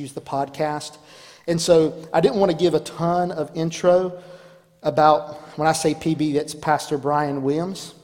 use 0.00 0.12
the 0.12 0.20
podcast. 0.20 0.98
And 1.46 1.60
so 1.60 2.08
I 2.12 2.20
didn't 2.20 2.36
want 2.36 2.50
to 2.52 2.58
give 2.58 2.74
a 2.74 2.80
ton 2.80 3.30
of 3.30 3.50
intro 3.56 4.22
about, 4.82 5.34
when 5.58 5.68
I 5.68 5.72
say 5.72 5.94
PB, 5.94 6.34
that's 6.34 6.54
Pastor 6.54 6.98
Brian 6.98 7.42
Williams. 7.42 7.94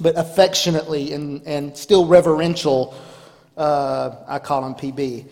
But 0.00 0.16
affectionately 0.16 1.12
and, 1.12 1.42
and 1.46 1.76
still 1.76 2.06
reverential, 2.06 2.94
uh, 3.56 4.16
I 4.28 4.38
call 4.38 4.64
him 4.64 4.74
PB. 4.74 5.26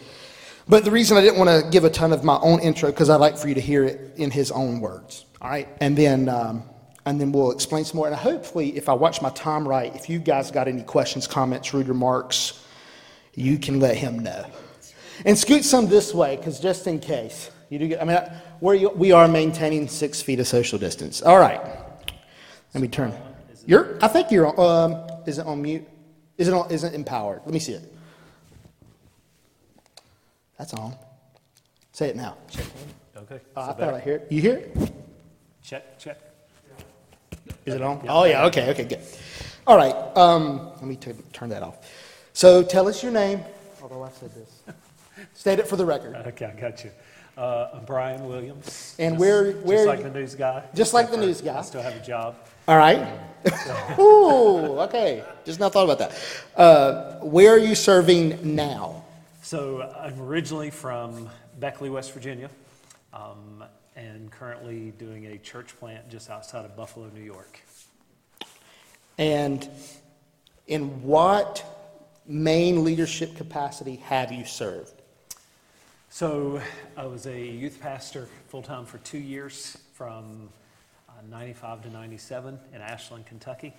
But 0.68 0.84
the 0.84 0.90
reason 0.90 1.16
I 1.16 1.20
didn't 1.20 1.38
want 1.38 1.50
to 1.50 1.70
give 1.70 1.84
a 1.84 1.90
ton 1.90 2.12
of 2.12 2.24
my 2.24 2.38
own 2.38 2.60
intro, 2.60 2.90
because 2.90 3.08
I'd 3.08 3.16
like 3.16 3.38
for 3.38 3.48
you 3.48 3.54
to 3.54 3.60
hear 3.60 3.84
it 3.84 4.14
in 4.16 4.32
his 4.32 4.50
own 4.50 4.80
words. 4.80 5.24
All 5.40 5.48
right? 5.48 5.68
And 5.80 5.96
then, 5.96 6.28
um, 6.28 6.64
and 7.04 7.20
then 7.20 7.30
we'll 7.30 7.52
explain 7.52 7.84
some 7.84 7.98
more. 7.98 8.08
And 8.08 8.16
hopefully, 8.16 8.76
if 8.76 8.88
I 8.88 8.92
watch 8.92 9.22
my 9.22 9.30
time 9.30 9.66
right, 9.66 9.94
if 9.94 10.10
you 10.10 10.18
guys 10.18 10.50
got 10.50 10.66
any 10.66 10.82
questions, 10.82 11.28
comments, 11.28 11.72
rude 11.72 11.86
remarks, 11.86 12.64
you 13.36 13.58
can 13.58 13.78
let 13.78 13.96
him 13.96 14.18
know. 14.18 14.44
And 15.24 15.36
scoot 15.38 15.64
some 15.64 15.88
this 15.88 16.12
way, 16.12 16.36
because 16.36 16.60
just 16.60 16.86
in 16.86 17.00
case. 17.00 17.50
You 17.68 17.78
do 17.80 17.88
get, 17.88 18.00
I 18.00 18.04
mean, 18.04 18.18
we're, 18.60 18.88
we 18.90 19.10
are 19.12 19.26
maintaining 19.26 19.88
six 19.88 20.22
feet 20.22 20.38
of 20.38 20.46
social 20.46 20.78
distance. 20.78 21.22
All 21.22 21.38
right. 21.38 21.60
Let 22.74 22.80
me 22.80 22.88
turn. 22.88 23.12
You're, 23.64 23.98
I 24.00 24.08
think 24.08 24.30
you're 24.30 24.46
on, 24.46 24.92
um, 24.92 25.10
is 25.26 25.38
it 25.38 25.46
on 25.46 25.62
mute? 25.62 25.84
Is 26.38 26.46
it 26.46 26.54
on, 26.54 26.70
is 26.70 26.84
it 26.84 26.94
empowered? 26.94 27.40
Let 27.44 27.52
me 27.52 27.58
see 27.58 27.72
it. 27.72 27.92
That's 30.58 30.74
on. 30.74 30.94
Say 31.92 32.10
it 32.10 32.16
now. 32.16 32.36
Check. 32.48 32.66
Okay. 33.16 33.40
Oh, 33.56 33.60
I 33.60 33.64
So 33.64 33.66
thought 33.66 33.78
better? 33.78 33.94
I 33.94 34.00
hear 34.00 34.16
it. 34.16 34.26
You 34.30 34.40
hear 34.42 34.56
it? 34.58 34.76
Check, 35.62 35.98
check. 35.98 36.18
Is 37.64 37.74
it 37.74 37.82
on? 37.82 38.04
Oh, 38.08 38.24
yeah, 38.24 38.46
okay, 38.46 38.70
okay, 38.70 38.84
good. 38.84 39.00
All 39.66 39.76
right, 39.76 39.94
um, 40.16 40.68
let 40.76 40.84
me 40.84 40.94
t- 40.94 41.12
turn 41.32 41.48
that 41.48 41.64
off. 41.64 41.78
So 42.32 42.62
tell 42.62 42.86
us 42.86 43.02
your 43.02 43.10
name, 43.10 43.42
although 43.82 44.04
I 44.04 44.10
said 44.10 44.30
this. 44.34 44.76
State 45.34 45.58
it 45.58 45.66
for 45.68 45.76
the 45.76 45.84
record. 45.86 46.14
Okay, 46.26 46.46
I 46.46 46.58
got 46.60 46.84
you. 46.84 46.90
Uh, 47.36 47.70
I'm 47.74 47.84
Brian 47.84 48.26
Williams. 48.28 48.94
And 48.98 49.14
Just- 49.14 49.20
where- 49.20 49.52
where- 49.52 49.76
Just 49.78 49.86
like 49.88 50.02
the 50.02 50.18
news 50.18 50.34
guy. 50.34 50.62
Just 50.74 50.94
like 50.94 51.10
the 51.10 51.16
news 51.18 51.40
guy. 51.42 51.58
I 51.58 51.62
still 51.62 51.82
have 51.82 51.94
a 51.96 52.00
job. 52.04 52.36
All 52.68 52.76
right? 52.78 53.06
Ooh, 53.98 54.80
okay, 54.80 55.22
just 55.44 55.60
not 55.60 55.72
thought 55.72 55.84
about 55.84 55.98
that. 55.98 56.12
Uh, 56.56 57.18
where 57.20 57.52
are 57.52 57.58
you 57.58 57.74
serving 57.76 58.54
now? 58.56 59.04
So 59.42 59.82
I'm 60.00 60.20
originally 60.20 60.70
from 60.70 61.28
Beckley, 61.60 61.88
West 61.90 62.12
Virginia, 62.12 62.50
um, 63.12 63.62
and 63.94 64.30
currently 64.32 64.90
doing 64.98 65.26
a 65.26 65.38
church 65.38 65.78
plant 65.78 66.08
just 66.08 66.28
outside 66.28 66.64
of 66.64 66.74
Buffalo, 66.74 67.08
New 67.14 67.22
York. 67.22 67.60
And 69.18 69.68
in 70.66 71.02
what 71.02 71.64
main 72.26 72.82
leadership 72.82 73.36
capacity 73.36 73.96
have 73.96 74.32
you 74.32 74.44
served? 74.44 74.95
So 76.16 76.62
I 76.96 77.04
was 77.04 77.26
a 77.26 77.38
youth 77.38 77.78
pastor 77.78 78.26
full-time 78.48 78.86
for 78.86 78.96
two 78.96 79.18
years 79.18 79.76
from 79.92 80.48
uh, 81.10 81.12
95 81.28 81.82
to 81.82 81.90
97 81.90 82.58
in 82.72 82.80
Ashland, 82.80 83.26
Kentucky, 83.26 83.74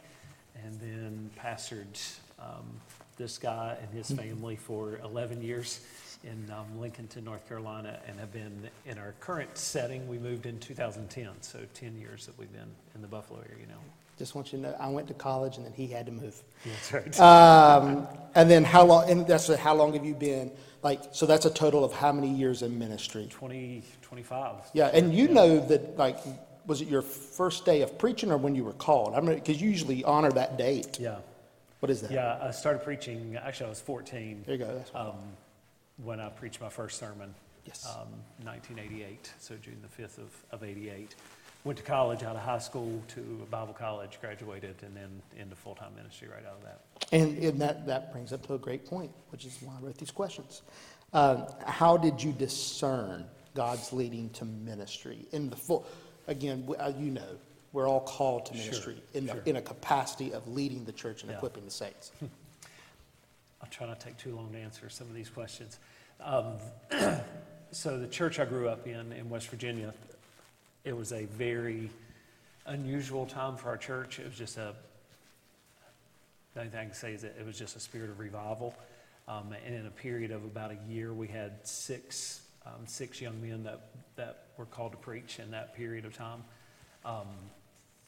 and 0.63 0.79
then 0.79 1.31
pastored 1.35 1.97
um, 2.37 2.79
this 3.17 3.39
guy 3.39 3.75
and 3.81 3.91
his 3.91 4.11
family 4.11 4.55
for 4.55 4.99
11 5.03 5.41
years 5.41 5.79
in 6.23 6.47
um, 6.51 6.67
Lincolnton, 6.79 7.23
North 7.23 7.47
Carolina, 7.47 7.99
and 8.07 8.19
have 8.19 8.31
been 8.31 8.69
in 8.85 8.99
our 8.99 9.15
current 9.19 9.57
setting. 9.57 10.07
We 10.07 10.19
moved 10.19 10.45
in 10.45 10.59
2010, 10.59 11.29
so 11.41 11.61
10 11.73 11.97
years 11.97 12.27
that 12.27 12.37
we've 12.37 12.53
been 12.53 12.69
in 12.93 13.01
the 13.01 13.07
Buffalo 13.07 13.39
area 13.51 13.65
now. 13.67 13.79
Just 14.17 14.33
want 14.33 14.51
you 14.51 14.57
to 14.57 14.63
know, 14.63 14.75
I 14.79 14.89
went 14.89 15.07
to 15.09 15.13
college 15.13 15.57
and 15.57 15.65
then 15.65 15.73
he 15.73 15.87
had 15.87 16.07
to 16.07 16.11
move. 16.11 16.41
That's 16.65 16.93
right. 16.93 17.19
Um, 17.19 18.07
and 18.33 18.49
then 18.49 18.63
how 18.63 18.83
long, 18.83 19.09
and 19.09 19.27
that's 19.27 19.53
how 19.55 19.75
long 19.75 19.93
have 19.93 20.03
you 20.03 20.15
been, 20.15 20.51
like, 20.81 21.01
so 21.11 21.25
that's 21.25 21.45
a 21.45 21.51
total 21.51 21.83
of 21.83 21.93
how 21.93 22.11
many 22.11 22.33
years 22.33 22.63
in 22.63 22.79
ministry? 22.79 23.27
20, 23.29 23.83
25. 24.01 24.55
Yeah, 24.73 24.87
and 24.87 25.13
you 25.13 25.27
know 25.27 25.59
that, 25.67 25.97
like, 25.97 26.17
was 26.65 26.81
it 26.81 26.87
your 26.87 27.01
first 27.01 27.63
day 27.65 27.81
of 27.81 27.97
preaching 27.99 28.31
or 28.31 28.37
when 28.37 28.55
you 28.55 28.63
were 28.63 28.73
called? 28.73 29.13
I 29.15 29.21
mean, 29.21 29.35
because 29.35 29.61
you 29.61 29.69
usually 29.69 30.03
honor 30.03 30.31
that 30.31 30.57
date. 30.57 30.99
Yeah. 30.99 31.17
What 31.79 31.91
is 31.91 32.01
that? 32.01 32.11
Yeah, 32.11 32.39
I 32.41 32.51
started 32.51 32.83
preaching, 32.83 33.37
actually, 33.37 33.67
I 33.67 33.69
was 33.69 33.81
14. 33.81 34.43
There 34.45 34.55
you 34.55 34.65
go. 34.65 34.75
That's 34.75 34.91
um, 34.95 35.15
when 36.03 36.19
I 36.19 36.29
preached 36.29 36.59
my 36.59 36.69
first 36.69 36.97
sermon. 36.97 37.35
Yes. 37.65 37.85
Um, 37.85 38.07
1988, 38.43 39.31
so 39.39 39.55
June 39.61 39.77
the 39.81 40.03
5th 40.03 40.17
of, 40.19 40.31
of 40.51 40.63
88. 40.63 41.15
Went 41.67 41.79
to 41.79 41.83
college 41.83 42.23
out 42.23 42.37
of 42.37 42.43
high 42.43 42.59
school 42.59 43.03
to 43.09 43.39
a 43.43 43.45
Bible 43.45 43.73
college, 43.73 44.19
graduated, 44.21 44.75
and 44.83 44.95
then 44.95 45.21
into 45.37 45.53
full-time 45.53 45.93
ministry 45.97 46.29
right 46.29 46.45
out 46.45 46.53
of 46.53 46.63
that. 46.63 46.79
And, 47.11 47.37
and 47.39 47.59
that, 47.59 47.85
that 47.87 48.13
brings 48.13 48.31
up 48.31 48.47
to 48.47 48.53
a 48.53 48.57
great 48.57 48.85
point, 48.85 49.11
which 49.31 49.43
is 49.43 49.57
why 49.61 49.73
I 49.77 49.85
wrote 49.85 49.97
these 49.97 50.09
questions. 50.09 50.61
Um, 51.11 51.43
how 51.65 51.97
did 51.97 52.23
you 52.23 52.31
discern 52.31 53.25
God's 53.53 53.91
leading 53.91 54.29
to 54.29 54.45
ministry 54.45 55.27
in 55.33 55.49
the 55.49 55.57
full? 55.57 55.85
Again, 56.27 56.65
uh, 56.79 56.93
you 56.97 57.11
know, 57.11 57.35
we're 57.73 57.89
all 57.89 57.99
called 57.99 58.45
to 58.45 58.53
ministry 58.53 59.03
in, 59.13 59.25
the, 59.25 59.33
sure. 59.33 59.43
in 59.45 59.57
a 59.57 59.61
capacity 59.61 60.31
of 60.31 60.47
leading 60.47 60.85
the 60.85 60.93
church 60.93 61.23
and 61.23 61.31
Yeah. 61.31 61.35
equipping 61.35 61.65
the 61.65 61.71
saints. 61.71 62.13
I'll 63.61 63.69
try 63.69 63.87
not 63.87 63.99
to 63.99 64.05
take 64.05 64.15
too 64.15 64.33
long 64.33 64.53
to 64.53 64.57
answer 64.57 64.87
some 64.87 65.07
of 65.07 65.13
these 65.13 65.29
questions. 65.29 65.79
Um, 66.21 66.59
so 67.71 67.99
the 67.99 68.07
church 68.07 68.39
I 68.39 68.45
grew 68.45 68.69
up 68.69 68.87
in, 68.87 69.11
in 69.11 69.29
West 69.29 69.49
Virginia, 69.49 69.93
it 70.87 70.95
was 70.95 71.11
a 71.11 71.25
very 71.25 71.89
unusual 72.65 73.25
time 73.25 73.57
for 73.57 73.67
our 73.67 73.77
church. 73.77 74.19
It 74.19 74.25
was 74.25 74.37
just 74.37 74.57
a, 74.57 74.73
the 76.53 76.61
only 76.61 76.71
thing 76.71 76.79
I 76.79 76.85
can 76.85 76.93
say 76.93 77.13
is 77.13 77.23
that 77.23 77.35
it 77.37 77.45
was 77.45 77.59
just 77.59 77.75
a 77.75 77.79
spirit 77.79 78.09
of 78.09 78.19
revival. 78.19 78.73
Um, 79.27 79.53
and 79.65 79.75
in 79.75 79.85
a 79.85 79.91
period 79.91 80.31
of 80.31 80.45
about 80.45 80.71
a 80.71 80.77
year, 80.89 81.13
we 81.13 81.27
had 81.27 81.67
six, 81.67 82.41
um, 82.65 82.85
six 82.85 83.19
young 83.19 83.41
men 83.41 83.63
that, 83.63 83.89
that 84.15 84.45
were 84.57 84.65
called 84.65 84.93
to 84.93 84.97
preach 84.97 85.39
in 85.39 85.51
that 85.51 85.75
period 85.75 86.05
of 86.05 86.15
time. 86.15 86.45
Um, 87.03 87.27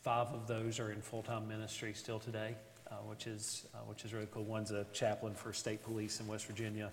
five 0.02 0.28
of 0.28 0.48
those 0.48 0.80
are 0.80 0.94
in 0.94 1.02
full-time 1.02 1.50
ministry 1.50 1.94
still 1.94 2.20
today, 2.20 2.56
uh, 2.90 2.96
which 3.10 3.28
is, 3.28 3.66
uh, 3.76 3.80
which 3.88 4.06
is 4.06 4.14
really 4.14 4.30
cool. 4.32 4.46
One's 4.46 4.72
a 4.72 4.86
chaplain 4.94 5.34
for 5.34 5.52
state 5.52 5.84
police 5.84 6.22
in 6.22 6.28
West 6.28 6.46
Virginia. 6.46 6.92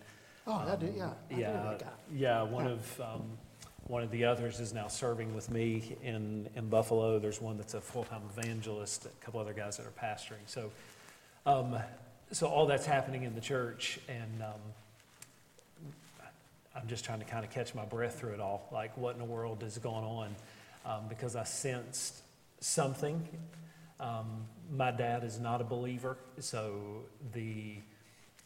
Oh, 0.48 0.76
do, 0.80 0.92
yeah. 0.96 1.10
I 1.30 1.38
Yeah, 1.38 1.78
yeah, 2.12 2.42
one 2.42 2.66
of, 2.66 3.00
um, 3.00 3.38
one 3.88 4.02
of 4.02 4.10
the 4.10 4.24
others 4.24 4.58
is 4.58 4.72
now 4.72 4.88
serving 4.88 5.34
with 5.34 5.50
me 5.50 5.96
in, 6.02 6.48
in 6.56 6.68
Buffalo. 6.68 7.18
There's 7.18 7.40
one 7.40 7.56
that's 7.56 7.74
a 7.74 7.80
full-time 7.80 8.22
evangelist, 8.36 9.06
a 9.06 9.24
couple 9.24 9.40
other 9.40 9.52
guys 9.52 9.76
that 9.76 9.86
are 9.86 9.90
pastoring. 9.90 10.44
So, 10.46 10.72
um, 11.44 11.78
so 12.32 12.48
all 12.48 12.66
that's 12.66 12.86
happening 12.86 13.22
in 13.22 13.34
the 13.34 13.40
church, 13.40 14.00
and, 14.08 14.42
um, 14.42 14.60
I'm 16.74 16.88
just 16.88 17.04
trying 17.04 17.20
to 17.20 17.24
kind 17.24 17.44
of 17.44 17.50
catch 17.50 17.74
my 17.74 17.84
breath 17.84 18.18
through 18.18 18.32
it 18.32 18.40
all. 18.40 18.68
Like, 18.70 18.96
what 18.98 19.14
in 19.14 19.18
the 19.18 19.24
world 19.24 19.62
is 19.62 19.78
going 19.78 20.04
on? 20.04 20.36
Um, 20.84 21.08
because 21.08 21.34
I 21.34 21.44
sensed 21.44 22.22
something. 22.60 23.26
Um, 23.98 24.46
my 24.70 24.90
dad 24.90 25.24
is 25.24 25.38
not 25.38 25.60
a 25.60 25.64
believer, 25.64 26.18
so 26.38 26.78
the 27.32 27.76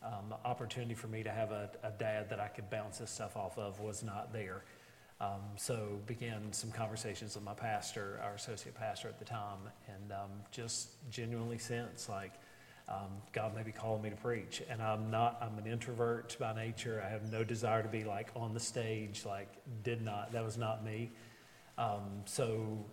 um, 0.02 0.34
opportunity 0.44 0.94
for 0.94 1.08
me 1.08 1.22
to 1.24 1.30
have 1.30 1.50
a, 1.50 1.70
a 1.82 1.90
dad 1.90 2.30
that 2.30 2.38
I 2.38 2.48
could 2.48 2.70
bounce 2.70 2.98
this 2.98 3.10
stuff 3.10 3.36
off 3.36 3.58
of 3.58 3.80
was 3.80 4.04
not 4.04 4.32
there. 4.32 4.62
Um, 5.20 5.40
so 5.56 5.98
began 6.06 6.52
some 6.52 6.70
conversations 6.70 7.34
with 7.34 7.44
my 7.44 7.52
pastor, 7.52 8.20
our 8.24 8.34
associate 8.34 8.74
pastor 8.74 9.08
at 9.08 9.18
the 9.18 9.24
time, 9.24 9.58
and 9.86 10.12
um, 10.12 10.30
just 10.50 10.88
genuinely 11.10 11.58
sense 11.58 12.08
like 12.08 12.32
um, 12.90 13.10
God 13.32 13.54
may 13.54 13.62
be 13.62 13.70
calling 13.70 14.02
me 14.02 14.10
to 14.10 14.16
preach. 14.16 14.62
And 14.68 14.82
I'm 14.82 15.10
not, 15.10 15.38
I'm 15.40 15.56
an 15.58 15.70
introvert 15.70 16.36
by 16.40 16.54
nature. 16.54 17.02
I 17.06 17.08
have 17.08 17.30
no 17.30 17.44
desire 17.44 17.82
to 17.82 17.88
be 17.88 18.02
like 18.02 18.30
on 18.34 18.52
the 18.52 18.60
stage, 18.60 19.24
like, 19.24 19.48
did 19.84 20.02
not, 20.02 20.32
that 20.32 20.44
was 20.44 20.58
not 20.58 20.84
me. 20.84 21.10
Um, 21.78 22.22
so 22.24 22.84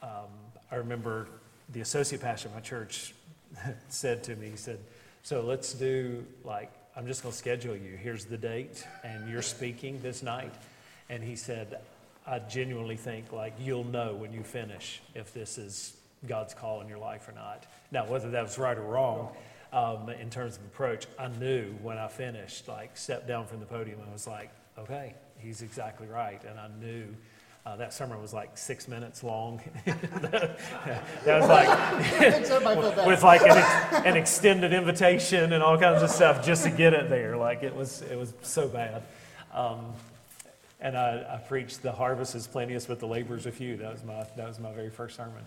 um, 0.00 0.30
I 0.70 0.76
remember 0.76 1.28
the 1.70 1.80
associate 1.80 2.20
pastor 2.20 2.48
of 2.48 2.54
my 2.54 2.60
church 2.60 3.14
said 3.88 4.22
to 4.24 4.36
me, 4.36 4.50
he 4.50 4.56
said, 4.56 4.78
So 5.22 5.42
let's 5.42 5.72
do 5.72 6.24
like, 6.44 6.70
I'm 6.94 7.06
just 7.06 7.22
going 7.22 7.32
to 7.32 7.38
schedule 7.38 7.74
you. 7.74 7.96
Here's 7.96 8.26
the 8.26 8.36
date, 8.36 8.86
and 9.02 9.28
you're 9.28 9.42
speaking 9.42 10.00
this 10.02 10.22
night. 10.22 10.52
And 11.08 11.22
he 11.22 11.36
said, 11.36 11.80
I 12.26 12.38
genuinely 12.38 12.96
think 12.96 13.32
like 13.32 13.54
you'll 13.60 13.84
know 13.84 14.14
when 14.14 14.32
you 14.32 14.42
finish 14.42 15.00
if 15.14 15.34
this 15.34 15.58
is 15.58 15.96
God's 16.26 16.54
call 16.54 16.80
in 16.80 16.88
your 16.88 16.98
life 16.98 17.28
or 17.28 17.32
not. 17.32 17.66
Now, 17.90 18.06
whether 18.06 18.30
that 18.30 18.42
was 18.42 18.58
right 18.58 18.78
or 18.78 18.82
wrong 18.82 19.30
um, 19.72 20.08
in 20.08 20.30
terms 20.30 20.56
of 20.56 20.64
approach, 20.64 21.06
I 21.18 21.28
knew 21.28 21.72
when 21.82 21.98
I 21.98 22.08
finished, 22.08 22.68
like, 22.68 22.96
stepped 22.96 23.26
down 23.26 23.46
from 23.46 23.60
the 23.60 23.66
podium, 23.66 23.98
I 24.08 24.12
was 24.12 24.26
like, 24.26 24.50
okay, 24.78 25.14
he's 25.38 25.62
exactly 25.62 26.06
right. 26.06 26.40
And 26.44 26.60
I 26.60 26.68
knew 26.80 27.06
uh, 27.66 27.76
that 27.76 27.92
sermon 27.92 28.20
was 28.20 28.32
like 28.32 28.56
six 28.56 28.88
minutes 28.88 29.22
long. 29.22 29.60
that 29.84 30.56
was 31.26 31.48
like 31.48 32.20
Makes 32.20 32.50
everybody 32.50 32.80
feel 32.80 32.90
better. 32.90 33.08
with 33.08 33.22
like 33.22 33.42
an, 33.42 33.50
ex- 33.50 34.06
an 34.06 34.16
extended 34.16 34.72
invitation 34.72 35.52
and 35.52 35.62
all 35.62 35.78
kinds 35.78 36.02
of 36.02 36.10
stuff 36.10 36.44
just 36.44 36.64
to 36.64 36.70
get 36.70 36.92
it 36.92 37.08
there. 37.08 37.36
Like 37.36 37.62
it 37.62 37.74
was, 37.74 38.02
it 38.02 38.16
was 38.18 38.32
so 38.42 38.68
bad. 38.68 39.02
Um, 39.52 39.92
and 40.82 40.98
I, 40.98 41.24
I 41.34 41.36
preached 41.38 41.80
the 41.80 41.92
harvest 41.92 42.34
is 42.34 42.46
plenteous, 42.46 42.86
but 42.86 42.98
the 42.98 43.06
laborers 43.06 43.46
are 43.46 43.52
few. 43.52 43.76
That 43.76 43.92
was 43.92 44.04
my 44.04 44.26
that 44.36 44.46
was 44.46 44.58
my 44.58 44.72
very 44.72 44.90
first 44.90 45.16
sermon. 45.16 45.44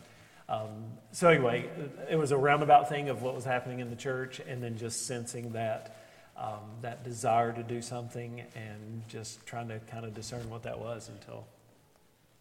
Um, 0.47 0.85
so 1.11 1.29
anyway, 1.29 1.69
it 2.09 2.15
was 2.15 2.31
a 2.31 2.37
roundabout 2.37 2.87
thing 2.87 3.09
of 3.09 3.21
what 3.21 3.35
was 3.35 3.43
happening 3.43 3.79
in 3.79 3.89
the 3.89 3.95
church, 3.95 4.39
and 4.47 4.63
then 4.63 4.77
just 4.77 5.05
sensing 5.05 5.51
that 5.51 5.97
um, 6.37 6.61
that 6.81 7.03
desire 7.03 7.51
to 7.51 7.63
do 7.63 7.81
something 7.81 8.43
and 8.55 9.03
just 9.07 9.45
trying 9.45 9.67
to 9.67 9.79
kind 9.91 10.05
of 10.05 10.13
discern 10.13 10.49
what 10.49 10.63
that 10.63 10.79
was 10.79 11.09
until. 11.09 11.45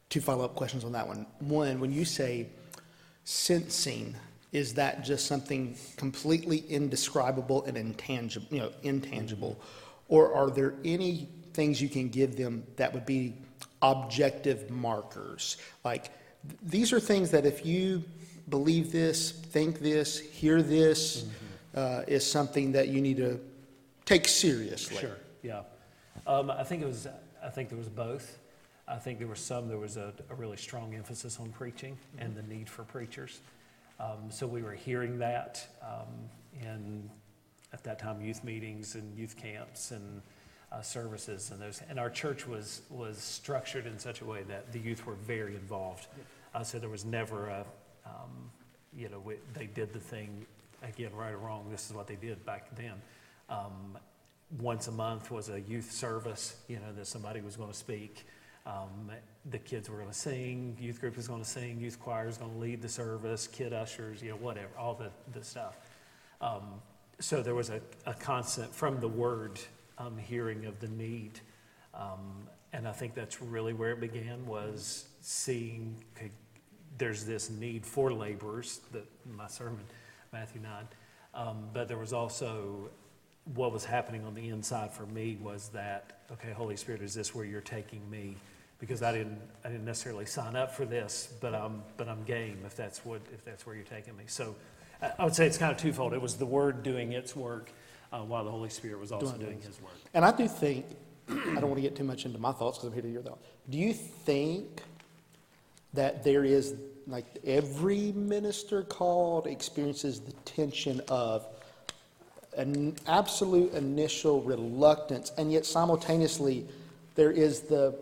Two 0.08 0.20
follow 0.20 0.44
up 0.44 0.54
questions 0.54 0.84
on 0.84 0.92
that 0.92 1.06
one. 1.06 1.26
One, 1.40 1.80
when 1.80 1.92
you 1.92 2.04
say 2.04 2.46
sensing, 3.24 4.14
is 4.52 4.74
that 4.74 5.02
just 5.02 5.26
something 5.26 5.76
completely 5.96 6.58
indescribable 6.68 7.64
and 7.64 7.76
intangible, 7.76 8.46
you 8.50 8.60
know, 8.60 8.70
intangible? 8.84 9.58
Or 10.08 10.32
are 10.32 10.50
there 10.50 10.74
any 10.84 11.28
things 11.54 11.80
you 11.80 11.88
can 11.88 12.08
give 12.08 12.36
them 12.36 12.64
that 12.76 12.92
would 12.92 13.06
be 13.06 13.34
objective 13.80 14.70
markers? 14.70 15.56
Like, 15.84 16.04
th- 16.48 16.60
these 16.62 16.92
are 16.92 17.00
things 17.00 17.30
that 17.30 17.46
if 17.46 17.64
you 17.64 18.04
believe 18.48 18.92
this, 18.92 19.30
think 19.30 19.78
this, 19.78 20.18
hear 20.18 20.60
this, 20.60 21.26
uh, 21.74 22.02
is 22.06 22.24
something 22.24 22.72
that 22.72 22.88
you 22.88 23.00
need 23.00 23.16
to 23.16 23.40
take 24.04 24.28
seriously. 24.28 24.98
Sure, 24.98 25.16
yeah. 25.42 25.62
Um, 26.26 26.50
I 26.50 26.62
think 26.62 26.82
it 26.82 26.86
was, 26.86 27.06
I 27.42 27.48
think 27.48 27.68
there 27.68 27.78
was 27.78 27.88
both. 27.88 28.38
I 28.86 28.96
think 28.96 29.18
there 29.18 29.28
was 29.28 29.40
some, 29.40 29.68
there 29.68 29.78
was 29.78 29.96
a, 29.96 30.12
a 30.28 30.34
really 30.34 30.58
strong 30.58 30.94
emphasis 30.94 31.40
on 31.40 31.50
preaching 31.50 31.96
and 32.18 32.36
the 32.36 32.42
need 32.42 32.68
for 32.68 32.82
preachers. 32.84 33.40
Um, 33.98 34.30
so 34.30 34.46
we 34.46 34.62
were 34.62 34.74
hearing 34.74 35.18
that 35.18 35.66
um, 35.82 36.28
in, 36.60 37.08
at 37.72 37.82
that 37.84 37.98
time, 37.98 38.20
youth 38.20 38.44
meetings 38.44 38.94
and 38.94 39.16
youth 39.16 39.36
camps 39.36 39.90
and 39.90 40.20
uh, 40.74 40.82
services 40.82 41.50
and 41.50 41.60
those. 41.60 41.82
And 41.88 41.98
our 41.98 42.10
church 42.10 42.46
was, 42.46 42.82
was 42.90 43.18
structured 43.18 43.86
in 43.86 43.98
such 43.98 44.20
a 44.20 44.24
way 44.24 44.42
that 44.48 44.72
the 44.72 44.78
youth 44.78 45.06
were 45.06 45.14
very 45.14 45.54
involved. 45.54 46.06
Uh, 46.54 46.62
so 46.62 46.78
there 46.78 46.88
was 46.88 47.04
never 47.04 47.48
a, 47.48 47.64
um, 48.06 48.50
you 48.96 49.08
know, 49.08 49.20
we, 49.20 49.36
they 49.54 49.66
did 49.66 49.92
the 49.92 50.00
thing, 50.00 50.46
again, 50.82 51.10
right 51.14 51.32
or 51.32 51.38
wrong, 51.38 51.66
this 51.70 51.88
is 51.88 51.94
what 51.94 52.06
they 52.06 52.16
did 52.16 52.44
back 52.44 52.74
then. 52.76 52.94
Um, 53.48 53.98
once 54.58 54.88
a 54.88 54.92
month 54.92 55.30
was 55.30 55.48
a 55.48 55.60
youth 55.60 55.90
service, 55.90 56.56
you 56.68 56.76
know, 56.76 56.92
that 56.96 57.06
somebody 57.06 57.40
was 57.40 57.56
going 57.56 57.70
to 57.70 57.76
speak. 57.76 58.26
Um, 58.66 59.10
the 59.50 59.58
kids 59.58 59.90
were 59.90 59.96
going 59.96 60.08
to 60.08 60.14
sing, 60.14 60.76
youth 60.80 61.00
group 61.00 61.16
was 61.16 61.28
going 61.28 61.42
to 61.42 61.48
sing, 61.48 61.78
youth 61.80 62.00
choir 62.00 62.26
was 62.26 62.38
going 62.38 62.52
to 62.52 62.58
lead 62.58 62.80
the 62.80 62.88
service, 62.88 63.46
kid 63.46 63.72
ushers, 63.72 64.22
you 64.22 64.30
know, 64.30 64.36
whatever, 64.36 64.70
all 64.78 64.94
the, 64.94 65.10
the 65.38 65.44
stuff. 65.44 65.76
Um, 66.40 66.80
so 67.20 67.42
there 67.42 67.54
was 67.54 67.70
a, 67.70 67.80
a 68.06 68.14
constant, 68.14 68.74
from 68.74 69.00
the 69.00 69.08
word, 69.08 69.60
um, 69.98 70.16
hearing 70.16 70.66
of 70.66 70.80
the 70.80 70.88
need. 70.88 71.40
Um, 71.94 72.48
and 72.72 72.88
I 72.88 72.92
think 72.92 73.14
that's 73.14 73.40
really 73.40 73.72
where 73.72 73.92
it 73.92 74.00
began 74.00 74.46
was 74.46 75.06
seeing 75.20 75.96
there's 76.98 77.24
this 77.24 77.50
need 77.50 77.84
for 77.84 78.12
laborers, 78.12 78.80
that 78.92 79.04
my 79.36 79.46
sermon, 79.46 79.84
Matthew 80.32 80.60
9. 80.60 80.72
Um, 81.34 81.68
but 81.72 81.88
there 81.88 81.98
was 81.98 82.12
also 82.12 82.90
what 83.54 83.72
was 83.72 83.84
happening 83.84 84.24
on 84.24 84.34
the 84.34 84.48
inside 84.48 84.92
for 84.92 85.06
me 85.06 85.36
was 85.42 85.68
that, 85.70 86.20
okay, 86.32 86.52
Holy 86.52 86.76
Spirit, 86.76 87.02
is 87.02 87.14
this 87.14 87.34
where 87.34 87.44
you're 87.44 87.60
taking 87.60 88.08
me? 88.10 88.36
Because 88.78 89.02
I 89.02 89.12
didn't, 89.12 89.40
I 89.64 89.68
didn't 89.68 89.84
necessarily 89.84 90.26
sign 90.26 90.56
up 90.56 90.72
for 90.72 90.84
this, 90.84 91.34
but 91.40 91.54
I'm, 91.54 91.82
but 91.96 92.08
I'm 92.08 92.22
game 92.24 92.58
if 92.64 92.74
that's 92.74 93.04
what, 93.04 93.20
if 93.32 93.44
that's 93.44 93.66
where 93.66 93.74
you're 93.74 93.84
taking 93.84 94.16
me. 94.16 94.24
So 94.26 94.54
I 95.18 95.24
would 95.24 95.34
say 95.34 95.46
it's 95.46 95.58
kind 95.58 95.72
of 95.72 95.78
twofold. 95.78 96.14
It 96.14 96.22
was 96.22 96.36
the 96.36 96.46
Word 96.46 96.82
doing 96.82 97.12
its 97.12 97.36
work, 97.36 97.70
uh, 98.14 98.18
while 98.24 98.44
the 98.44 98.50
Holy 98.50 98.68
Spirit 98.68 99.00
was 99.00 99.12
also 99.12 99.36
doing 99.36 99.60
His 99.60 99.80
work. 99.82 99.92
And 100.14 100.24
I 100.24 100.30
do 100.30 100.46
think, 100.46 100.86
I 101.28 101.60
don't 101.60 101.68
want 101.68 101.76
to 101.76 101.82
get 101.82 101.96
too 101.96 102.04
much 102.04 102.24
into 102.24 102.38
my 102.38 102.52
thoughts 102.52 102.78
because 102.78 102.88
I'm 102.88 102.94
here 102.94 103.02
to 103.02 103.10
hear 103.10 103.22
them. 103.22 103.34
Do 103.68 103.78
you 103.78 103.92
think 103.92 104.82
that 105.94 106.22
there 106.22 106.44
is, 106.44 106.74
like, 107.06 107.24
every 107.44 108.12
minister 108.12 108.82
called 108.82 109.46
experiences 109.46 110.20
the 110.20 110.32
tension 110.44 111.00
of 111.08 111.46
an 112.56 112.94
absolute 113.08 113.72
initial 113.74 114.40
reluctance, 114.42 115.32
and 115.36 115.52
yet 115.52 115.66
simultaneously 115.66 116.66
there 117.16 117.32
is 117.32 117.62
the, 117.62 117.96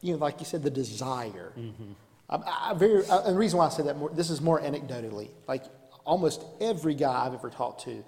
you 0.00 0.12
know, 0.12 0.18
like 0.18 0.38
you 0.38 0.46
said, 0.46 0.62
the 0.62 0.70
desire. 0.70 1.52
I, 2.28 2.70
I 2.70 2.74
very, 2.74 3.04
I, 3.08 3.16
and 3.18 3.34
the 3.34 3.38
reason 3.38 3.58
why 3.58 3.66
I 3.66 3.70
say 3.70 3.82
that 3.84 3.96
more, 3.96 4.10
this 4.10 4.30
is 4.30 4.40
more 4.40 4.60
anecdotally. 4.60 5.28
Like 5.48 5.64
almost 6.04 6.44
every 6.60 6.94
guy 6.94 7.26
I've 7.26 7.34
ever 7.34 7.50
talked 7.50 7.82
to, 7.84 8.04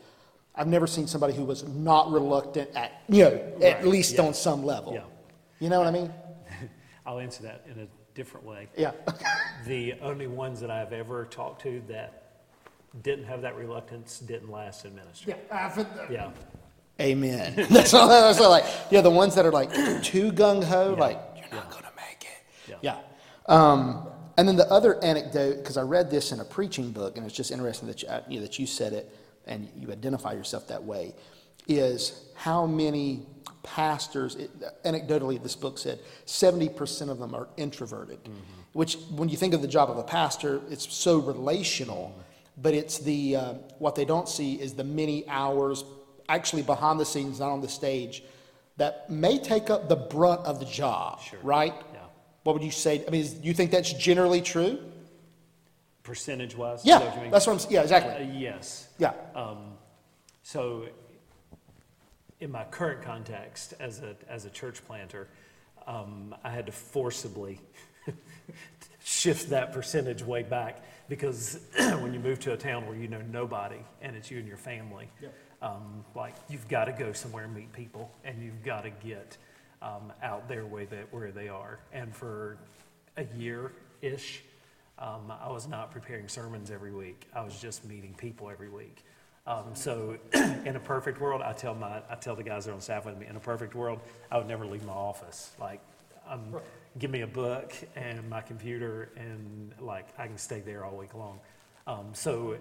I've 0.55 0.67
never 0.67 0.87
seen 0.87 1.07
somebody 1.07 1.33
who 1.35 1.45
was 1.45 1.65
not 1.67 2.11
reluctant 2.13 2.71
at, 2.75 3.03
you 3.09 3.25
know, 3.25 3.53
at 3.63 3.77
Right, 3.77 3.87
least 3.87 4.15
yeah. 4.17 4.23
on 4.23 4.35
some 4.35 4.65
level. 4.65 4.93
Yeah. 4.93 5.05
You 5.61 5.71
know 5.71 5.79
what 5.79 5.89
I 5.89 5.91
mean? 5.93 6.13
I'll 7.07 7.19
answer 7.21 7.43
that 7.45 7.65
in 7.71 7.81
a 7.81 7.87
different 8.15 8.47
way. 8.47 8.69
Yeah. 8.77 8.93
The 9.67 9.95
only 10.03 10.27
ones 10.27 10.59
that 10.61 10.73
I've 10.73 10.93
ever 10.93 11.25
talked 11.27 11.63
to 11.63 11.81
that 11.87 12.33
didn't 13.03 13.27
have 13.27 13.43
that 13.43 13.55
reluctance 13.57 14.19
didn't 14.19 14.51
last 14.51 14.85
in 14.85 14.93
ministry. 14.93 15.35
Yeah. 16.11 16.33
Amen. 17.01 17.55
that's 17.71 17.95
all. 17.95 18.09
That's 18.09 18.41
all 18.41 18.51
like, 18.51 18.65
yeah, 18.91 19.03
the 19.03 19.11
ones 19.11 19.37
that 19.37 19.47
are 19.47 19.53
like 19.53 19.73
too 20.03 20.33
gung 20.33 20.65
ho, 20.65 20.95
Yeah. 20.95 21.01
like 21.01 21.21
you're 21.37 21.55
not 21.61 21.71
gonna 21.71 21.93
make 21.97 22.25
it. 22.25 22.69
Yeah. 22.69 22.77
Yeah. 22.83 22.99
Um, 23.47 24.09
and 24.37 24.49
then 24.49 24.57
the 24.57 24.69
other 24.69 25.03
anecdote, 25.05 25.59
because 25.59 25.77
I 25.77 25.83
read 25.83 26.11
this 26.11 26.33
in 26.33 26.41
a 26.41 26.45
preaching 26.45 26.91
book, 26.91 27.17
and 27.17 27.25
it's 27.25 27.37
just 27.37 27.53
interesting 27.53 27.87
that 27.87 28.03
you, 28.03 28.09
uh, 28.09 28.23
you 28.29 28.41
know, 28.41 28.43
that 28.47 28.59
you 28.59 28.67
said 28.67 28.93
it 28.95 29.17
and 29.47 29.69
you 29.77 29.91
identify 29.91 30.33
yourself 30.33 30.69
that 30.69 30.83
way, 30.85 31.15
is 31.69 32.27
how 32.35 32.67
many 32.67 33.23
pastors, 33.63 34.35
it, 34.35 34.51
anecdotally, 34.85 35.41
this 35.43 35.55
book 35.55 35.79
said 35.79 36.01
70% 36.27 37.09
of 37.09 37.19
them 37.19 37.35
are 37.35 37.49
introverted, 37.57 38.19
which, 38.73 38.97
when 39.15 39.29
you 39.29 39.37
think 39.37 39.55
of 39.55 39.63
the 39.63 39.69
job 39.69 39.91
of 39.91 39.99
a 39.99 40.03
pastor, 40.03 40.61
it's 40.71 40.93
so 40.93 41.19
relational, 41.19 42.15
but 42.57 42.75
it's 42.75 42.99
the, 42.99 43.37
uh, 43.37 43.55
what 43.79 43.95
they 43.95 44.05
don't 44.05 44.29
see 44.29 44.55
is 44.55 44.75
the 44.75 44.85
many 44.85 45.27
hours 45.29 45.85
actually 46.29 46.63
behind 46.63 46.99
the 46.99 47.05
scenes, 47.05 47.41
not 47.41 47.51
on 47.51 47.61
the 47.61 47.69
stage, 47.69 48.25
that 48.79 49.09
may 49.11 49.39
take 49.39 49.71
up 49.71 49.89
the 49.89 49.97
brunt 49.97 50.41
of 50.41 50.59
the 50.59 50.65
job, 50.65 51.21
Sure. 51.21 51.39
right? 51.43 51.75
Yeah. 51.93 52.01
What 52.45 52.55
would 52.55 52.63
you 52.65 52.71
say? 52.71 53.05
I 53.07 53.11
mean, 53.11 53.21
is, 53.21 53.35
do 53.35 53.47
you 53.47 53.55
think 53.55 53.71
that's 53.71 53.93
generally 53.93 54.41
true? 54.41 54.79
Percentage 56.03 56.57
wise? 56.57 56.85
Yeah, 56.85 56.99
that's 57.31 57.47
what 57.47 57.53
I'm. 57.53 57.59
s- 57.59 57.67
Yeah, 57.71 57.81
Uh, 57.81 57.83
exactly. 57.85 58.25
yes. 58.39 58.89
Yeah, 58.99 59.13
Um, 59.35 59.75
so, 60.43 60.87
in 62.41 62.51
my 62.51 62.65
current 62.65 63.03
context 63.03 63.75
as 63.79 64.01
a, 64.01 64.17
as 64.29 64.45
a 64.45 64.51
church 64.51 64.85
planter, 64.87 65.29
um, 65.87 66.35
I 66.43 66.51
had 66.51 66.67
to 66.67 66.73
forcibly 66.73 67.61
shift 69.05 69.51
that 69.51 69.73
percentage 69.73 70.23
way 70.25 70.43
back 70.43 70.83
because 71.09 71.61
when 71.77 72.13
you 72.13 72.19
move 72.21 72.41
to 72.41 72.53
a 72.53 72.57
town 72.57 72.87
where 72.87 72.97
you 72.97 73.07
know 73.09 73.21
nobody 73.31 73.79
and 74.01 74.17
it's 74.17 74.31
you 74.31 74.39
and 74.39 74.49
your 74.49 74.57
family, 74.57 75.09
um, 75.61 76.05
like 76.17 76.35
you've 76.49 76.67
got 76.69 76.87
to 76.87 76.93
go 76.93 77.13
somewhere 77.13 77.45
and 77.45 77.55
meet 77.55 77.73
people 77.73 78.11
and 78.25 78.43
you've 78.43 78.65
got 78.65 78.83
to 78.83 78.91
get 78.91 79.37
um, 79.81 80.13
out 80.23 80.49
there 80.49 80.67
where 80.67 80.87
they, 80.87 81.03
where 81.13 81.31
they 81.31 81.49
are. 81.49 81.79
And 81.93 82.15
for 82.15 82.59
a 83.17 83.25
year 83.37 83.73
ish, 84.01 84.43
um, 84.99 85.33
I 85.43 85.51
was 85.51 85.67
not 85.69 85.91
preparing 85.91 86.29
sermons 86.29 86.71
every 86.71 86.93
week. 86.93 87.29
I 87.35 87.43
was 87.43 87.59
just 87.61 87.85
meeting 87.85 88.15
people 88.17 88.51
every 88.51 88.69
week. 88.69 89.05
Um, 89.47 89.75
so, 89.75 90.17
in 90.35 90.77
a 90.77 90.81
perfect 90.81 91.21
world, 91.21 91.43
I 91.43 91.53
tell 91.53 91.75
my 91.75 92.01
I 92.09 92.15
tell 92.15 92.37
the 92.37 92.45
guys 92.45 92.65
that 92.67 92.71
are 92.71 92.75
on 92.75 92.81
staff 92.81 93.05
with 93.07 93.19
me. 93.19 93.27
In 93.27 93.35
a 93.37 93.41
perfect 93.41 93.75
world, 93.75 93.99
I 94.31 94.39
would 94.39 94.47
never 94.47 94.65
leave 94.67 94.85
my 94.85 94.93
office. 94.93 95.51
Like, 95.61 95.81
um, 96.29 96.57
give 96.99 97.11
me 97.11 97.23
a 97.23 97.27
book 97.27 97.73
and 97.97 98.29
my 98.31 98.41
computer, 98.41 99.11
and 99.17 99.75
like 99.81 100.07
I 100.17 100.29
can 100.29 100.39
stay 100.39 100.61
there 100.61 100.85
all 100.85 100.97
week 100.97 101.15
long. 101.15 101.41
Um, 101.89 102.11
so, 102.13 102.57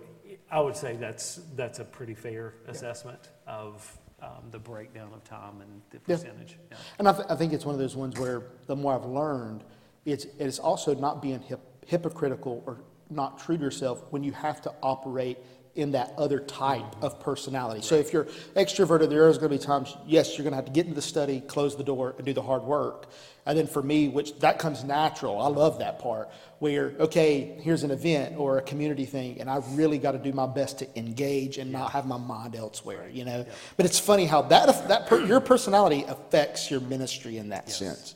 I 0.50 0.60
would 0.60 0.76
say 0.76 0.96
that's 0.96 1.42
that's 1.56 1.78
a 1.78 1.84
pretty 1.86 2.16
fair 2.16 2.56
assessment 2.68 3.30
of 3.46 3.96
um, 4.24 4.50
the 4.50 4.58
breakdown 4.58 5.12
of 5.14 5.24
time 5.24 5.62
and 5.62 5.82
the 5.92 6.00
Yeah. 6.08 6.16
percentage. 6.18 6.58
Yeah. 6.72 6.78
and 6.98 7.08
I, 7.08 7.14
th- 7.14 7.26
I 7.30 7.36
think 7.36 7.54
it's 7.54 7.66
one 7.66 7.76
of 7.76 7.80
those 7.80 7.96
ones 7.96 8.20
where 8.20 8.42
the 8.66 8.76
more 8.76 8.96
I've 8.96 9.06
learned, 9.06 9.64
it's 10.06 10.26
it's 10.40 10.58
also 10.58 10.96
not 10.96 11.22
being 11.22 11.42
hip, 11.42 11.60
hypocritical 11.88 12.64
or 12.66 12.82
not 13.10 13.40
true 13.40 13.58
to 13.58 13.64
yourself 13.64 14.04
when 14.10 14.24
you 14.24 14.32
have 14.32 14.62
to 14.62 14.74
operate 14.82 15.38
in 15.76 15.92
that 15.92 16.14
other 16.18 16.40
type 16.40 17.02
of 17.02 17.20
personality. 17.22 17.82
So 17.82 17.96
if 17.96 18.12
you're 18.12 18.26
extroverted, 18.56 19.10
there 19.10 19.30
is 19.30 19.38
going 19.38 19.52
to 19.52 19.58
be 19.58 19.64
times, 19.64 19.96
yes, 20.06 20.38
you're 20.38 20.44
going 20.44 20.52
to 20.52 20.58
have 20.58 20.66
to 20.66 20.72
get 20.72 20.86
into 20.86 20.96
the 20.96 21.02
study, 21.02 21.40
close 21.40 21.78
the 21.78 21.84
door, 21.84 22.14
and 22.18 22.26
do 22.26 22.34
the 22.34 22.42
hard 22.42 22.64
work. 22.64 23.08
And 23.46 23.58
then 23.58 23.68
for 23.68 23.82
me, 23.82 24.10
which 24.10 24.38
that 24.40 24.60
comes 24.60 24.84
natural, 24.84 25.42
I 25.42 25.48
love 25.48 25.80
that 25.80 26.00
part, 26.00 26.30
where, 26.60 26.94
okay, 27.00 27.58
here's 27.62 27.84
an 27.84 27.92
event 27.92 28.36
or 28.38 28.58
a 28.58 28.62
community 28.62 29.06
thing, 29.06 29.40
and 29.40 29.50
I've 29.50 29.78
really 29.78 29.98
got 29.98 30.12
to 30.12 30.20
do 30.20 30.34
my 30.34 30.46
best 30.46 30.80
to 30.80 31.00
engage 31.00 31.58
and 31.58 31.72
not 31.72 31.92
have 31.92 32.06
my 32.06 32.18
mind 32.18 32.56
elsewhere, 32.56 33.10
you 33.10 33.24
know? 33.24 33.46
But 33.78 33.86
it's 33.86 33.98
funny 33.98 34.26
how 34.26 34.42
that, 34.44 34.90
that 34.90 35.08
per, 35.08 35.26
your 35.26 35.40
personality 35.40 36.04
affects 36.08 36.70
your 36.70 36.82
ministry 36.82 37.38
in 37.38 37.50
that 37.50 37.70
sense. 37.70 38.16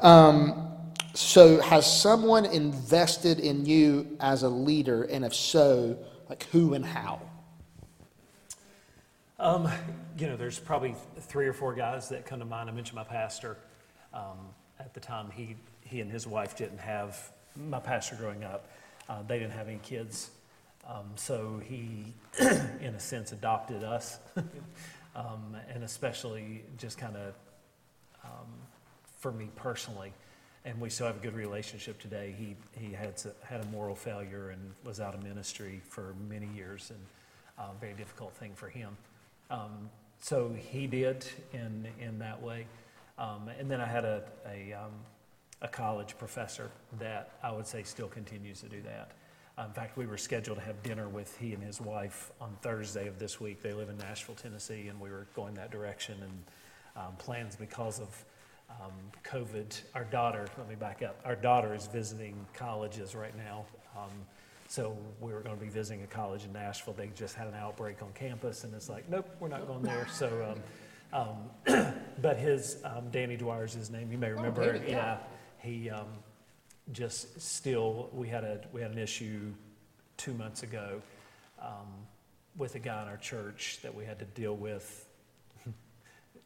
Um, 0.00 0.71
so 1.14 1.60
has 1.60 2.00
someone 2.00 2.44
invested 2.46 3.38
in 3.38 3.66
you 3.66 4.16
as 4.20 4.42
a 4.42 4.48
leader, 4.48 5.04
and 5.04 5.24
if 5.24 5.34
so, 5.34 5.98
like 6.28 6.44
who 6.44 6.74
and 6.74 6.84
how? 6.84 7.20
Um, 9.38 9.68
you 10.16 10.28
know, 10.28 10.36
there's 10.36 10.58
probably 10.58 10.94
three 11.18 11.46
or 11.46 11.52
four 11.52 11.74
guys 11.74 12.08
that 12.10 12.24
come 12.24 12.38
to 12.38 12.44
mind. 12.44 12.70
I 12.70 12.72
mentioned 12.72 12.96
my 12.96 13.04
pastor. 13.04 13.58
Um, 14.14 14.38
at 14.78 14.94
the 14.94 15.00
time, 15.00 15.30
he, 15.30 15.56
he 15.80 16.00
and 16.00 16.10
his 16.10 16.26
wife 16.26 16.56
didn't 16.56 16.78
have, 16.78 17.32
my 17.56 17.80
pastor 17.80 18.16
growing 18.16 18.44
up, 18.44 18.68
uh, 19.08 19.22
they 19.22 19.38
didn't 19.38 19.52
have 19.52 19.68
any 19.68 19.80
kids. 19.82 20.30
Um, 20.86 21.10
so 21.16 21.60
he, 21.64 22.06
in 22.40 22.94
a 22.94 23.00
sense, 23.00 23.32
adopted 23.32 23.82
us. 23.82 24.18
um, 25.16 25.56
and 25.68 25.84
especially 25.84 26.62
just 26.78 26.98
kind 26.98 27.16
of 27.16 27.34
um, 28.24 28.48
for 29.18 29.32
me 29.32 29.48
personally. 29.56 30.12
And 30.64 30.80
we 30.80 30.90
still 30.90 31.06
have 31.08 31.16
a 31.16 31.20
good 31.20 31.34
relationship 31.34 31.98
today. 32.00 32.34
He, 32.38 32.56
he 32.80 32.92
had, 32.92 33.14
s- 33.14 33.26
had 33.42 33.60
a 33.62 33.66
moral 33.66 33.96
failure 33.96 34.50
and 34.50 34.60
was 34.84 35.00
out 35.00 35.14
of 35.14 35.22
ministry 35.22 35.80
for 35.88 36.14
many 36.28 36.46
years, 36.54 36.90
and 36.90 37.00
uh, 37.58 37.72
very 37.80 37.94
difficult 37.94 38.32
thing 38.34 38.52
for 38.54 38.68
him. 38.68 38.96
Um, 39.50 39.90
so 40.20 40.54
he 40.56 40.86
did 40.86 41.26
in, 41.52 41.88
in 42.00 42.18
that 42.20 42.40
way. 42.40 42.66
Um, 43.18 43.50
and 43.58 43.68
then 43.68 43.80
I 43.80 43.86
had 43.86 44.04
a, 44.04 44.22
a, 44.48 44.72
um, 44.72 44.92
a 45.62 45.68
college 45.68 46.16
professor 46.16 46.70
that 47.00 47.32
I 47.42 47.50
would 47.50 47.66
say 47.66 47.82
still 47.82 48.08
continues 48.08 48.60
to 48.60 48.68
do 48.68 48.80
that. 48.82 49.10
Uh, 49.58 49.64
in 49.66 49.72
fact, 49.72 49.98
we 49.98 50.06
were 50.06 50.16
scheduled 50.16 50.58
to 50.58 50.64
have 50.64 50.80
dinner 50.82 51.08
with 51.08 51.36
he 51.38 51.52
and 51.52 51.62
his 51.62 51.80
wife 51.80 52.30
on 52.40 52.56
Thursday 52.62 53.08
of 53.08 53.18
this 53.18 53.40
week. 53.40 53.62
They 53.62 53.72
live 53.72 53.90
in 53.90 53.98
Nashville, 53.98 54.36
Tennessee, 54.36 54.88
and 54.88 54.98
we 55.00 55.10
were 55.10 55.26
going 55.34 55.54
that 55.54 55.70
direction. 55.70 56.16
And 56.22 56.42
um, 56.96 57.16
plans 57.18 57.56
because 57.56 58.00
of 58.00 58.24
um, 58.70 58.92
COVID. 59.24 59.80
Our 59.94 60.04
daughter, 60.04 60.46
let 60.58 60.68
me 60.68 60.74
back 60.74 61.02
up. 61.02 61.20
Our 61.24 61.36
daughter 61.36 61.74
is 61.74 61.86
visiting 61.86 62.34
colleges 62.54 63.14
right 63.14 63.36
now. 63.36 63.64
Um, 63.96 64.10
so 64.68 64.96
we 65.20 65.32
were 65.32 65.40
going 65.40 65.56
to 65.56 65.62
be 65.62 65.68
visiting 65.68 66.02
a 66.02 66.06
college 66.06 66.44
in 66.44 66.52
Nashville. 66.52 66.94
They 66.94 67.10
just 67.14 67.34
had 67.34 67.46
an 67.46 67.54
outbreak 67.54 68.02
on 68.02 68.10
campus, 68.14 68.64
and 68.64 68.74
it's 68.74 68.88
like, 68.88 69.08
nope, 69.10 69.28
we're 69.38 69.48
not 69.48 69.66
going 69.66 69.82
there. 69.82 70.06
So, 70.10 70.56
um, 71.12 71.28
um, 71.68 71.94
but 72.22 72.38
his 72.38 72.78
um, 72.84 73.10
Danny 73.10 73.36
Dwyer 73.36 73.66
is 73.66 73.74
his 73.74 73.90
name. 73.90 74.10
You 74.10 74.18
may 74.18 74.30
remember. 74.30 74.72
Danny, 74.72 74.92
yeah. 74.92 75.18
he 75.58 75.90
um, 75.90 76.06
just 76.92 77.40
still 77.40 78.08
we 78.12 78.28
had 78.28 78.44
a 78.44 78.60
we 78.72 78.80
had 78.80 78.90
an 78.92 78.98
issue 78.98 79.52
two 80.16 80.32
months 80.34 80.62
ago 80.62 81.02
um, 81.60 81.88
with 82.56 82.74
a 82.74 82.78
guy 82.78 83.02
in 83.02 83.08
our 83.08 83.16
church 83.16 83.78
that 83.82 83.94
we 83.94 84.04
had 84.04 84.18
to 84.18 84.24
deal 84.24 84.56
with. 84.56 85.06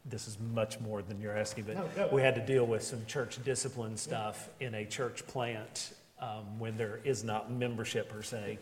This 0.09 0.29
is 0.29 0.39
much 0.55 0.79
more 0.81 1.03
than 1.03 1.21
you're 1.21 1.37
asking, 1.37 1.65
but 1.65 1.77
No, 1.77 1.89
go. 1.95 2.09
we 2.13 2.23
had 2.23 2.35
to 2.37 2.41
deal 2.41 2.65
with 2.65 2.83
some 2.83 3.05
church 3.07 3.43
discipline 3.45 3.97
stuff 3.97 4.49
in 4.61 4.75
a 4.75 4.85
church 4.85 5.27
plant 5.27 5.93
um, 6.21 6.59
when 6.59 6.77
there 6.77 7.01
is 7.05 7.25
not 7.25 7.51
membership 7.51 8.09
per 8.09 8.23
se. 8.23 8.59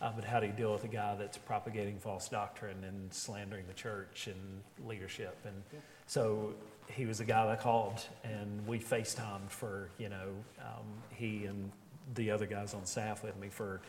Uh, 0.00 0.12
but 0.14 0.24
how 0.24 0.38
do 0.38 0.46
you 0.46 0.52
deal 0.52 0.72
with 0.72 0.84
a 0.84 0.88
guy 0.88 1.16
that's 1.16 1.36
propagating 1.38 1.98
false 1.98 2.28
doctrine 2.28 2.84
and 2.84 3.12
slandering 3.12 3.66
the 3.66 3.74
church 3.74 4.28
and 4.28 4.88
leadership? 4.88 5.36
And 5.44 5.54
so 6.06 6.54
he 6.92 7.04
was 7.04 7.18
the 7.18 7.24
guy 7.24 7.46
that 7.46 7.60
called, 7.60 8.00
and 8.22 8.64
we 8.66 8.78
FaceTimed 8.78 9.50
for, 9.50 9.88
you 9.98 10.08
know, 10.08 10.28
um, 10.60 10.84
he 11.10 11.46
and 11.46 11.70
the 12.14 12.30
other 12.30 12.46
guys 12.46 12.74
on 12.74 12.86
staff 12.86 13.24
with 13.24 13.36
me 13.40 13.48
for 13.48 13.80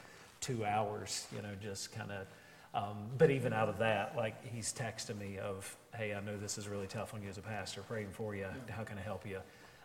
two 0.41 0.65
hours, 0.65 1.27
you 1.35 1.41
know, 1.41 1.51
just 1.61 1.91
kind 1.91 2.11
of. 2.11 2.25
Um, 2.73 3.09
but 3.17 3.31
even 3.31 3.51
out 3.51 3.67
of 3.67 3.79
that, 3.79 4.15
like 4.15 4.45
he's 4.45 4.71
texting 4.73 5.17
me 5.17 5.39
of, 5.39 5.75
hey, 5.95 6.13
I 6.13 6.19
know 6.19 6.37
this 6.37 6.57
is 6.57 6.67
really 6.67 6.87
tough 6.87 7.13
on 7.13 7.23
you 7.23 7.29
as 7.29 7.37
a 7.37 7.41
pastor, 7.41 7.81
praying 7.81 8.09
for 8.11 8.35
you. 8.35 8.45
How 8.69 8.83
can 8.83 8.97
I 8.97 9.01
help 9.01 9.25
you? 9.25 9.39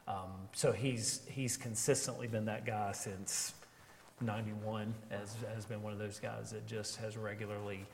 Um, 0.07 0.33
so 0.53 0.71
he's 0.71 1.23
he's 1.31 1.57
consistently 1.57 2.26
been 2.26 2.45
that 2.45 2.67
guy 2.67 2.93
since 2.93 3.55
91 4.21 4.95
as 5.11 5.37
has 5.55 5.64
been 5.64 5.83
one 5.83 5.93
of 5.93 5.99
those 5.99 6.21
guys 6.21 6.50
that 6.50 6.67
just 6.67 6.97
has 6.97 7.17
regularly 7.17 7.85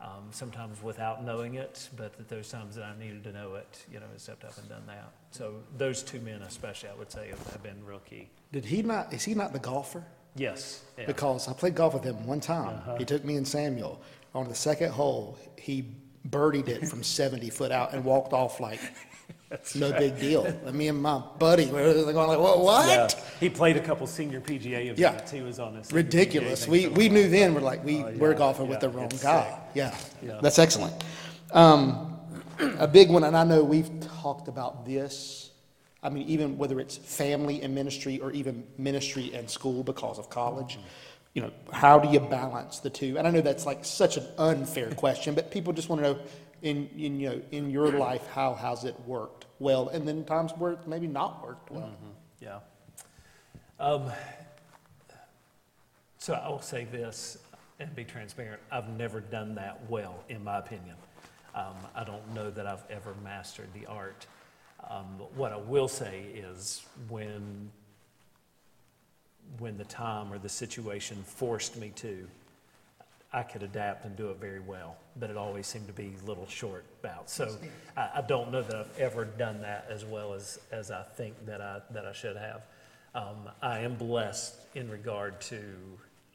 um, 0.00 0.28
sometimes 0.30 0.82
without 0.82 1.24
knowing 1.24 1.54
it 1.54 1.88
but 1.96 2.12
at 2.18 2.28
those 2.28 2.48
times 2.48 2.74
that 2.74 2.84
i 2.84 2.98
needed 2.98 3.22
to 3.24 3.32
know 3.32 3.54
it 3.54 3.84
you 3.90 3.98
know 3.98 4.06
has 4.12 4.22
stepped 4.22 4.44
up 4.44 4.56
and 4.58 4.68
done 4.68 4.82
that 4.86 5.10
so 5.30 5.54
those 5.78 6.02
two 6.02 6.20
men 6.20 6.42
especially 6.42 6.88
i 6.88 6.94
would 6.94 7.10
say 7.10 7.28
have, 7.28 7.46
have 7.52 7.62
been 7.62 7.82
real 7.84 8.00
key 8.00 8.28
Did 8.52 8.64
he 8.64 8.82
not, 8.82 9.12
is 9.12 9.24
he 9.24 9.34
not 9.34 9.52
the 9.52 9.58
golfer? 9.58 10.04
yes 10.36 10.84
yeah. 10.98 11.06
Because 11.06 11.48
I 11.48 11.52
played 11.54 11.74
golf 11.74 11.94
with 11.94 12.04
him 12.04 12.26
one 12.26 12.40
time. 12.40 12.76
Uh-huh. 12.76 12.96
He 12.96 13.04
took 13.04 13.24
me 13.24 13.36
and 13.36 13.48
Samuel 13.48 14.00
on 14.34 14.48
the 14.48 14.54
second 14.54 14.90
hole. 14.90 15.38
He 15.56 15.84
birdied 16.28 16.68
it 16.68 16.88
from 16.88 17.02
70 17.02 17.50
foot 17.50 17.72
out 17.72 17.92
and 17.92 18.04
walked 18.04 18.32
off 18.32 18.60
like 18.60 18.80
no 19.74 19.92
big 19.92 20.18
deal. 20.18 20.44
And 20.44 20.74
me 20.74 20.88
and 20.88 21.00
my 21.00 21.22
buddy 21.38 21.66
were 21.66 21.92
going 21.92 22.28
like, 22.28 22.38
"What? 22.38 22.60
what? 22.60 22.88
Yeah. 22.88 23.08
he 23.40 23.48
played 23.50 23.76
a 23.76 23.80
couple 23.80 24.06
senior 24.06 24.40
pga 24.40 24.90
events 24.90 25.30
he 25.30 25.40
was 25.40 25.58
on 25.58 25.74
this 25.74 25.92
Ridiculous. 25.92 26.68
We, 26.68 26.88
we 26.88 27.08
knew 27.08 27.28
then 27.28 27.54
we're 27.54 27.60
like, 27.60 27.84
we, 27.84 28.02
we're 28.02 28.32
yeah, 28.32 28.38
golfing 28.38 28.68
with 28.68 28.80
the 28.80 28.88
wrong 28.88 29.10
guy. 29.22 29.58
Yeah. 29.74 29.96
Yeah. 30.22 30.38
That's 30.42 30.58
excellent. 30.58 31.02
Um, 31.52 32.18
a 32.78 32.86
big 32.86 33.10
one, 33.10 33.24
and 33.24 33.36
I 33.36 33.44
know 33.44 33.64
we've 33.64 33.90
talked 34.00 34.48
about 34.48 34.86
this. 34.86 35.50
I 36.02 36.08
mean, 36.10 36.26
even 36.28 36.56
whether 36.56 36.80
it's 36.80 36.96
family 36.96 37.62
and 37.62 37.74
ministry 37.74 38.20
or 38.20 38.30
even 38.30 38.64
ministry 38.78 39.32
and 39.34 39.50
school 39.50 39.82
because 39.82 40.18
of 40.18 40.30
college, 40.30 40.78
you 41.34 41.42
know, 41.42 41.52
how 41.72 41.98
do 41.98 42.08
you 42.08 42.20
balance 42.20 42.80
the 42.80 42.90
two? 42.90 43.16
And 43.16 43.26
I 43.26 43.30
know 43.30 43.40
that's 43.40 43.66
like 43.66 43.84
such 43.84 44.16
an 44.16 44.26
unfair 44.38 44.90
question, 44.96 45.34
but 45.34 45.50
people 45.50 45.72
just 45.72 45.88
want 45.88 46.02
to 46.02 46.12
know 46.12 46.18
in, 46.62 46.88
in, 46.96 47.20
you 47.20 47.30
know, 47.30 47.42
in 47.52 47.70
your 47.70 47.90
life, 47.92 48.26
how 48.34 48.54
has 48.54 48.84
it 48.84 48.98
worked 49.06 49.46
well? 49.58 49.88
And 49.88 50.06
then 50.06 50.24
times 50.24 50.52
where 50.56 50.72
it's 50.72 50.86
maybe 50.86 51.06
not 51.06 51.42
worked 51.42 51.70
well. 51.70 51.90
Yeah. 52.40 52.58
Um, 53.78 54.10
so 56.18 56.34
I 56.34 56.48
will 56.48 56.60
say 56.60 56.84
this 56.84 57.38
and 57.78 57.94
be 57.94 58.04
transparent. 58.04 58.60
I've 58.70 58.90
never 58.90 59.20
done 59.20 59.54
that 59.54 59.88
well, 59.88 60.22
in 60.28 60.44
my 60.44 60.58
opinion. 60.58 60.96
Um, 61.54 61.74
I 61.94 62.04
don't 62.04 62.34
know 62.34 62.50
that 62.50 62.66
I've 62.66 62.84
ever 62.90 63.14
mastered 63.24 63.68
the 63.72 63.86
art. 63.86 64.26
Um, 64.88 65.06
what 65.34 65.52
I 65.52 65.56
will 65.56 65.88
say 65.88 66.26
is 66.34 66.84
when 67.08 67.70
when 69.58 69.76
the 69.76 69.84
time 69.84 70.32
or 70.32 70.38
the 70.38 70.48
situation 70.48 71.22
forced 71.24 71.76
me 71.76 71.90
to, 71.96 72.26
I 73.32 73.42
could 73.42 73.62
adapt 73.62 74.04
and 74.04 74.16
do 74.16 74.30
it 74.30 74.38
very 74.38 74.60
well, 74.60 74.96
but 75.16 75.30
it 75.30 75.36
always 75.36 75.66
seemed 75.66 75.86
to 75.86 75.92
be 75.92 76.14
little 76.26 76.48
short 76.48 76.84
bouts. 77.00 77.32
So 77.32 77.56
I, 77.96 78.10
I 78.16 78.22
don't 78.22 78.50
know 78.50 78.62
that 78.62 78.74
I've 78.74 78.98
ever 78.98 79.24
done 79.24 79.60
that 79.62 79.86
as 79.88 80.04
well 80.04 80.34
as, 80.34 80.58
as 80.72 80.90
I 80.90 81.02
think 81.02 81.46
that 81.46 81.60
I, 81.60 81.80
that 81.92 82.06
I 82.06 82.12
should 82.12 82.36
have. 82.36 82.62
Um, 83.14 83.48
I 83.62 83.80
am 83.80 83.94
blessed 83.94 84.56
in 84.74 84.90
regard 84.90 85.40
to 85.42 85.60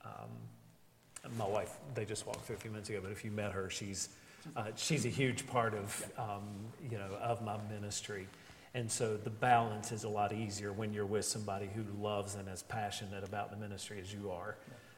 um, 0.05 1.31
my 1.37 1.47
wife. 1.47 1.73
They 1.95 2.05
just 2.05 2.25
walked 2.25 2.45
through 2.45 2.57
a 2.57 2.59
few 2.59 2.71
minutes 2.71 2.89
ago, 2.89 2.99
but 3.01 3.11
if 3.11 3.25
you 3.25 3.31
met 3.31 3.51
her, 3.51 3.69
she's 3.69 4.09
uh, 4.55 4.65
she's 4.75 5.05
a 5.05 5.09
huge 5.09 5.47
part 5.47 5.73
of 5.73 6.11
um, 6.17 6.43
you 6.89 6.97
know 6.97 7.15
of 7.21 7.43
my 7.43 7.57
ministry. 7.69 8.27
And 8.75 8.91
so 8.91 9.15
the 9.15 9.29
balance 9.29 9.93
is 9.93 10.03
a 10.03 10.09
lot 10.09 10.33
easier 10.33 10.73
when 10.73 10.93
you're 10.93 11.05
with 11.05 11.23
somebody 11.23 11.69
who 11.73 11.83
loves 12.03 12.35
and 12.35 12.47
is 12.49 12.61
passionate 12.61 13.23
about 13.23 13.49
the 13.49 13.55
ministry 13.55 14.01
as 14.01 14.13
you 14.13 14.29
are. 14.29 14.57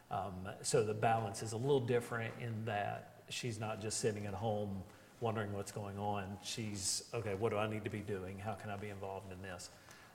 Um, 0.10 0.34
so 0.64 0.84
the 0.84 0.96
balance 0.96 1.44
is 1.44 1.54
a 1.54 1.58
little 1.58 1.80
different 1.80 2.34
in 2.42 2.66
that 2.66 3.22
she's 3.30 3.60
not 3.60 3.80
just 3.80 4.00
sitting 4.00 4.26
at 4.26 4.34
home 4.34 4.82
wondering 5.20 5.54
what's 5.54 5.72
going 5.72 6.00
on. 6.00 6.38
She's, 6.44 7.04
okay, 7.14 7.36
what 7.36 7.52
do 7.52 7.58
I 7.58 7.70
need 7.70 7.84
to 7.84 7.92
be 7.92 8.00
doing? 8.00 8.40
How 8.40 8.54
can 8.54 8.72
I 8.72 8.78
be 8.78 8.90
involved 8.90 9.32
in 9.32 9.40
this? 9.44 9.70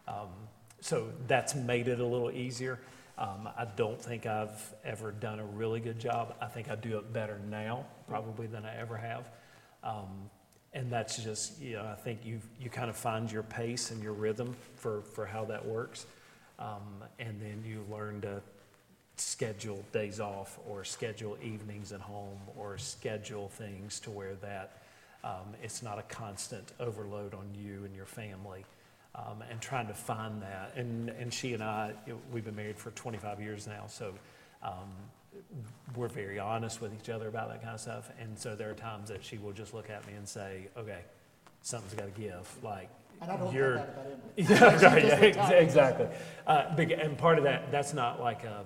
Um, 0.09 0.31
so 0.81 1.11
that's 1.29 1.55
made 1.55 1.87
it 1.87 2.01
a 2.01 2.07
little 2.07 2.33
easier. 2.33 2.81
Um, 3.17 3.49
I 3.57 3.67
don't 3.77 4.01
think 4.03 4.27
I've 4.27 4.75
ever 4.85 5.13
done 5.13 5.39
a 5.39 5.45
really 5.45 5.79
good 5.79 6.01
job. 6.01 6.35
I 6.41 6.47
think 6.47 6.69
I 6.69 6.75
do 6.75 6.99
it 6.99 7.13
better 7.13 7.39
now, 7.49 7.87
probably, 8.09 8.49
than 8.49 8.65
I 8.65 8.77
ever 8.77 8.97
have. 8.97 9.29
Um, 9.85 10.31
and 10.75 10.91
that's 10.91 11.23
just, 11.23 11.61
you 11.61 11.75
know, 11.75 11.85
I 11.85 11.95
think 11.95 12.25
you, 12.25 12.41
you 12.61 12.71
kind 12.71 12.89
of 12.89 12.97
find 12.97 13.31
your 13.31 13.43
pace 13.43 13.91
and 13.91 14.03
your 14.03 14.15
rhythm 14.15 14.57
for, 14.77 15.03
for 15.03 15.27
how 15.27 15.45
that 15.47 15.65
works. 15.65 16.07
Um, 16.59 17.05
and 17.19 17.41
then 17.41 17.63
you 17.67 17.85
learn 17.91 18.21
to 18.23 18.41
schedule 19.17 19.85
days 19.93 20.19
off 20.19 20.59
or 20.67 20.85
schedule 20.85 21.37
evenings 21.43 21.93
at 21.93 22.01
home 22.01 22.39
or 22.57 22.79
schedule 22.79 23.49
things 23.49 24.01
to 24.01 24.11
where 24.11 24.35
that 24.37 24.83
um, 25.25 25.55
it's 25.63 25.83
not 25.83 25.99
a 25.99 26.03
constant 26.03 26.73
overload 26.81 27.35
on 27.35 27.49
you 27.55 27.85
and 27.85 27.95
your 27.95 28.07
family. 28.07 28.65
Um, 29.15 29.45
and 29.51 29.61
trying 29.61 29.89
to 29.89 29.95
find 29.95 30.41
that. 30.41 30.73
And, 30.75 31.11
and 31.11 31.35
she 31.35 31.53
and 31.53 31.63
I, 31.63 31.93
we've 32.33 32.47
been 32.47 32.57
married 32.57 32.79
for 32.79 32.93
25 32.93 33.43
years 33.43 33.67
now, 33.67 33.85
so 33.87 34.15
um, 34.63 34.89
we're 35.97 36.09
very 36.09 36.39
honest 36.39 36.81
with 36.81 36.95
each 36.95 37.11
other 37.11 37.29
about 37.29 37.49
that 37.51 37.63
kind 37.63 37.75
of 37.75 37.81
stuff. 37.81 38.11
And 38.21 38.39
so 38.39 38.55
there 38.55 38.71
are 38.71 38.75
times 38.75 39.09
that 39.09 39.25
she 39.25 39.39
will 39.39 39.53
just 39.53 39.75
look 39.75 39.91
at 39.91 40.07
me 40.07 40.15
and 40.15 40.27
say, 40.29 40.69
okay, 40.77 41.01
something's 41.63 41.95
got 41.95 42.15
to 42.15 42.21
give. 42.21 42.49
Like, 42.63 42.89
And 43.21 43.31
I 43.31 43.37
don't 43.37 43.53
you're, 43.53 43.77
that 43.77 43.89
about 44.37 44.81
yeah, 44.83 44.93
right, 44.93 45.05
yeah, 45.05 45.43
ex- 45.43 45.51
exactly. 45.51 46.07
Uh, 46.47 46.75
and 46.77 47.17
part 47.19 47.39
of 47.39 47.45
that, 47.45 47.71
that's 47.71 47.93
not 47.93 48.21
like 48.21 48.45
a, 48.45 48.65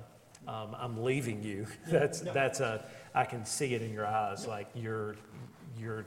um, 0.49 0.76
I'm 0.78 1.02
leaving 1.02 1.42
you. 1.42 1.66
That's, 1.88 2.21
that's 2.21 2.61
a, 2.61 2.85
I 3.16 3.25
can 3.25 3.45
see 3.45 3.75
it 3.75 3.83
in 3.83 3.92
your 3.92 4.06
eyes, 4.06 4.47
like 4.47 4.68
you're, 4.76 5.16
you're, 5.76 6.04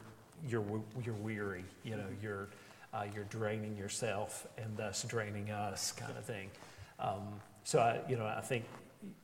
you're, 0.47 0.63
you're 1.03 1.15
weary, 1.15 1.65
you 1.83 1.97
know, 1.97 2.05
you're, 2.23 2.47
uh, 2.93 3.03
you're 3.13 3.25
draining 3.25 3.75
yourself 3.75 4.47
and 4.57 4.77
thus 4.77 5.03
draining 5.03 5.51
us 5.51 5.91
kind 5.91 6.17
of 6.17 6.23
thing. 6.23 6.49
Um, 6.99 7.41
so 7.65 7.79
I, 7.79 7.99
you 8.09 8.15
know, 8.15 8.25
I 8.25 8.39
think 8.39 8.63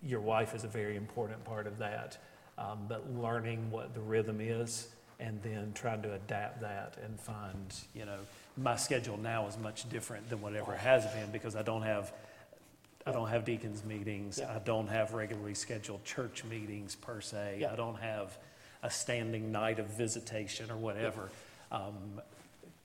your 0.04 0.22
wife 0.22 0.56
is 0.56 0.64
a 0.64 0.68
very 0.68 0.96
important 0.96 1.44
part 1.44 1.68
of 1.68 1.78
that. 1.80 2.18
Um, 2.58 2.86
but 2.88 3.14
learning 3.14 3.70
what 3.70 3.94
the 3.94 4.00
rhythm 4.00 4.40
is 4.40 4.90
and 5.20 5.42
then 5.44 5.72
trying 5.74 6.02
to 6.04 6.14
adapt 6.14 6.62
that 6.62 6.98
and 7.04 7.20
find, 7.20 7.74
you 7.94 8.06
know, 8.06 8.20
my 8.58 8.76
schedule 8.76 9.18
now 9.18 9.48
is 9.48 9.58
much 9.58 9.90
different 9.90 10.30
than 10.30 10.42
whatever 10.42 10.74
it 10.74 10.80
has 10.80 11.06
been 11.08 11.32
because 11.32 11.56
I 11.56 11.62
don't 11.62 11.82
have 11.82 12.14
I 13.08 13.12
don't 13.12 13.30
have 13.30 13.46
deacons 13.46 13.84
meetings. 13.86 14.40
Yeah. 14.42 14.56
I 14.56 14.60
don't 14.60 14.88
have 14.88 15.14
regularly 15.14 15.54
scheduled 15.54 16.04
church 16.04 16.44
meetings 16.44 16.96
per 16.96 17.22
se. 17.22 17.60
Yeah. 17.60 17.72
I 17.72 17.76
don't 17.76 18.00
have 18.00 18.36
a 18.82 18.90
standing 18.90 19.52
night 19.52 19.78
of 19.78 19.86
visitation 19.88 20.72
or 20.72 20.78
whatever. 20.78 21.30
Um, 21.72 22.20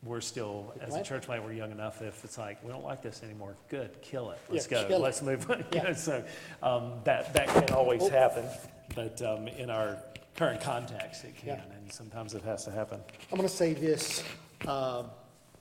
we're 0.03 0.21
still, 0.21 0.73
as 0.81 0.97
a 0.97 1.03
church 1.03 1.25
plant, 1.25 1.45
we're 1.45 1.53
young 1.53 1.71
enough, 1.73 2.01
if 2.01 2.25
it's 2.25 2.39
like, 2.39 2.63
we 2.65 2.71
don't 2.71 2.85
like 2.85 3.03
this 3.03 3.23
anymore, 3.23 3.55
good, 3.69 4.01
kill 4.01 4.31
it, 4.31 4.39
let's 4.49 4.71
Yeah, 4.71 4.83
go, 4.83 4.89
kill 4.89 4.99
it. 4.99 5.03
let's 5.03 5.23
move 5.23 5.51
on. 5.51 5.59
You 5.59 5.65
Yeah. 5.75 5.83
know, 5.85 5.93
So, 5.93 6.25
um, 6.63 6.93
that, 7.05 7.35
that 7.35 7.49
can 7.49 7.75
always 7.75 8.09
happen, 8.09 8.47
but, 8.95 9.21
um, 9.21 9.47
in 9.49 9.69
our 9.69 9.99
current 10.37 10.61
context, 10.63 11.25
it 11.25 11.37
can, 11.37 11.49
Yeah. 11.49 11.77
and 11.77 11.93
sometimes 11.93 12.35
it 12.35 12.43
has 12.45 12.65
to 12.65 12.71
happen. 12.71 13.01
I'm 13.31 13.37
going 13.37 13.49
to 13.49 13.55
say 13.55 13.75
this 13.75 14.25
um, 14.67 15.07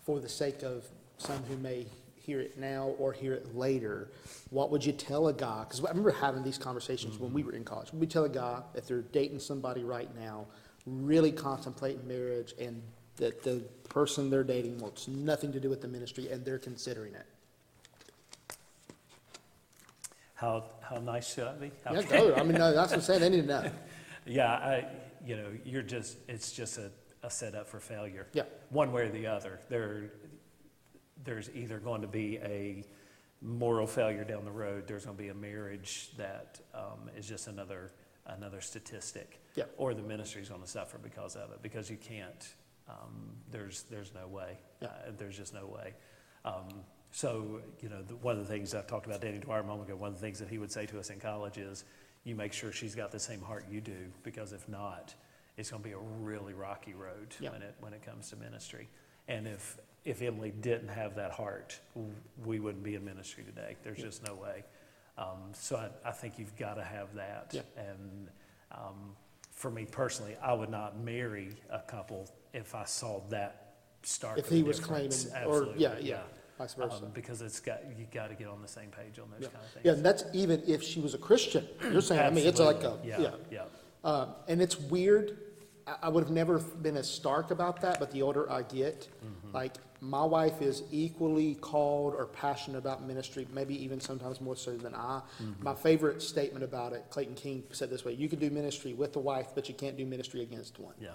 for 0.05 0.19
the 0.21 0.29
sake 0.29 0.63
of 0.63 0.85
some 1.17 1.43
who 1.43 1.57
may 1.57 1.85
hear 2.15 2.39
it 2.39 2.57
now 2.57 2.93
or 2.97 3.11
hear 3.11 3.33
it 3.33 3.55
later. 3.55 4.09
What 4.51 4.71
would 4.71 4.85
you 4.85 4.93
tell 4.93 5.27
a 5.27 5.33
guy? 5.33 5.65
Because 5.65 5.83
I 5.83 5.89
remember 5.89 6.11
having 6.11 6.43
these 6.43 6.57
conversations 6.57 7.17
when 7.19 7.33
we 7.33 7.43
were 7.43 7.53
in 7.53 7.65
college. 7.65 7.89
You 7.91 8.05
tell 8.05 8.23
a 8.23 8.29
guy 8.29 8.61
if 8.73 8.87
they're 8.87 9.01
dating 9.01 9.39
somebody 9.39 9.83
right 9.83 10.09
now, 10.17 10.45
really 10.85 11.31
contemplating 11.31 12.07
marriage, 12.07 12.53
and 12.59 12.81
that 13.19 13.43
the 13.43 13.61
person 13.87 14.29
they're 14.29 14.43
dating 14.43 14.79
wants 14.79 15.07
nothing 15.07 15.51
to 15.51 15.59
do 15.59 15.69
with 15.69 15.81
the 15.81 15.87
ministry 15.87 16.29
and 16.29 16.43
they're 16.43 16.59
considering 16.59 17.13
it? 17.13 17.25
How, 20.33 20.63
how 20.81 20.97
nice 20.97 21.33
should 21.33 21.47
I 21.47 21.53
be? 21.53 21.71
Yeah, 21.91 22.01
go. 22.03 22.33
I 22.35 22.43
mean, 22.43 22.53
no, 22.53 22.73
that's 22.73 22.91
what 22.91 22.97
I'm 22.97 23.01
saying. 23.01 23.19
They 23.21 23.29
need 23.29 23.41
to 23.41 23.47
know. 23.47 23.71
Yeah, 24.25 24.51
I, 24.51 24.85
you 25.25 25.37
know, 25.37 25.47
you're 25.65 25.81
just, 25.81 26.17
it's 26.27 26.51
just 26.51 26.77
a, 26.77 26.91
a 27.23 27.31
setup 27.31 27.67
for 27.67 27.79
failure. 27.79 28.27
Yeah. 28.33 28.43
One 28.69 28.91
way 28.91 29.03
or 29.03 29.09
the 29.09 29.25
other. 29.25 29.59
There, 29.69 30.11
there's 31.23 31.49
either 31.55 31.79
going 31.79 32.01
to 32.01 32.07
be 32.07 32.37
a 32.37 32.83
moral 33.41 33.87
failure 33.87 34.23
down 34.23 34.45
the 34.45 34.51
road, 34.51 34.87
there's 34.87 35.05
going 35.05 35.17
to 35.17 35.23
be 35.23 35.29
a 35.29 35.33
marriage 35.33 36.09
that 36.17 36.59
um, 36.73 37.09
is 37.17 37.27
just 37.27 37.47
another, 37.47 37.91
another 38.27 38.61
statistic. 38.61 39.39
Yeah. 39.55 39.63
Or 39.77 39.93
the 39.93 40.03
ministry's 40.03 40.49
going 40.49 40.61
to 40.61 40.67
suffer 40.67 40.97
because 40.97 41.35
of 41.35 41.51
it, 41.51 41.61
because 41.61 41.89
you 41.89 41.97
can't, 41.97 42.47
um, 42.89 43.31
there's, 43.51 43.83
there's 43.83 44.13
no 44.13 44.27
way. 44.27 44.57
Yeah. 44.81 44.87
Uh, 44.87 45.11
There's 45.17 45.37
just 45.37 45.53
no 45.53 45.65
way. 45.65 45.93
Um, 46.45 46.67
So, 47.11 47.61
you 47.81 47.89
know, 47.89 48.03
the- 48.03 48.15
one 48.17 48.37
of 48.37 48.47
the 48.47 48.53
things 48.53 48.75
I've 48.75 48.85
talked 48.85 49.07
about 49.07 49.21
Danny 49.21 49.39
Dwyer 49.39 49.61
a 49.61 49.63
moment 49.63 49.89
ago, 49.89 49.97
one 49.97 50.09
of 50.09 50.15
the 50.15 50.21
things 50.21 50.37
that 50.39 50.47
he 50.47 50.59
would 50.59 50.71
say 50.71 50.85
to 50.85 50.99
us 50.99 51.09
in 51.09 51.19
college 51.19 51.57
is, 51.57 51.83
you 52.23 52.35
make 52.35 52.53
sure 52.53 52.71
she's 52.71 52.93
got 52.93 53.11
the 53.11 53.19
same 53.19 53.41
heart 53.41 53.65
you 53.69 53.81
do, 53.81 54.11
because 54.21 54.53
if 54.53 54.69
not, 54.69 55.15
it's 55.57 55.71
gonna 55.71 55.81
be 55.81 55.93
a 55.93 55.97
really 55.97 56.53
rocky 56.53 56.93
road 56.93 57.35
Yeah. 57.39 57.49
when 57.51 57.63
it, 57.63 57.73
when 57.79 57.93
it 57.93 58.03
comes 58.03 58.29
to 58.29 58.35
ministry. 58.35 58.87
And 59.27 59.47
if, 59.47 59.79
if 60.05 60.21
Emily 60.21 60.51
didn't 60.51 60.89
have 60.89 61.15
that 61.15 61.31
heart, 61.31 61.79
we 62.45 62.59
wouldn't 62.59 62.83
be 62.83 62.93
in 62.93 63.03
ministry 63.03 63.43
today. 63.43 63.75
There's 63.83 63.97
just 63.97 64.23
no 64.23 64.35
way. 64.35 64.63
Um, 65.17 65.51
so 65.53 65.77
I, 65.77 66.09
I 66.09 66.11
think 66.11 66.37
you've 66.37 66.55
gotta 66.57 66.83
have 66.83 67.15
that. 67.15 67.51
Yeah. 67.53 67.61
And, 67.75 68.29
um, 68.71 69.15
for 69.51 69.71
me 69.71 69.85
personally, 69.85 70.37
I 70.43 70.53
would 70.53 70.69
not 70.69 70.99
marry 70.99 71.55
a 71.71 71.79
couple 71.79 72.29
if 72.53 72.75
I 72.75 72.85
saw 72.85 73.21
that 73.29 73.73
stark 74.03 74.37
If 74.37 74.45
of 74.47 74.51
a 74.51 74.55
he 74.55 74.63
was 74.63 74.79
difference. 74.79 75.25
claiming, 75.25 75.47
or, 75.47 75.51
Absolutely, 75.57 75.81
yeah, 75.83 75.97
yeah, 75.99 76.21
vice 76.57 76.73
versa. 76.73 76.95
um, 77.03 77.11
Because 77.13 77.41
it's 77.41 77.59
got, 77.59 77.79
you 77.97 78.07
gotta 78.11 78.33
get 78.35 78.47
on 78.47 78.61
the 78.61 78.67
same 78.67 78.89
page 78.89 79.19
on 79.19 79.29
those 79.31 79.41
Yeah. 79.41 79.47
kind 79.49 79.65
of 79.65 79.71
things. 79.71 79.85
Yeah, 79.85 79.91
and 79.93 80.05
that's 80.05 80.23
even 80.33 80.63
if 80.67 80.81
she 80.83 80.99
was 80.99 81.13
a 81.13 81.17
Christian. 81.17 81.67
You're 81.91 82.01
saying, 82.01 82.21
I 82.21 82.29
mean, 82.29 82.47
it's 82.47 82.59
like 82.59 82.83
a, 82.83 82.93
Absolutely. 83.03 83.09
yeah. 83.09 83.31
Yeah, 83.51 83.63
Um, 84.03 84.29
and 84.47 84.61
it's 84.61 84.79
weird. 84.79 85.37
I, 85.85 85.95
I 86.03 86.09
would 86.09 86.23
have 86.23 86.31
never 86.31 86.59
been 86.59 86.95
as 86.97 87.09
stark 87.09 87.51
about 87.51 87.81
that, 87.81 87.99
but 87.99 88.11
the 88.11 88.21
older 88.21 88.49
I 88.51 88.61
get, 88.63 89.07
Mm-hmm. 89.23 89.55
like 89.55 89.75
my 90.01 90.23
wife 90.23 90.61
is 90.61 90.83
equally 90.91 91.55
called 91.55 92.13
or 92.15 92.25
passionate 92.27 92.77
about 92.77 93.03
ministry, 93.05 93.45
maybe 93.53 93.75
even 93.83 93.99
sometimes 93.99 94.39
more 94.39 94.55
so 94.55 94.77
than 94.77 94.95
I. 94.95 95.21
Mm-hmm. 95.43 95.61
My 95.61 95.75
favorite 95.75 96.21
statement 96.21 96.63
about 96.63 96.93
it, 96.93 97.03
Clayton 97.09 97.35
King 97.35 97.63
said 97.73 97.89
this 97.89 98.05
way: 98.05 98.13
"You 98.13 98.29
can 98.29 98.39
do 98.39 98.49
ministry 98.49 98.93
with 98.93 99.11
the 99.11 99.19
wife, 99.19 99.47
but 99.55 99.67
you 99.67 99.75
can't 99.75 99.97
do 99.97 100.05
ministry 100.05 100.41
against 100.41 100.79
one." 100.79 100.93
yeah, 101.01 101.09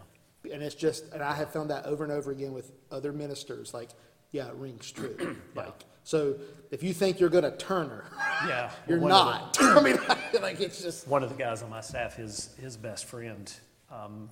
And 0.54 0.62
it's 0.62 0.76
just, 0.76 1.12
and 1.12 1.20
I 1.20 1.34
have 1.34 1.50
found 1.50 1.70
that 1.70 1.84
over 1.84 2.04
and 2.04 2.12
over 2.12 2.30
again 2.30 2.52
with 2.52 2.70
other 2.92 3.12
ministers. 3.12 3.74
Like, 3.74 3.90
yeah, 4.30 4.46
it 4.46 4.54
rings 4.54 4.90
true. 4.92 5.36
Like, 5.56 5.84
so 6.04 6.36
if 6.70 6.82
you 6.82 6.92
think 6.94 7.18
you're 7.18 7.28
going 7.28 7.42
to 7.44 7.56
turn 7.56 7.88
her, 7.88 8.04
yeah. 8.46 8.70
you're 8.88 9.00
One 9.00 9.10
of 9.10 9.56
the- 9.56 9.62
not. 9.62 9.76
I 9.78 9.82
mean, 9.82 9.98
like 10.42 10.60
it's 10.60 10.80
just. 10.80 11.08
One 11.08 11.24
of 11.24 11.28
the 11.28 11.34
guys 11.34 11.62
on 11.64 11.70
my 11.70 11.80
staff, 11.80 12.14
his, 12.14 12.54
his 12.60 12.76
best 12.76 13.06
friend, 13.06 13.52
um, 13.90 14.30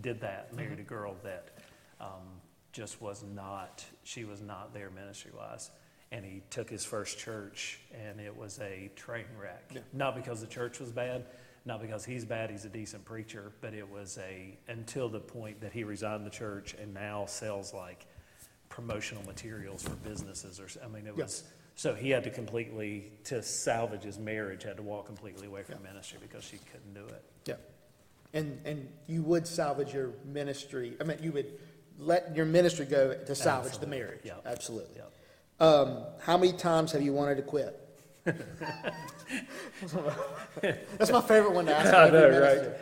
did 0.00 0.22
that, 0.22 0.54
married 0.54 0.78
a 0.78 0.82
girl 0.82 1.14
that, 1.24 1.48
um, 2.00 2.40
just 2.72 3.02
was 3.02 3.22
not, 3.34 3.84
she 4.04 4.24
was 4.24 4.40
not 4.40 4.72
there 4.72 4.88
ministry-wise. 4.88 5.70
And 6.10 6.24
he 6.24 6.40
took 6.48 6.70
his 6.70 6.86
first 6.86 7.18
church, 7.18 7.80
and 7.92 8.18
it 8.18 8.34
was 8.34 8.58
a 8.60 8.90
train 8.96 9.26
wreck. 9.38 9.72
Not 9.92 10.16
because 10.16 10.40
the 10.40 10.46
church 10.46 10.80
was 10.80 10.90
bad, 10.90 11.26
not 11.68 11.82
because 11.82 12.04
he's 12.04 12.24
bad, 12.24 12.50
he's 12.50 12.64
a 12.64 12.68
decent 12.68 13.04
preacher, 13.04 13.52
but 13.60 13.74
it 13.74 13.88
was 13.88 14.18
a, 14.18 14.58
until 14.68 15.08
the 15.08 15.20
point 15.20 15.60
that 15.60 15.72
he 15.72 15.84
resigned 15.84 16.24
the 16.24 16.30
church 16.30 16.74
and 16.80 16.92
now 16.94 17.26
sells 17.26 17.74
like 17.74 18.06
promotional 18.70 19.22
materials 19.24 19.82
for 19.82 19.94
businesses 19.96 20.58
or, 20.58 20.66
I 20.82 20.88
mean, 20.88 21.06
it 21.06 21.14
Yeah. 21.16 21.24
was, 21.24 21.44
so 21.76 21.94
he 21.94 22.10
had 22.10 22.24
to 22.24 22.30
completely, 22.30 23.12
to 23.24 23.42
salvage 23.42 24.02
his 24.02 24.18
marriage, 24.18 24.62
had 24.64 24.78
to 24.78 24.82
walk 24.82 25.06
completely 25.06 25.46
away 25.46 25.62
from 25.62 25.82
ministry 25.82 26.18
because 26.22 26.42
she 26.42 26.56
couldn't 26.56 26.94
do 26.94 27.04
it. 27.04 27.22
Yeah. 27.44 27.54
And, 28.32 28.58
and 28.64 28.88
you 29.06 29.22
would 29.22 29.46
salvage 29.46 29.92
your 29.92 30.12
ministry, 30.24 30.96
I 31.00 31.04
mean, 31.04 31.18
you 31.20 31.32
would 31.32 31.52
let 31.98 32.34
your 32.34 32.46
ministry 32.46 32.86
go 32.86 33.12
to 33.14 33.34
salvage 33.34 33.78
the 33.78 33.86
marriage. 33.86 34.20
Yeah. 34.24 34.34
Absolutely. 34.46 34.96
Yeah. 34.96 35.66
Um, 35.66 36.04
how 36.20 36.38
many 36.38 36.52
times 36.52 36.92
have 36.92 37.02
you 37.02 37.12
wanted 37.12 37.36
to 37.36 37.42
quit? 37.42 37.78
That's 40.98 41.12
my 41.12 41.20
favorite 41.20 41.52
one 41.52 41.66
to 41.66 41.76
ask. 41.76 41.92
I 41.92 42.06
every 42.06 42.20
know, 42.20 42.30
minister. 42.30 42.70
right? 42.70 42.78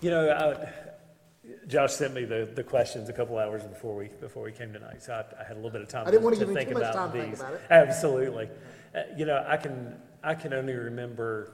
You 0.00 0.10
know, 0.10 0.30
I, 0.30 0.72
Josh 1.66 1.92
sent 1.92 2.14
me 2.14 2.24
the, 2.24 2.48
the 2.54 2.62
questions 2.62 3.08
a 3.08 3.12
couple 3.12 3.38
hours 3.38 3.62
before 3.64 3.94
we, 3.96 4.08
before 4.20 4.42
we 4.42 4.52
came 4.52 4.72
tonight, 4.72 5.02
so 5.02 5.12
I, 5.12 5.24
I 5.40 5.44
had 5.44 5.52
a 5.52 5.56
little 5.56 5.70
bit 5.70 5.82
of 5.82 5.88
time 5.88 6.06
I 6.06 6.10
didn't 6.10 6.22
wanna 6.24 6.36
to 6.36 6.40
give 6.40 6.48
you 6.48 6.54
think 6.54 6.68
too 6.68 6.74
much 6.74 6.82
about 6.84 6.94
time 6.94 7.12
to 7.12 7.18
think 7.18 7.30
these. 7.32 7.40
about 7.40 7.54
it. 7.54 7.60
Absolutely. 7.70 8.48
Uh, 8.94 9.02
You 9.16 9.26
know, 9.26 9.44
I 9.46 9.56
can, 9.56 9.96
I 10.22 10.34
can 10.34 10.52
only 10.54 10.72
remember 10.74 11.52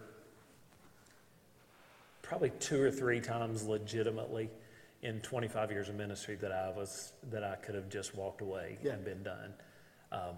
probably 2.23 2.51
two 2.61 2.83
or 2.83 2.91
three 2.91 3.21
times 3.21 3.65
legitimately 3.67 4.51
in 5.03 5.21
25 5.21 5.71
years 5.71 5.89
of 5.89 5.95
ministry 5.95 6.35
that 6.37 6.51
I 6.53 6.71
was, 6.71 7.13
that 7.31 7.45
I 7.45 7.55
could 7.57 7.75
have 7.75 7.89
just 7.89 8.15
walked 8.17 8.41
away 8.41 8.79
Yeah. 8.83 8.93
and 8.93 9.05
been 9.05 9.23
done. 9.23 9.55
Um, 10.13 10.37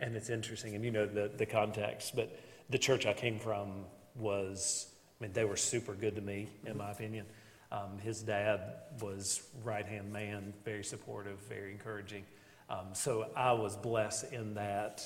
and 0.00 0.16
it's 0.16 0.30
interesting, 0.30 0.74
and 0.74 0.84
you 0.84 0.90
know 0.90 1.06
the, 1.06 1.30
the 1.36 1.46
context, 1.46 2.14
but 2.16 2.38
the 2.70 2.78
church 2.78 3.06
I 3.06 3.12
came 3.12 3.38
from 3.38 3.84
was, 4.14 4.88
I 5.20 5.24
mean, 5.24 5.32
they 5.32 5.44
were 5.44 5.56
super 5.56 5.94
good 5.94 6.16
to 6.16 6.22
me, 6.22 6.48
in 6.66 6.76
my 6.76 6.90
opinion. 6.90 7.26
Um, 7.70 7.98
his 8.02 8.22
dad 8.22 8.60
was 9.00 9.42
right-hand 9.62 10.12
man, 10.12 10.52
very 10.64 10.84
supportive, 10.84 11.38
very 11.48 11.72
encouraging. 11.72 12.24
Um, 12.70 12.88
so 12.92 13.30
I 13.36 13.52
was 13.52 13.76
blessed 13.76 14.32
in 14.32 14.54
that 14.54 15.02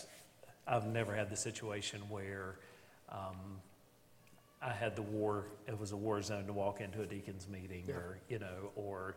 I've 0.66 0.86
never 0.86 1.14
had 1.14 1.28
the 1.30 1.36
situation 1.36 2.00
where 2.08 2.56
um, 3.08 3.60
I 4.60 4.70
had 4.70 4.94
the 4.94 5.02
war, 5.02 5.46
it 5.66 5.78
was 5.78 5.92
a 5.92 5.96
war 5.96 6.22
zone 6.22 6.46
to 6.46 6.52
walk 6.52 6.80
into 6.80 7.02
a 7.02 7.06
deacon's 7.06 7.48
meeting 7.48 7.84
Yeah. 7.88 7.94
or, 7.94 8.18
you 8.28 8.38
know, 8.38 8.70
or 8.76 9.16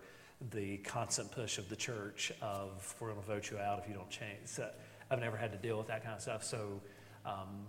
the 0.52 0.78
constant 0.78 1.32
push 1.32 1.58
of 1.58 1.70
the 1.70 1.76
church 1.76 2.32
of, 2.42 2.96
we're 3.00 3.10
going 3.10 3.22
to 3.22 3.28
vote 3.28 3.52
you 3.52 3.60
out 3.60 3.80
if 3.80 3.88
you 3.88 3.94
don't 3.94 4.10
change. 4.10 4.46
So 4.46 4.70
I've 5.10 5.20
never 5.20 5.38
had 5.38 5.52
to 5.52 5.58
deal 5.58 5.78
with 5.78 5.88
that 5.88 6.04
kind 6.04 6.16
of 6.16 6.22
stuff. 6.22 6.44
So 6.44 6.82
um, 7.26 7.66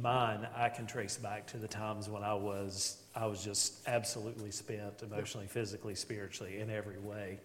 mine, 0.00 0.46
I 0.56 0.68
can 0.68 0.86
trace 0.86 1.16
back 1.16 1.46
to 1.48 1.56
the 1.56 1.68
times 1.68 2.08
when 2.08 2.22
I 2.22 2.34
was, 2.34 2.98
I 3.14 3.26
was 3.26 3.42
just 3.44 3.86
absolutely 3.86 4.50
spent 4.50 5.02
emotionally, 5.02 5.46
physically, 5.46 5.94
spiritually, 5.94 6.60
in 6.60 6.70
every 6.70 6.98
way. 6.98 7.40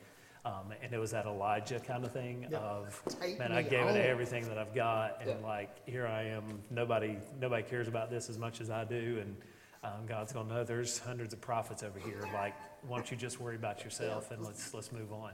Um, 0.46 0.72
and 0.82 0.94
it 0.94 0.98
was 0.98 1.12
that 1.12 1.26
Elijah 1.26 1.80
kind 1.80 2.06
of 2.06 2.14
thing 2.14 2.48
Yeah. 2.50 2.60
of, 2.60 3.02
Take 3.20 3.38
man, 3.40 3.52
I 3.52 3.62
gave 3.62 3.82
home. 3.88 3.96
it 3.98 4.06
everything 4.06 4.48
that 4.48 4.58
I've 4.58 4.74
got, 4.74 5.18
and 5.22 5.30
Yeah. 5.30 5.48
like 5.48 5.86
here 5.88 6.08
I 6.08 6.24
am. 6.24 6.62
Nobody, 6.70 7.18
nobody 7.42 7.64
cares 7.64 7.90
about 7.90 8.10
this 8.10 8.30
as 8.30 8.38
much 8.38 8.62
as 8.62 8.70
I 8.70 8.86
do, 8.86 9.20
and 9.22 9.36
um, 9.84 10.06
God's 10.08 10.32
going 10.32 10.48
to 10.48 10.54
know 10.56 10.64
there's 10.64 10.98
hundreds 10.98 11.34
of 11.34 11.42
prophets 11.42 11.84
over 11.84 12.00
here. 12.00 12.22
Like, 12.34 12.54
why 12.88 12.98
don't 12.98 13.12
you 13.12 13.18
just 13.18 13.40
worry 13.42 13.56
about 13.58 13.84
yourself 13.84 14.32
and 14.32 14.44
let's 14.44 14.74
let's 14.74 14.92
move 14.94 15.12
on. 15.12 15.32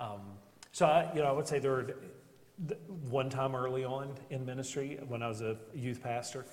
Um, 0.00 0.20
so 0.72 0.86
I, 0.86 1.12
you 1.14 1.20
know, 1.22 1.28
I 1.28 1.32
would 1.32 1.46
say 1.48 1.58
there 1.60 1.82
th- 1.82 1.96
one 3.08 3.30
time 3.30 3.54
early 3.54 3.84
on 3.84 4.14
in 4.30 4.44
ministry 4.44 4.98
when 5.08 5.22
I 5.22 5.28
was 5.28 5.40
a 5.40 5.56
youth 5.74 6.02
pastor 6.02 6.44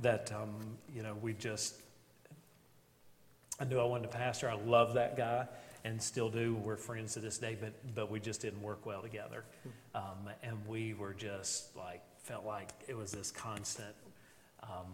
that 0.00 0.32
um, 0.32 0.54
you 0.94 1.02
know 1.02 1.14
we 1.22 1.34
just 1.34 1.76
I 3.60 3.64
knew 3.64 3.78
I 3.78 3.84
wanted 3.84 4.10
to 4.10 4.16
pastor. 4.16 4.50
I 4.50 4.54
love 4.54 4.94
that 4.94 5.16
guy 5.16 5.46
and 5.84 6.00
still 6.00 6.28
do. 6.28 6.54
We're 6.54 6.76
friends 6.76 7.14
to 7.14 7.20
this 7.20 7.38
day, 7.38 7.56
but 7.60 7.72
but 7.94 8.10
we 8.10 8.18
just 8.18 8.40
didn't 8.40 8.62
work 8.62 8.84
well 8.86 9.02
together. 9.02 9.44
Um, 9.94 10.30
and 10.42 10.56
we 10.66 10.94
were 10.94 11.14
just 11.14 11.76
like 11.76 12.02
felt 12.22 12.44
like 12.44 12.70
it 12.88 12.96
was 12.96 13.12
this 13.12 13.30
constant. 13.30 13.94
Um, 14.62 14.86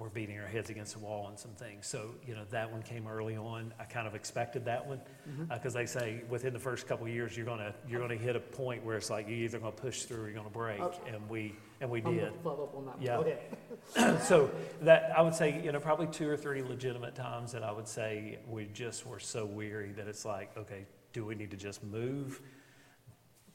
we're 0.00 0.08
beating 0.08 0.38
our 0.38 0.46
heads 0.46 0.70
against 0.70 0.94
the 0.94 0.98
wall 0.98 1.26
on 1.26 1.36
some 1.36 1.50
things. 1.52 1.86
So, 1.86 2.14
you 2.26 2.34
know, 2.34 2.44
that 2.50 2.72
one 2.72 2.82
came 2.82 3.06
early 3.06 3.36
on. 3.36 3.72
I 3.78 3.84
kind 3.84 4.06
of 4.06 4.14
expected 4.14 4.64
that 4.64 4.86
one 4.86 5.00
mm-hmm. 5.28 5.52
uh, 5.52 5.56
because 5.56 5.74
they 5.74 5.86
say 5.86 6.22
within 6.28 6.52
the 6.52 6.58
first 6.58 6.88
couple 6.88 7.06
of 7.06 7.12
years 7.12 7.36
you're 7.36 7.46
gonna 7.46 7.74
you're 7.86 8.00
gonna 8.00 8.16
hit 8.16 8.34
a 8.34 8.40
point 8.40 8.84
where 8.84 8.96
it's 8.96 9.10
like 9.10 9.28
you're 9.28 9.36
either 9.36 9.58
gonna 9.58 9.72
push 9.72 10.04
through 10.04 10.22
or 10.22 10.26
you're 10.26 10.36
gonna 10.36 10.48
break, 10.48 10.80
Okay. 10.80 11.10
and 11.14 11.28
we 11.28 11.54
and 11.80 11.90
we 11.90 12.02
I'm 12.02 12.14
did. 12.14 12.32
follow 12.42 12.64
up 12.64 12.74
on 12.76 12.86
that. 12.86 12.96
Yeah. 13.00 13.20
Ahead. 13.20 14.20
So 14.22 14.50
that, 14.82 15.12
I 15.16 15.22
would 15.22 15.34
say, 15.34 15.60
you 15.62 15.72
know, 15.72 15.80
probably 15.80 16.06
two 16.06 16.28
or 16.28 16.36
three 16.36 16.62
legitimate 16.62 17.14
times 17.14 17.52
that 17.52 17.62
I 17.62 17.72
would 17.72 17.88
say 17.88 18.38
we 18.48 18.66
just 18.66 19.06
were 19.06 19.18
so 19.18 19.46
weary 19.46 19.92
that 19.92 20.06
it's 20.06 20.24
like, 20.24 20.56
okay, 20.56 20.86
do 21.12 21.24
we 21.24 21.34
need 21.34 21.50
to 21.50 21.56
just 21.56 21.82
move, 21.82 22.40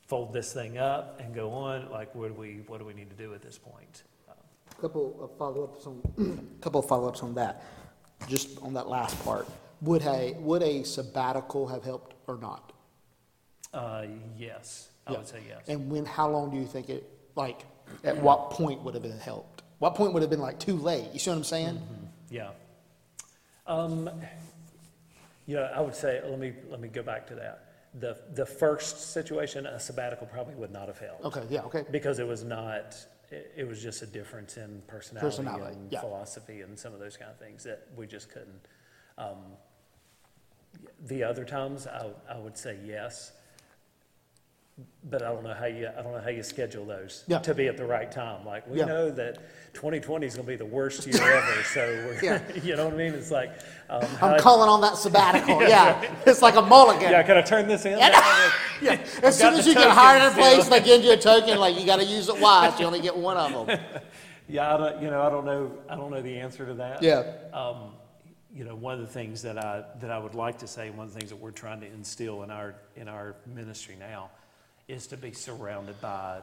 fold 0.08 0.34
this 0.34 0.52
thing 0.52 0.78
up 0.78 1.20
and 1.24 1.34
go 1.34 1.52
on? 1.52 1.90
Like, 1.92 2.14
what 2.16 2.30
do 2.30 2.34
we, 2.34 2.64
what 2.68 2.80
do 2.80 2.86
we 2.86 2.94
need 2.94 3.10
to 3.10 3.16
do 3.16 3.34
at 3.34 3.42
this 3.42 3.58
point? 3.58 4.04
Couple 4.86 5.18
of 5.24 5.36
follow-ups 5.40 5.88
on, 5.88 6.48
couple 6.62 6.80
of 6.80 6.88
follow-ups 6.88 7.24
on 7.24 7.34
that, 7.34 7.64
just 8.30 8.60
on 8.62 8.76
that 8.76 8.88
last 8.88 9.20
part. 9.26 9.48
Would 9.82 10.04
a, 10.04 10.36
would 10.38 10.62
a 10.62 10.84
sabbatical 10.84 11.66
have 11.66 11.84
helped 11.84 12.14
or 12.28 12.38
not? 12.38 12.72
Uh, 13.74 14.06
yes, 14.38 14.90
I 15.08 15.14
Yeah. 15.14 15.18
would 15.18 15.28
say 15.28 15.40
yes. 15.48 15.68
And 15.68 15.90
when, 15.90 16.06
how 16.06 16.30
long 16.30 16.52
do 16.52 16.58
you 16.58 16.68
think 16.68 16.90
it, 16.92 17.10
like, 17.36 17.66
at 18.04 18.16
what 18.22 18.52
point 18.52 18.84
would 18.84 18.94
have 18.94 19.06
it 19.06 19.20
helped? 19.20 19.64
What 19.80 19.96
point 19.96 20.14
would 20.14 20.22
have 20.22 20.30
been 20.30 20.40
like 20.40 20.60
too 20.60 20.78
late? 20.78 21.08
You 21.14 21.18
see 21.18 21.32
what 21.32 21.38
I'm 21.38 21.44
saying? 21.44 21.82
Yeah. 22.30 22.52
Um, 23.66 24.08
you 25.48 25.56
know, 25.56 25.64
I 25.76 25.82
would 25.82 25.96
say, 25.96 26.22
let 26.24 26.38
me, 26.38 26.54
let 26.70 26.80
me 26.80 26.90
go 26.90 27.02
back 27.02 27.26
to 27.30 27.34
that. 27.36 27.64
The, 27.96 28.20
the 28.36 28.46
first 28.46 29.14
situation, 29.14 29.66
a 29.66 29.80
sabbatical 29.80 30.28
probably 30.28 30.54
would 30.54 30.72
not 30.72 30.90
have 30.90 31.00
helped. 31.00 31.26
Okay, 31.26 31.42
yeah, 31.50 31.62
okay. 31.62 31.86
Because 31.90 32.20
it 32.20 32.28
was 32.28 32.44
not, 32.44 32.96
it, 33.32 33.54
it 33.58 33.68
was 33.68 33.82
just 33.82 34.02
a 34.02 34.06
difference 34.08 34.58
in 34.58 34.82
personality 34.88 35.38
Personality, 35.38 35.76
and 35.76 35.92
yeah. 35.92 36.02
philosophy 36.02 36.62
and 36.62 36.78
some 36.78 36.94
of 36.94 37.00
those 37.00 37.18
kind 37.18 37.32
of 37.32 37.38
things 37.38 37.64
that 37.64 37.88
we 37.96 38.08
just 38.08 38.30
couldn't. 38.30 38.68
Um, 39.18 39.38
the 41.08 41.24
other 41.24 41.46
times, 41.46 41.88
I, 41.88 42.10
I 42.30 42.38
would 42.38 42.58
say 42.58 42.78
yes. 42.86 43.32
But 45.10 45.22
I 45.22 45.30
don't 45.30 45.44
know 45.44 45.54
how 45.54 45.68
you, 45.68 45.88
I 45.88 46.02
don't 46.02 46.12
know 46.12 46.20
how 46.22 46.30
you 46.32 46.44
schedule 46.44 46.84
those 46.86 47.24
Yeah. 47.28 47.40
to 47.40 47.54
be 47.54 47.68
at 47.68 47.78
the 47.78 47.86
right 47.86 48.12
time. 48.12 48.46
Like, 48.46 48.68
we 48.68 48.80
Yeah. 48.80 48.86
know 48.86 49.10
that 49.12 49.38
2020 49.74 50.28
is 50.28 50.36
going 50.36 50.46
to 50.46 50.52
be 50.52 50.58
the 50.58 50.66
worst 50.66 51.08
year 51.08 51.22
ever. 51.22 51.64
So, 51.64 51.80
we're, 52.08 52.20
Yeah. 52.22 52.42
you 52.64 52.76
know 52.76 52.86
what 52.86 52.94
I 52.94 52.98
mean? 52.98 53.14
It's 53.14 53.32
like, 53.32 53.52
um, 53.90 54.04
I'm 54.22 54.38
calling 54.40 54.68
on 54.68 54.82
that 54.82 54.98
sabbatical, 54.98 55.62
yeah. 55.68 56.02
It's 56.26 56.42
like 56.42 56.56
a 56.56 56.62
mulligan. 56.62 57.10
yeah, 57.12 57.24
can 57.24 57.38
I 57.38 57.42
turn 57.42 57.68
this 57.68 57.86
in? 57.86 57.98
Yeah, 58.00 59.00
as 59.24 59.38
soon 59.38 59.54
as 59.54 59.66
you 59.66 59.74
get 59.76 59.90
hired 59.92 60.22
in 60.24 60.28
a 60.28 60.34
place, 60.34 60.68
they 60.68 60.82
give 60.82 61.04
you 61.04 61.14
a 61.14 61.18
token, 61.18 61.58
like, 61.58 61.80
you 61.80 61.86
gotta 61.86 62.04
use 62.04 62.28
it 62.28 62.38
wise, 62.42 62.78
you 62.78 62.86
only 62.86 63.00
get 63.02 63.16
one 63.16 63.38
of 63.38 63.68
them. 63.68 63.80
Yeah, 64.48 64.76
I 64.76 64.78
don't, 64.78 65.02
you 65.02 65.10
know, 65.10 65.24
I 65.24 65.30
don't 65.32 65.44
know, 65.46 65.72
I 65.90 65.96
don't 65.96 66.12
know 66.12 66.22
the 66.22 66.38
answer 66.38 66.68
to 66.68 66.76
that. 66.76 67.02
Yeah, 67.02 67.24
Um, 67.52 67.94
you 68.54 68.64
know, 68.64 68.76
one 68.76 68.94
of 68.94 69.00
the 69.00 69.08
things 69.08 69.42
that 69.42 69.58
I, 69.58 69.84
that 70.00 70.12
I 70.12 70.20
would 70.20 70.36
like 70.36 70.60
to 70.60 70.68
say, 70.68 70.92
one 70.92 71.08
of 71.08 71.14
the 71.14 71.20
things 71.20 71.32
that 71.32 71.36
we're 71.38 71.50
trying 71.50 71.80
to 71.82 71.88
instill 71.88 72.44
in 72.44 72.52
our, 72.52 72.76
in 72.96 73.08
our 73.08 73.38
ministry 73.48 73.96
now 74.00 74.30
is 74.88 75.08
to 75.08 75.18
be 75.18 75.32
surrounded 75.32 76.00
by, 76.02 76.42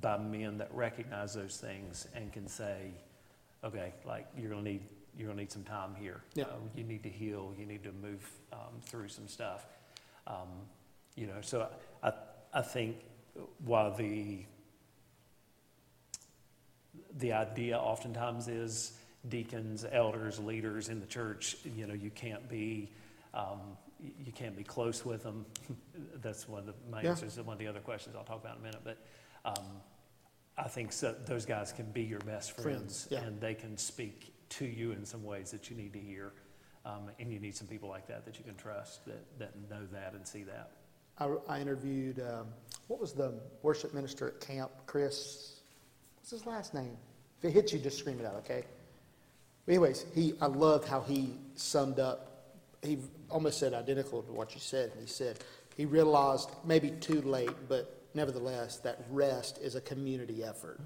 by 0.00 0.18
men 0.18 0.58
that 0.58 0.68
recognize 0.74 1.34
those 1.34 1.56
things 1.56 2.08
and 2.14 2.32
can 2.32 2.48
say, 2.48 2.90
okay, 3.64 3.92
like, 4.04 4.26
you're 4.36 4.50
gonna 4.50 4.62
need, 4.62 4.82
you're 5.16 5.28
gonna 5.28 5.40
need 5.40 5.52
some 5.52 5.64
time 5.64 5.94
here. 6.00 6.20
Yeah. 6.34 6.44
Uh, 6.44 6.56
You 6.74 6.84
need 6.84 7.02
to 7.04 7.08
heal, 7.08 7.54
you 7.58 7.66
need 7.66 7.84
to 7.84 7.92
move, 7.92 8.28
um, 8.52 8.80
through 8.82 9.08
some 9.08 9.28
stuff. 9.28 9.66
Um, 10.26 10.48
you 11.14 11.26
know, 11.26 11.40
so 11.40 11.68
I, 12.02 12.12
I 12.52 12.62
think 12.62 12.96
while 13.64 13.94
the, 13.94 14.44
the 17.18 17.32
idea 17.32 17.78
oftentimes 17.78 18.48
is 18.48 18.92
deacons, 19.28 19.84
elders, 19.90 20.38
leaders 20.38 20.88
in 20.88 21.00
the 21.00 21.06
church, 21.06 21.56
you 21.76 21.86
know, 21.86 21.94
you 21.94 22.10
can't 22.10 22.48
be, 22.48 22.90
um, 23.34 23.60
you 24.00 24.32
can't 24.32 24.56
be 24.56 24.64
close 24.64 25.04
with 25.04 25.22
them. 25.22 25.44
That's 26.22 26.48
one 26.48 26.60
of 26.60 26.66
the, 26.66 26.74
my 26.90 27.02
Yeah. 27.02 27.10
answers 27.10 27.34
to 27.36 27.42
one 27.42 27.54
of 27.54 27.58
the 27.58 27.66
other 27.66 27.80
questions 27.80 28.14
I'll 28.16 28.24
talk 28.24 28.40
about 28.40 28.56
in 28.56 28.62
a 28.62 28.64
minute, 28.64 28.80
but, 28.84 28.98
um, 29.44 29.64
I 30.56 30.66
think 30.68 30.92
so, 30.92 31.14
those 31.24 31.46
guys 31.46 31.72
can 31.72 31.90
be 31.92 32.02
your 32.02 32.18
best 32.20 32.52
Friends, 32.52 33.04
friends. 33.04 33.08
yeah. 33.10 33.20
And 33.20 33.40
they 33.40 33.54
can 33.54 33.76
speak 33.76 34.32
to 34.50 34.64
you 34.64 34.90
in 34.92 35.04
some 35.04 35.22
ways 35.22 35.50
that 35.52 35.70
you 35.70 35.76
need 35.76 35.92
to 35.92 36.00
hear. 36.00 36.32
Um, 36.84 37.10
and 37.20 37.32
you 37.32 37.38
need 37.38 37.54
some 37.54 37.66
people 37.68 37.88
like 37.88 38.06
that 38.08 38.24
that 38.24 38.38
you 38.38 38.44
can 38.44 38.54
trust, 38.56 39.04
that, 39.06 39.38
that 39.38 39.52
know 39.70 39.86
that 39.92 40.14
and 40.14 40.26
see 40.26 40.42
that. 40.44 40.70
I, 41.18 41.28
I 41.48 41.60
interviewed, 41.60 42.18
um, 42.20 42.46
what 42.86 43.00
was 43.00 43.12
the 43.12 43.34
worship 43.62 43.92
minister 43.94 44.28
at 44.28 44.40
camp, 44.40 44.70
Chris, 44.86 45.60
what's 46.16 46.30
his 46.30 46.46
last 46.46 46.74
name? 46.74 46.96
If 47.38 47.44
it 47.44 47.50
hits 47.52 47.72
you, 47.72 47.78
just 47.78 47.98
scream 47.98 48.18
it 48.20 48.26
out, 48.26 48.36
okay? 48.36 48.64
Anyways, 49.68 50.06
he, 50.14 50.32
I 50.40 50.46
loved 50.46 50.88
how 50.88 51.02
he 51.02 51.34
summed 51.56 52.00
up, 52.00 52.27
he 52.82 52.98
almost 53.30 53.58
said 53.58 53.74
identical 53.74 54.22
to 54.22 54.32
what 54.32 54.54
you 54.54 54.60
said. 54.60 54.92
He 55.00 55.06
said, 55.06 55.38
he 55.76 55.84
realized, 55.84 56.50
maybe 56.64 56.90
too 56.90 57.22
late, 57.22 57.50
but 57.68 58.02
nevertheless, 58.14 58.78
that 58.78 59.04
rest 59.10 59.58
is 59.62 59.74
a 59.74 59.80
community 59.80 60.42
effort. 60.44 60.80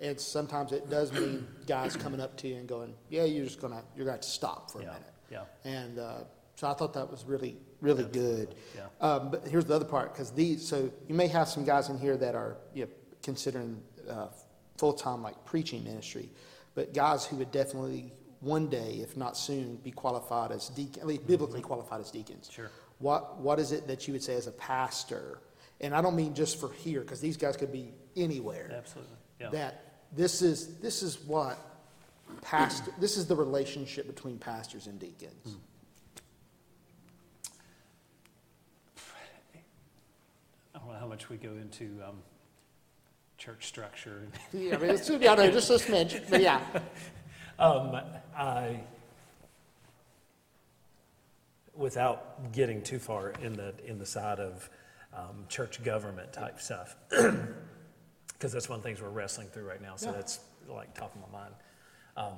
And 0.00 0.20
sometimes 0.20 0.72
it 0.72 0.90
does 0.90 1.12
mean 1.12 1.46
guys 1.66 1.96
coming 1.96 2.20
up 2.20 2.36
to 2.38 2.48
you 2.48 2.56
and 2.56 2.68
going, 2.68 2.94
yeah, 3.10 3.24
you're 3.24 3.44
just 3.44 3.60
gonna, 3.60 3.82
you're 3.96 4.04
gonna 4.04 4.16
have 4.16 4.22
to 4.22 4.28
stop 4.28 4.70
for 4.70 4.78
a 4.78 4.86
minute. 4.86 5.02
yeah. 5.30 5.70
And 5.70 5.98
uh, 5.98 6.18
so 6.56 6.68
I 6.68 6.74
thought 6.74 6.94
that 6.94 7.10
was 7.10 7.24
really, 7.24 7.56
really 7.80 8.04
good. 8.04 8.54
Yeah. 8.74 8.86
Um, 9.00 9.30
but 9.30 9.46
here's 9.46 9.64
the 9.66 9.74
other 9.74 9.84
part, 9.84 10.12
because 10.12 10.30
these, 10.30 10.66
so 10.66 10.90
you 11.08 11.14
may 11.14 11.28
have 11.28 11.48
some 11.48 11.64
guys 11.64 11.88
in 11.88 11.98
here 11.98 12.16
that 12.16 12.34
are, 12.34 12.56
you 12.74 12.84
know, 12.84 12.90
considering 13.22 13.80
uh, 14.08 14.28
full-time 14.76 15.22
like 15.22 15.44
preaching 15.44 15.84
ministry, 15.84 16.30
but 16.74 16.92
guys 16.92 17.24
who 17.24 17.36
would 17.36 17.52
definitely 17.52 18.12
one 18.44 18.68
day, 18.68 19.00
if 19.00 19.16
not 19.16 19.36
soon, 19.36 19.76
be 19.76 19.90
qualified 19.90 20.52
as 20.52 20.68
deacon, 20.68 21.00
at 21.00 21.06
least 21.06 21.26
biblically 21.26 21.62
qualified 21.62 22.00
as 22.00 22.10
deacons. 22.10 22.50
Sure. 22.52 22.70
What 22.98 23.38
What 23.38 23.58
is 23.58 23.72
it 23.72 23.86
that 23.88 24.06
you 24.06 24.12
would 24.12 24.22
say 24.22 24.34
as 24.34 24.46
a 24.46 24.52
pastor? 24.52 25.38
And 25.80 25.94
I 25.94 26.00
don't 26.02 26.14
mean 26.14 26.34
just 26.34 26.60
for 26.60 26.70
here, 26.72 27.00
because 27.00 27.20
these 27.20 27.36
guys 27.36 27.56
could 27.56 27.72
be 27.72 27.92
anywhere 28.16 28.70
Absolutely, 28.76 29.16
yeah. 29.40 29.48
that 29.50 29.82
this 30.12 30.40
is 30.42 30.76
this 30.78 31.02
is 31.02 31.18
what 31.20 31.58
pastor 32.42 32.92
this 32.98 33.16
is 33.16 33.26
the 33.26 33.34
relationship 33.34 34.06
between 34.06 34.38
pastors 34.38 34.86
and 34.86 35.00
deacons. 35.00 35.56
I 40.74 40.78
don't 40.78 40.88
know 40.88 40.98
how 40.98 41.06
much 41.06 41.28
we 41.28 41.36
go 41.36 41.50
into 41.50 42.00
um, 42.06 42.16
church 43.38 43.66
structure. 43.66 44.22
Yeah, 44.52 44.74
I 44.74 44.78
mean, 44.78 44.90
it's, 44.90 45.08
yeah, 45.08 45.34
no, 45.34 45.50
just 45.50 45.70
a 45.70 45.74
smidge, 45.74 46.28
but 46.28 46.40
yeah, 46.40 46.60
Um, 47.58 47.96
I, 48.36 48.80
without 51.74 52.52
getting 52.52 52.82
too 52.82 52.98
far 52.98 53.30
in 53.42 53.52
the, 53.52 53.74
in 53.86 53.98
the 53.98 54.06
side 54.06 54.38
of 54.40 54.68
um, 55.12 55.44
church 55.48 55.82
government 55.84 56.32
type 56.32 56.60
stuff, 56.60 56.96
because 57.10 58.52
that's 58.52 58.68
one 58.68 58.78
of 58.78 58.82
the 58.82 58.88
things 58.88 59.00
we're 59.00 59.08
wrestling 59.08 59.48
through 59.48 59.64
right 59.64 59.80
now, 59.82 59.96
so 59.96 60.06
Yeah. 60.06 60.12
that's 60.16 60.40
like 60.68 60.94
top 60.94 61.14
of 61.14 61.20
my 61.32 61.38
mind. 61.38 61.54
Um, 62.16 62.34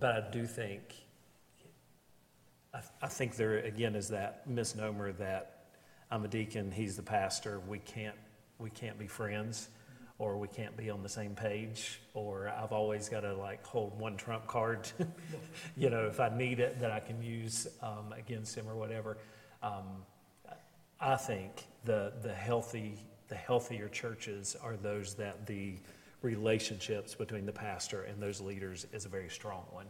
but 0.00 0.16
I 0.16 0.30
do 0.30 0.46
think, 0.46 0.82
I, 2.74 2.80
I 3.02 3.06
think 3.08 3.36
there 3.36 3.58
again 3.58 3.94
is 3.94 4.08
that 4.08 4.48
misnomer 4.48 5.12
that 5.12 5.66
I'm 6.10 6.24
a 6.24 6.28
deacon, 6.28 6.72
he's 6.72 6.96
the 6.96 7.02
pastor, 7.02 7.60
we 7.68 7.78
can't, 7.78 8.16
we 8.58 8.70
can't 8.70 8.98
be 8.98 9.06
friends, 9.06 9.68
or 10.20 10.36
we 10.36 10.46
can't 10.46 10.76
be 10.76 10.90
on 10.90 11.02
the 11.02 11.08
same 11.08 11.34
page, 11.34 11.98
or 12.12 12.50
I've 12.50 12.72
always 12.72 13.08
got 13.08 13.20
to 13.20 13.34
like 13.34 13.66
hold 13.66 13.98
one 13.98 14.18
trump 14.18 14.46
card, 14.46 14.86
you 15.78 15.88
know, 15.88 16.06
if 16.06 16.20
I 16.20 16.28
need 16.28 16.60
it 16.60 16.78
that 16.78 16.90
I 16.90 17.00
can 17.00 17.22
use 17.22 17.66
um, 17.82 18.12
against 18.16 18.54
him 18.54 18.68
or 18.68 18.76
whatever. 18.76 19.16
Um, 19.62 20.04
I 21.00 21.16
think 21.16 21.64
the 21.84 22.12
the 22.20 22.34
healthy 22.34 22.98
the 23.28 23.34
healthier 23.34 23.88
churches 23.88 24.56
are 24.62 24.76
those 24.76 25.14
that 25.14 25.46
the 25.46 25.76
relationships 26.20 27.14
between 27.14 27.46
the 27.46 27.52
pastor 27.52 28.02
and 28.02 28.22
those 28.22 28.42
leaders 28.42 28.86
is 28.92 29.06
a 29.06 29.08
very 29.08 29.30
strong 29.30 29.64
one, 29.70 29.86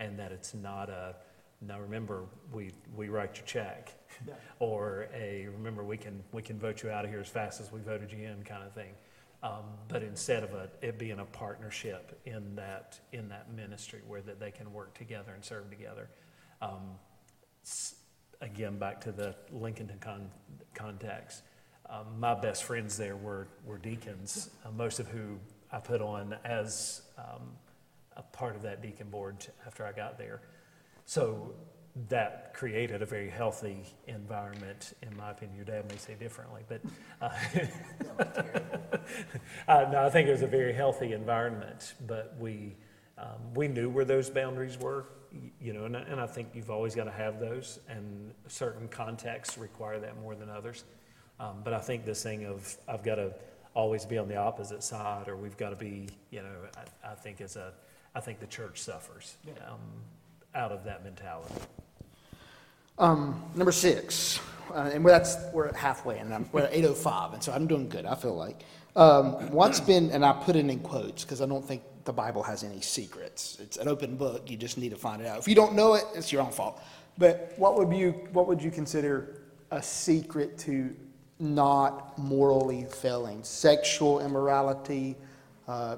and 0.00 0.18
that 0.18 0.32
it's 0.32 0.54
not 0.54 0.88
a 0.88 1.14
now 1.60 1.78
remember 1.78 2.24
we 2.50 2.70
we 2.96 3.10
write 3.10 3.36
your 3.36 3.44
check, 3.44 3.92
or 4.58 5.08
a 5.14 5.48
remember 5.48 5.84
we 5.84 5.98
can 5.98 6.24
we 6.32 6.40
can 6.40 6.58
vote 6.58 6.82
you 6.82 6.88
out 6.88 7.04
of 7.04 7.10
here 7.10 7.20
as 7.20 7.28
fast 7.28 7.60
as 7.60 7.70
we 7.70 7.80
voted 7.80 8.10
you 8.10 8.26
in 8.26 8.42
kind 8.42 8.62
of 8.62 8.72
thing. 8.72 8.94
Um, 9.42 9.64
but 9.88 10.02
instead 10.02 10.42
of 10.42 10.54
a, 10.54 10.68
it 10.82 10.98
being 10.98 11.18
a 11.18 11.24
partnership 11.24 12.20
in 12.24 12.56
that 12.56 12.98
in 13.12 13.28
that 13.28 13.52
ministry 13.52 14.00
where 14.06 14.22
that 14.22 14.40
they 14.40 14.50
can 14.50 14.72
work 14.72 14.94
together 14.94 15.32
and 15.34 15.44
serve 15.44 15.70
together. 15.70 16.08
Um, 16.62 16.98
again, 18.40 18.78
back 18.78 19.00
to 19.02 19.12
the 19.12 19.34
Lincolnton 19.54 20.00
con- 20.00 20.30
context. 20.74 21.42
Um, 21.88 22.18
my 22.18 22.34
best 22.34 22.64
friends 22.64 22.96
there 22.96 23.16
were, 23.16 23.48
were 23.64 23.78
deacons, 23.78 24.50
uh, 24.64 24.70
most 24.70 24.98
of 24.98 25.08
who 25.08 25.38
I 25.70 25.78
put 25.78 26.00
on 26.00 26.36
as 26.44 27.02
um, 27.16 27.52
a 28.16 28.22
part 28.22 28.56
of 28.56 28.62
that 28.62 28.82
deacon 28.82 29.08
board 29.08 29.46
after 29.66 29.84
I 29.84 29.92
got 29.92 30.18
there. 30.18 30.40
So 31.04 31.54
that 32.08 32.52
created 32.54 33.02
a 33.02 33.06
very 33.06 33.30
healthy 33.30 33.84
environment, 34.06 34.94
in 35.02 35.16
my 35.16 35.30
opinion. 35.30 35.56
Your 35.56 35.64
dad 35.64 35.88
may 35.88 35.96
say 35.96 36.14
differently, 36.14 36.62
but 36.68 36.80
uh, 37.20 37.30
uh, 39.68 39.86
no, 39.92 40.04
I 40.06 40.10
think 40.10 40.28
it 40.28 40.32
was 40.32 40.42
a 40.42 40.46
very 40.46 40.72
healthy 40.72 41.12
environment. 41.12 41.94
But 42.06 42.34
we, 42.38 42.74
Um, 43.18 43.54
we 43.54 43.66
knew 43.68 43.88
where 43.88 44.04
those 44.04 44.28
boundaries 44.28 44.76
were, 44.78 45.06
you 45.58 45.72
know, 45.72 45.84
and, 45.86 45.96
I- 45.96 46.02
and 46.02 46.20
I 46.20 46.26
think 46.26 46.48
you've 46.54 46.70
always 46.70 46.94
got 46.94 47.04
to 47.04 47.10
have 47.12 47.40
those, 47.40 47.80
and 47.88 48.34
certain 48.46 48.88
contexts 48.88 49.56
require 49.56 49.98
that 50.00 50.20
more 50.20 50.34
than 50.34 50.50
others. 50.50 50.84
Um, 51.40 51.62
but 51.64 51.72
I 51.72 51.78
think 51.80 52.04
this 52.04 52.22
thing 52.22 52.44
of 52.44 52.76
I've 52.86 53.02
got 53.02 53.14
to 53.16 53.32
always 53.74 54.04
be 54.06 54.18
on 54.18 54.28
the 54.28 54.36
opposite 54.36 54.82
side, 54.82 55.28
or 55.28 55.36
we've 55.36 55.56
got 55.56 55.70
to 55.70 55.76
be, 55.76 56.08
you 56.30 56.42
know, 56.42 56.56
I, 56.76 57.12
I 57.12 57.14
think 57.14 57.40
is 57.40 57.56
a, 57.56 57.72
I 58.14 58.20
think 58.20 58.38
the 58.40 58.46
church 58.46 58.80
suffers 58.82 59.36
um, 59.66 59.80
out 60.54 60.72
of 60.72 60.84
that 60.84 61.02
mentality. 61.04 61.54
Um, 62.98 63.42
number 63.54 63.72
six, 63.72 64.40
uh, 64.74 64.90
and 64.92 65.04
we're, 65.04 65.10
that's, 65.10 65.36
we're 65.52 65.68
at 65.68 65.76
halfway, 65.76 66.18
and 66.18 66.32
I'm, 66.32 66.48
we're 66.52 66.62
at 66.62 66.72
8.05, 66.72 67.34
and 67.34 67.42
so 67.42 67.52
I'm 67.52 67.66
doing 67.66 67.88
good, 67.88 68.06
I 68.06 68.14
feel 68.14 68.34
like. 68.34 68.62
Um, 68.96 69.50
what's 69.52 69.78
been, 69.78 70.10
and 70.10 70.24
I 70.24 70.32
put 70.32 70.56
it 70.56 70.66
in 70.68 70.80
quotes 70.80 71.22
because 71.22 71.42
I 71.42 71.46
don't 71.46 71.64
think 71.64 71.82
the 72.04 72.12
Bible 72.12 72.42
has 72.42 72.64
any 72.64 72.80
secrets. 72.80 73.58
It's 73.60 73.76
an 73.76 73.88
open 73.88 74.16
book, 74.16 74.50
you 74.50 74.56
just 74.56 74.78
need 74.78 74.88
to 74.90 74.96
find 74.96 75.20
it 75.20 75.26
out. 75.26 75.38
If 75.38 75.46
you 75.46 75.54
don't 75.54 75.74
know 75.74 75.94
it, 75.94 76.04
it's 76.14 76.32
your 76.32 76.42
own 76.42 76.50
fault. 76.50 76.80
But 77.18 77.52
what 77.56 77.76
would 77.76 77.94
you, 77.96 78.12
what 78.32 78.46
would 78.46 78.62
you 78.62 78.70
consider 78.70 79.42
a 79.70 79.82
secret 79.82 80.56
to 80.60 80.96
not 81.38 82.16
morally 82.18 82.86
failing? 82.90 83.42
Sexual 83.42 84.20
immorality, 84.20 85.16
uh, 85.68 85.96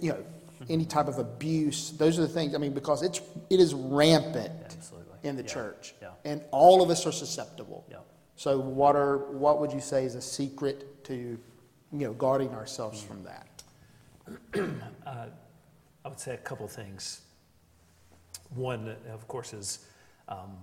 you 0.00 0.10
know, 0.10 0.24
any 0.68 0.84
type 0.84 1.06
of 1.06 1.18
abuse, 1.18 1.92
those 1.92 2.18
are 2.18 2.22
the 2.22 2.28
things, 2.28 2.52
I 2.54 2.58
mean, 2.58 2.72
because 2.72 3.02
it's, 3.04 3.20
it 3.48 3.60
is 3.60 3.74
rampant 3.74 4.50
Absolutely. 4.64 5.18
in 5.22 5.36
the 5.36 5.42
Yeah. 5.42 5.48
church. 5.48 5.94
Yeah. 6.02 6.08
And 6.24 6.42
all 6.50 6.82
of 6.82 6.90
us 6.90 7.06
are 7.06 7.12
susceptible. 7.12 7.84
Yeah. 7.88 7.98
So 8.34 8.58
what 8.58 8.96
are, 8.96 9.18
what 9.32 9.60
would 9.60 9.72
you 9.72 9.80
say 9.80 10.04
is 10.04 10.16
a 10.16 10.20
secret 10.22 11.04
to, 11.04 11.38
you 11.92 12.06
know, 12.06 12.12
guarding 12.12 12.50
ourselves 12.50 13.02
from 13.02 13.24
that? 13.24 13.46
Uh, 15.06 15.26
I 16.04 16.08
would 16.08 16.20
say 16.20 16.34
a 16.34 16.38
couple 16.38 16.68
things. 16.68 17.22
One, 18.54 18.94
of 19.12 19.26
course, 19.28 19.52
is 19.52 19.86
um, 20.28 20.56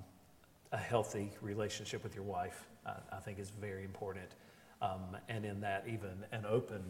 a 0.72 0.78
healthy 0.78 1.32
relationship 1.42 2.04
with 2.04 2.16
your 2.16 2.24
wife. 2.24 2.68
Uh, 2.86 2.94
I 3.12 3.18
think 3.18 3.40
is 3.40 3.52
very 3.60 3.84
important, 3.84 4.30
um, 4.82 5.18
and 5.28 5.44
in 5.44 5.60
that, 5.62 5.86
even 5.88 6.24
an 6.32 6.46
open 6.48 6.84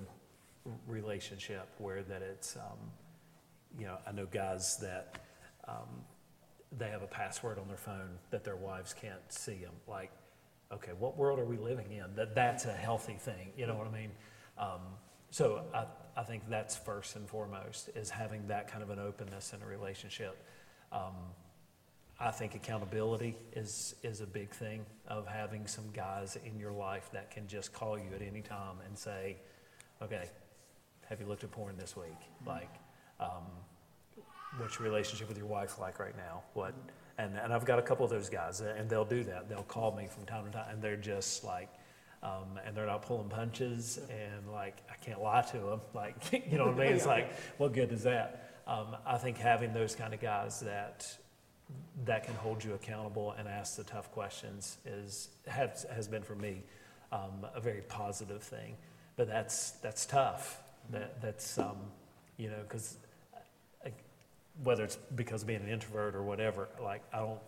relationship 0.88 1.70
where 1.78 2.04
that 2.04 2.22
it's, 2.22 2.58
um, 2.58 2.92
you 3.80 3.86
know, 3.86 3.98
I 4.06 4.12
know 4.12 4.26
guys 4.26 4.78
that 4.78 5.20
um, 5.68 6.04
they 6.78 6.90
have 6.90 7.02
a 7.02 7.08
password 7.08 7.58
on 7.60 7.68
their 7.68 7.78
phone 7.78 8.18
that 8.32 8.44
their 8.44 8.58
wives 8.58 8.94
can't 8.94 9.22
see 9.30 9.56
them. 9.56 9.72
Like, 9.88 10.12
okay, 10.76 10.92
what 10.98 11.18
world 11.18 11.40
are 11.40 11.46
we 11.46 11.58
living 11.58 11.92
in? 11.92 12.16
That 12.16 12.36
that's 12.36 12.66
a 12.66 12.74
healthy 12.74 13.16
thing. 13.16 13.52
You 13.58 13.68
know 13.68 13.76
what 13.76 13.88
I 13.88 13.92
mean? 13.92 14.12
Um, 14.58 14.82
so 15.32 15.64
I, 15.74 15.86
I 16.16 16.24
think 16.24 16.44
that's 16.50 16.76
first 16.76 17.16
and 17.16 17.28
foremost 17.28 17.90
is 17.96 18.10
having 18.10 18.48
that 18.48 18.72
kind 18.72 18.84
of 18.84 18.90
an 18.90 19.00
openness 19.00 19.54
in 19.54 19.62
a 19.62 19.66
relationship. 19.66 20.44
Um, 20.92 21.16
I 22.20 22.32
think 22.32 22.56
accountability 22.56 23.36
is 23.54 23.96
is 24.04 24.22
a 24.22 24.26
big 24.26 24.50
thing 24.50 24.86
of 25.08 25.28
having 25.28 25.68
some 25.68 25.86
guys 25.94 26.38
in 26.46 26.58
your 26.58 26.72
life 26.72 27.10
that 27.12 27.32
can 27.32 27.48
just 27.48 27.74
call 27.74 27.98
you 27.98 28.06
at 28.16 28.22
any 28.22 28.42
time 28.42 28.78
and 28.86 28.98
say, 28.98 29.38
okay, 30.02 30.30
have 31.10 31.20
you 31.20 31.28
looked 31.28 31.44
at 31.44 31.52
porn 31.52 31.76
this 31.78 31.96
week? 31.98 32.22
Like, 32.48 32.74
um, 33.20 33.44
what's 34.58 34.80
your 34.80 34.88
relationship 34.88 35.28
with 35.28 35.38
your 35.38 35.48
wife 35.48 35.80
like 35.80 36.00
right 36.00 36.16
now? 36.16 36.44
What? 36.54 36.74
And, 37.18 37.38
and 37.38 37.54
I've 37.54 37.66
got 37.66 37.80
a 37.80 37.82
couple 37.82 38.04
of 38.04 38.12
those 38.12 38.30
guys, 38.30 38.60
and 38.62 38.90
they'll 38.90 39.06
do 39.06 39.24
that. 39.24 39.48
They'll 39.48 39.64
call 39.64 39.96
me 39.96 40.08
from 40.08 40.26
time 40.26 40.46
to 40.46 40.52
time, 40.52 40.66
and 40.70 40.82
they're 40.82 40.98
just 40.98 41.44
like, 41.46 41.70
um, 42.22 42.60
and 42.66 42.76
they're 42.76 42.86
not 42.86 43.04
pulling 43.04 43.30
punches, 43.30 44.00
and 44.10 44.52
like, 44.52 44.78
I 44.90 44.96
can't 44.96 45.22
lie 45.22 45.42
to 45.42 45.58
them. 45.58 45.82
Like, 45.94 46.16
you 46.52 46.58
know 46.58 46.66
what 46.66 46.76
I 46.76 46.86
mean? 46.86 46.88
It's 46.96 47.06
like, 47.06 47.32
what 47.58 47.74
good 47.74 47.92
is 47.92 48.04
that? 48.04 48.52
Um, 48.68 48.96
I 49.06 49.18
think 49.18 49.38
having 49.38 49.74
those 49.74 49.96
kind 49.96 50.14
of 50.14 50.20
guys 50.20 50.60
that 50.62 51.18
that 52.06 52.24
can 52.24 52.36
hold 52.36 52.64
you 52.64 52.74
accountable 52.74 53.34
and 53.40 53.48
ask 53.48 53.76
the 53.76 53.84
tough 53.84 54.12
questions 54.12 54.78
is 54.86 55.30
has, 55.48 55.86
has 55.92 56.08
been 56.08 56.22
for 56.22 56.36
me 56.36 56.62
um, 57.12 57.46
a 57.56 57.60
very 57.60 57.82
positive 57.82 58.44
thing. 58.44 58.76
But 59.16 59.28
that's 59.28 59.72
that's 59.72 60.06
tough. 60.06 60.62
That 60.92 61.22
that's 61.22 61.58
um, 61.58 61.78
you 62.38 62.50
know 62.50 62.60
because 62.68 62.98
whether 64.64 64.84
it's 64.84 64.98
because 65.16 65.42
of 65.42 65.48
being 65.48 65.62
an 65.62 65.70
introvert 65.70 66.16
or 66.16 66.24
whatever, 66.24 66.70
like 66.82 67.02
I 67.14 67.20
don't 67.20 67.40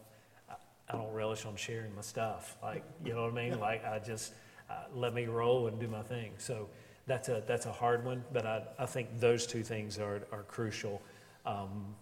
I, 0.50 0.56
I 0.90 0.94
don't 0.94 1.12
relish 1.14 1.46
on 1.46 1.56
sharing 1.56 1.96
my 1.96 2.02
stuff. 2.02 2.58
Like 2.62 2.84
you 3.04 3.14
know 3.14 3.24
what 3.24 3.32
I 3.32 3.36
mean? 3.36 3.60
Like 3.60 3.86
I 3.86 4.00
just 4.00 4.34
uh, 4.70 4.74
let 4.94 5.14
me 5.14 5.26
roll 5.26 5.68
and 5.68 5.80
do 5.80 5.88
my 5.88 6.02
thing. 6.02 6.32
So 6.38 6.68
that's 7.06 7.30
a 7.30 7.44
that's 7.48 7.66
a 7.66 7.72
hard 7.72 8.06
one. 8.06 8.24
But 8.34 8.46
I 8.46 8.64
I 8.78 8.86
think 8.86 9.20
those 9.20 9.48
two 9.48 9.64
things 9.64 10.00
are 10.00 10.22
are 10.32 10.44
crucial. 10.44 11.02
Um, 11.46 11.96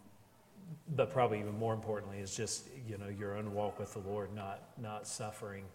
but 0.95 1.11
probably 1.11 1.39
even 1.39 1.57
more 1.57 1.73
importantly 1.73 2.19
is 2.19 2.35
just 2.35 2.69
you 2.87 2.97
know 2.97 3.07
your 3.07 3.37
own 3.37 3.53
walk 3.53 3.79
with 3.79 3.93
the 3.93 3.99
Lord, 3.99 4.33
not 4.33 4.61
not 4.81 5.07
suffering, 5.07 5.65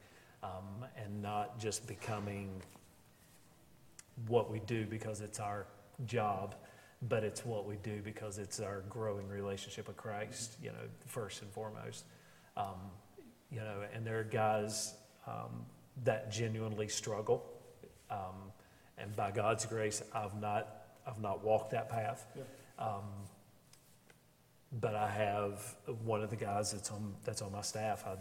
um, 0.42 0.84
and 0.96 1.22
not 1.22 1.58
just 1.58 1.86
becoming 1.86 2.62
what 4.26 4.50
we 4.50 4.60
do 4.60 4.86
because 4.86 5.20
it's 5.20 5.40
our 5.40 5.66
job, 6.06 6.54
but 7.08 7.24
it's 7.24 7.44
what 7.44 7.66
we 7.66 7.76
do 7.82 8.00
because 8.02 8.38
it's 8.38 8.60
our 8.60 8.82
growing 8.88 9.28
relationship 9.28 9.88
with 9.88 9.96
Christ. 9.96 10.56
You 10.62 10.70
know, 10.70 10.84
first 11.06 11.42
and 11.42 11.50
foremost. 11.50 12.04
Um, 12.56 12.90
you 13.50 13.60
know, 13.60 13.82
and 13.94 14.06
there 14.06 14.18
are 14.20 14.24
guys 14.24 14.94
um, 15.26 15.64
that 16.04 16.30
genuinely 16.30 16.88
struggle, 16.88 17.44
um, 18.10 18.52
and 18.98 19.14
by 19.16 19.30
God's 19.30 19.66
grace, 19.66 20.02
I've 20.14 20.40
not 20.40 20.68
I've 21.06 21.20
not 21.20 21.42
walked 21.42 21.70
that 21.72 21.88
path. 21.88 22.26
Um, 22.78 23.04
but 24.72 24.94
I 24.94 25.08
have 25.10 25.74
one 26.04 26.22
of 26.22 26.30
the 26.30 26.36
guys 26.36 26.72
that's 26.72 26.90
on 26.90 27.14
that's 27.24 27.42
on 27.42 27.52
my 27.52 27.62
staff. 27.62 28.04
I, 28.06 28.16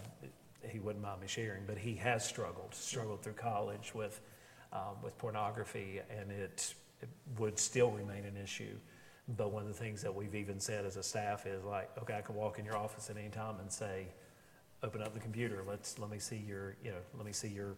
he 0.68 0.80
wouldn't 0.80 1.04
mind 1.04 1.22
me 1.22 1.28
sharing, 1.28 1.64
but 1.66 1.78
he 1.78 1.96
has 1.96 2.26
struggled, 2.26 2.74
struggled 2.74 3.22
through 3.22 3.34
college 3.34 3.94
with 3.94 4.20
um, 4.74 4.96
with 5.04 5.18
pornography, 5.18 6.02
and 6.10 6.32
it 6.32 6.74
would 7.38 7.58
still 7.60 7.92
remain 7.92 8.26
an 8.26 8.38
issue. 8.38 8.76
But 9.38 9.52
one 9.52 9.62
of 9.62 9.68
the 9.68 9.76
things 9.76 10.02
that 10.02 10.14
we've 10.14 10.34
even 10.34 10.60
said 10.60 10.86
as 10.86 10.98
a 10.98 11.04
staff 11.04 11.46
is 11.46 11.64
like, 11.64 11.90
okay, 12.02 12.16
I 12.16 12.22
can 12.22 12.36
walk 12.36 12.58
in 12.58 12.66
your 12.66 12.78
office 12.78 13.10
at 13.10 13.18
any 13.18 13.30
time 13.30 13.60
and 13.60 13.72
say, 13.72 14.08
open 14.84 15.02
up 15.02 15.14
the 15.14 15.20
computer. 15.20 15.64
Let's 15.68 16.00
let 16.00 16.10
me 16.10 16.20
see 16.20 16.38
your 16.38 16.76
you 16.84 16.92
know 16.92 16.98
let 17.16 17.26
me 17.26 17.32
see 17.32 17.50
your 17.50 17.76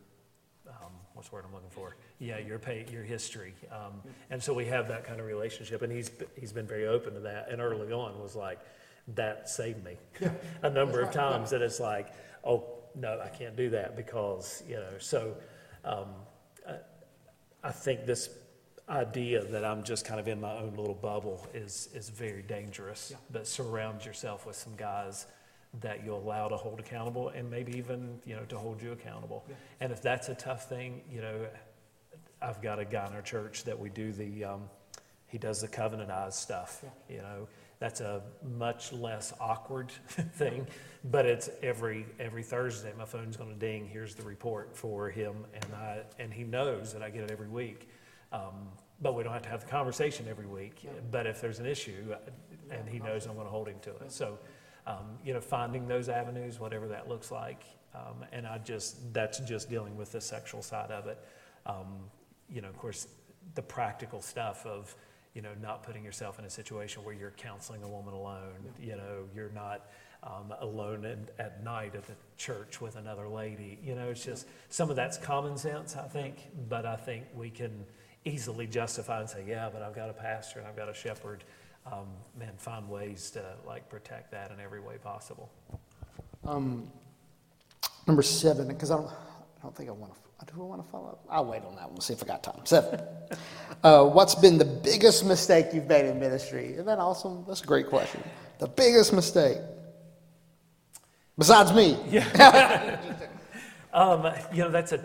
um, 0.67 0.91
what's 1.13 1.29
the 1.29 1.35
word 1.35 1.45
I'm 1.47 1.53
looking 1.53 1.69
for? 1.69 1.95
Yeah, 2.19 2.37
your 2.37 2.59
pay, 2.59 2.85
your 2.91 3.03
history. 3.03 3.53
Um, 3.71 4.01
and 4.29 4.41
so 4.41 4.53
we 4.53 4.65
have 4.65 4.87
that 4.89 5.03
kind 5.03 5.19
of 5.19 5.25
relationship, 5.25 5.81
and 5.81 5.91
he's 5.91 6.11
he's 6.39 6.53
been 6.53 6.67
very 6.67 6.87
open 6.87 7.13
to 7.15 7.19
that. 7.21 7.49
And 7.49 7.61
early 7.61 7.91
on 7.91 8.19
was 8.21 8.35
like, 8.35 8.59
that 9.15 9.49
saved 9.49 9.83
me 9.83 9.97
a 10.61 10.69
number 10.69 11.01
of 11.01 11.11
times. 11.11 11.49
That 11.49 11.61
it's 11.61 11.79
like, 11.79 12.13
oh 12.43 12.63
no, 12.95 13.19
I 13.23 13.29
can't 13.29 13.55
do 13.55 13.69
that 13.71 13.95
because 13.95 14.63
you 14.67 14.75
know. 14.75 14.97
So 14.99 15.35
um, 15.83 16.07
I, 16.67 16.75
I 17.63 17.71
think 17.71 18.05
this 18.05 18.29
idea 18.89 19.43
that 19.43 19.63
I'm 19.63 19.83
just 19.83 20.05
kind 20.05 20.19
of 20.19 20.27
in 20.27 20.41
my 20.41 20.53
own 20.57 20.75
little 20.75 20.95
bubble 20.95 21.47
is 21.53 21.89
is 21.93 22.09
very 22.09 22.41
dangerous. 22.41 23.13
But 23.31 23.47
surround 23.47 24.05
yourself 24.05 24.45
with 24.45 24.55
some 24.55 24.75
guys 24.75 25.27
that 25.79 26.03
you 26.03 26.13
allow 26.13 26.49
to 26.49 26.57
hold 26.57 26.79
accountable 26.79 27.29
and 27.29 27.49
maybe 27.49 27.77
even 27.77 28.19
you 28.25 28.35
know 28.35 28.43
to 28.45 28.57
hold 28.57 28.81
you 28.81 28.91
accountable. 28.91 29.45
And 29.79 29.91
if 29.91 30.01
that's 30.01 30.29
a 30.29 30.35
tough 30.35 30.67
thing 30.67 31.01
you 31.09 31.21
know 31.21 31.45
i've 32.41 32.61
got 32.61 32.79
a 32.79 32.85
guy 32.85 33.07
in 33.07 33.13
our 33.13 33.21
church 33.21 33.63
that 33.63 33.79
we 33.79 33.89
do 33.89 34.11
the 34.11 34.43
um, 34.43 34.61
he 35.27 35.37
does 35.37 35.61
the 35.61 35.67
covenant 35.67 36.11
eyes 36.11 36.35
stuff 36.35 36.83
you 37.09 37.17
know. 37.17 37.47
That's 37.79 37.99
a 37.99 38.21
much 38.43 38.93
less 38.93 39.33
awkward 39.39 39.91
thing 40.35 40.67
but 41.05 41.25
it's 41.25 41.49
every 41.63 42.05
every 42.19 42.43
thursday 42.43 42.91
my 42.97 43.05
phone's 43.05 43.37
going 43.37 43.49
to 43.49 43.59
ding. 43.59 43.87
Here's 43.87 44.13
the 44.13 44.23
report 44.23 44.75
for 44.75 45.09
him 45.09 45.45
and 45.53 45.65
i 45.73 46.01
and 46.19 46.33
he 46.33 46.43
knows 46.43 46.93
that 46.93 47.01
i 47.01 47.09
get 47.09 47.23
it 47.23 47.31
every 47.31 47.47
week 47.47 47.87
um, 48.31 48.69
but 49.01 49.15
we 49.15 49.23
don't 49.23 49.33
have 49.33 49.41
to 49.41 49.49
have 49.49 49.61
the 49.61 49.69
conversation 49.69 50.27
every 50.29 50.45
week 50.45 50.87
but 51.11 51.25
if 51.25 51.41
there's 51.41 51.59
an 51.59 51.65
issue 51.65 52.15
and 52.69 52.87
he 52.87 52.99
knows 52.99 53.25
i'm 53.25 53.33
going 53.33 53.45
to 53.45 53.51
hold 53.51 53.67
him 53.67 53.79
to 53.81 53.91
it 53.91 54.11
so 54.11 54.37
um, 54.87 55.17
you 55.23 55.33
know, 55.33 55.41
finding 55.41 55.87
those 55.87 56.09
avenues, 56.09 56.59
whatever 56.59 56.87
that 56.87 57.07
looks 57.07 57.31
like. 57.31 57.63
Um, 57.93 58.25
and 58.31 58.47
I 58.47 58.57
just, 58.59 59.13
that's 59.13 59.39
just 59.39 59.69
dealing 59.69 59.95
with 59.97 60.11
the 60.11 60.21
sexual 60.21 60.61
side 60.61 60.91
of 60.91 61.07
it. 61.07 61.19
Um, 61.65 61.99
you 62.49 62.61
know, 62.61 62.69
of 62.69 62.77
course, 62.77 63.07
the 63.55 63.61
practical 63.61 64.21
stuff 64.21 64.65
of, 64.65 64.95
you 65.33 65.41
know, 65.41 65.51
not 65.61 65.83
putting 65.83 66.03
yourself 66.03 66.39
in 66.39 66.45
a 66.45 66.49
situation 66.49 67.03
where 67.03 67.13
you're 67.13 67.31
counseling 67.31 67.83
a 67.83 67.87
woman 67.87 68.13
alone. 68.13 68.55
You 68.79 68.95
know, 68.95 69.25
you're 69.35 69.51
not 69.51 69.89
um, 70.23 70.53
alone 70.59 71.05
in, 71.05 71.27
at 71.37 71.63
night 71.63 71.95
at 71.95 72.05
the 72.05 72.15
church 72.37 72.81
with 72.81 72.95
another 72.95 73.27
lady. 73.27 73.77
You 73.83 73.95
know, 73.95 74.09
it's 74.09 74.25
just 74.25 74.47
some 74.69 74.89
of 74.89 74.95
that's 74.95 75.17
common 75.17 75.57
sense, 75.57 75.95
I 75.95 76.07
think. 76.07 76.37
But 76.69 76.85
I 76.85 76.95
think 76.95 77.25
we 77.35 77.49
can 77.49 77.85
easily 78.25 78.67
justify 78.67 79.19
and 79.19 79.29
say, 79.29 79.43
yeah, 79.47 79.69
but 79.71 79.81
I've 79.81 79.95
got 79.95 80.09
a 80.09 80.13
pastor 80.13 80.59
and 80.59 80.67
I've 80.67 80.75
got 80.75 80.89
a 80.89 80.93
shepherd 80.93 81.43
um, 81.85 82.07
man, 82.37 82.53
find 82.57 82.89
ways 82.89 83.31
to 83.31 83.43
like 83.65 83.89
protect 83.89 84.31
that 84.31 84.51
in 84.51 84.59
every 84.59 84.79
way 84.79 84.97
possible. 84.97 85.49
Um, 86.45 86.87
number 88.07 88.21
seven, 88.21 88.67
because 88.67 88.91
I 88.91 88.97
don't, 88.97 89.07
I 89.07 89.63
don't 89.63 89.75
think 89.75 89.89
I 89.89 89.93
want 89.93 90.13
to. 90.13 90.19
Do 90.55 90.59
I 90.59 90.65
want 90.65 90.83
to 90.83 90.89
follow 90.89 91.09
up? 91.09 91.23
I'll 91.29 91.45
wait 91.45 91.61
on 91.63 91.75
that 91.75 91.85
one. 91.85 91.93
We'll 91.93 92.01
see 92.01 92.13
if 92.13 92.23
I 92.23 92.25
got 92.25 92.43
time. 92.43 92.65
Seven. 92.65 92.99
Uh, 93.83 94.03
what's 94.03 94.35
been 94.35 94.59
the 94.59 94.65
biggest 94.65 95.25
mistake 95.25 95.67
you've 95.73 95.87
made 95.87 96.05
in 96.05 96.19
ministry? 96.19 96.73
Isn't 96.73 96.85
that 96.85 96.99
awesome? 96.99 97.43
That's 97.47 97.61
a 97.61 97.65
great 97.65 97.87
question. 97.87 98.21
The 98.59 98.67
biggest 98.67 99.11
mistake. 99.11 99.57
Besides 101.35 101.73
me. 101.73 101.97
Yeah. 102.11 102.99
um, 103.93 104.31
you 104.53 104.59
know, 104.59 104.69
that's 104.69 104.91
a, 104.91 105.03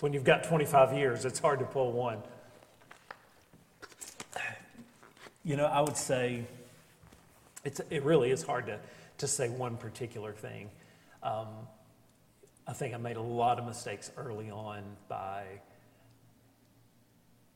when 0.00 0.12
you've 0.12 0.24
got 0.24 0.44
25 0.44 0.92
years, 0.92 1.24
it's 1.24 1.38
hard 1.38 1.58
to 1.60 1.64
pull 1.64 1.92
one. 1.92 2.18
You 5.48 5.56
know, 5.56 5.64
I 5.64 5.80
would 5.80 5.96
say 5.96 6.44
it's, 7.64 7.80
it 7.88 8.02
really 8.02 8.30
is 8.32 8.42
hard 8.42 8.66
to, 8.66 8.78
to 9.16 9.26
say 9.26 9.48
one 9.48 9.78
particular 9.78 10.34
thing. 10.34 10.68
Um, 11.22 11.46
I 12.66 12.74
think 12.74 12.92
I 12.92 12.98
made 12.98 13.16
a 13.16 13.22
lot 13.22 13.58
of 13.58 13.64
mistakes 13.64 14.10
early 14.18 14.50
on 14.50 14.82
by 15.08 15.44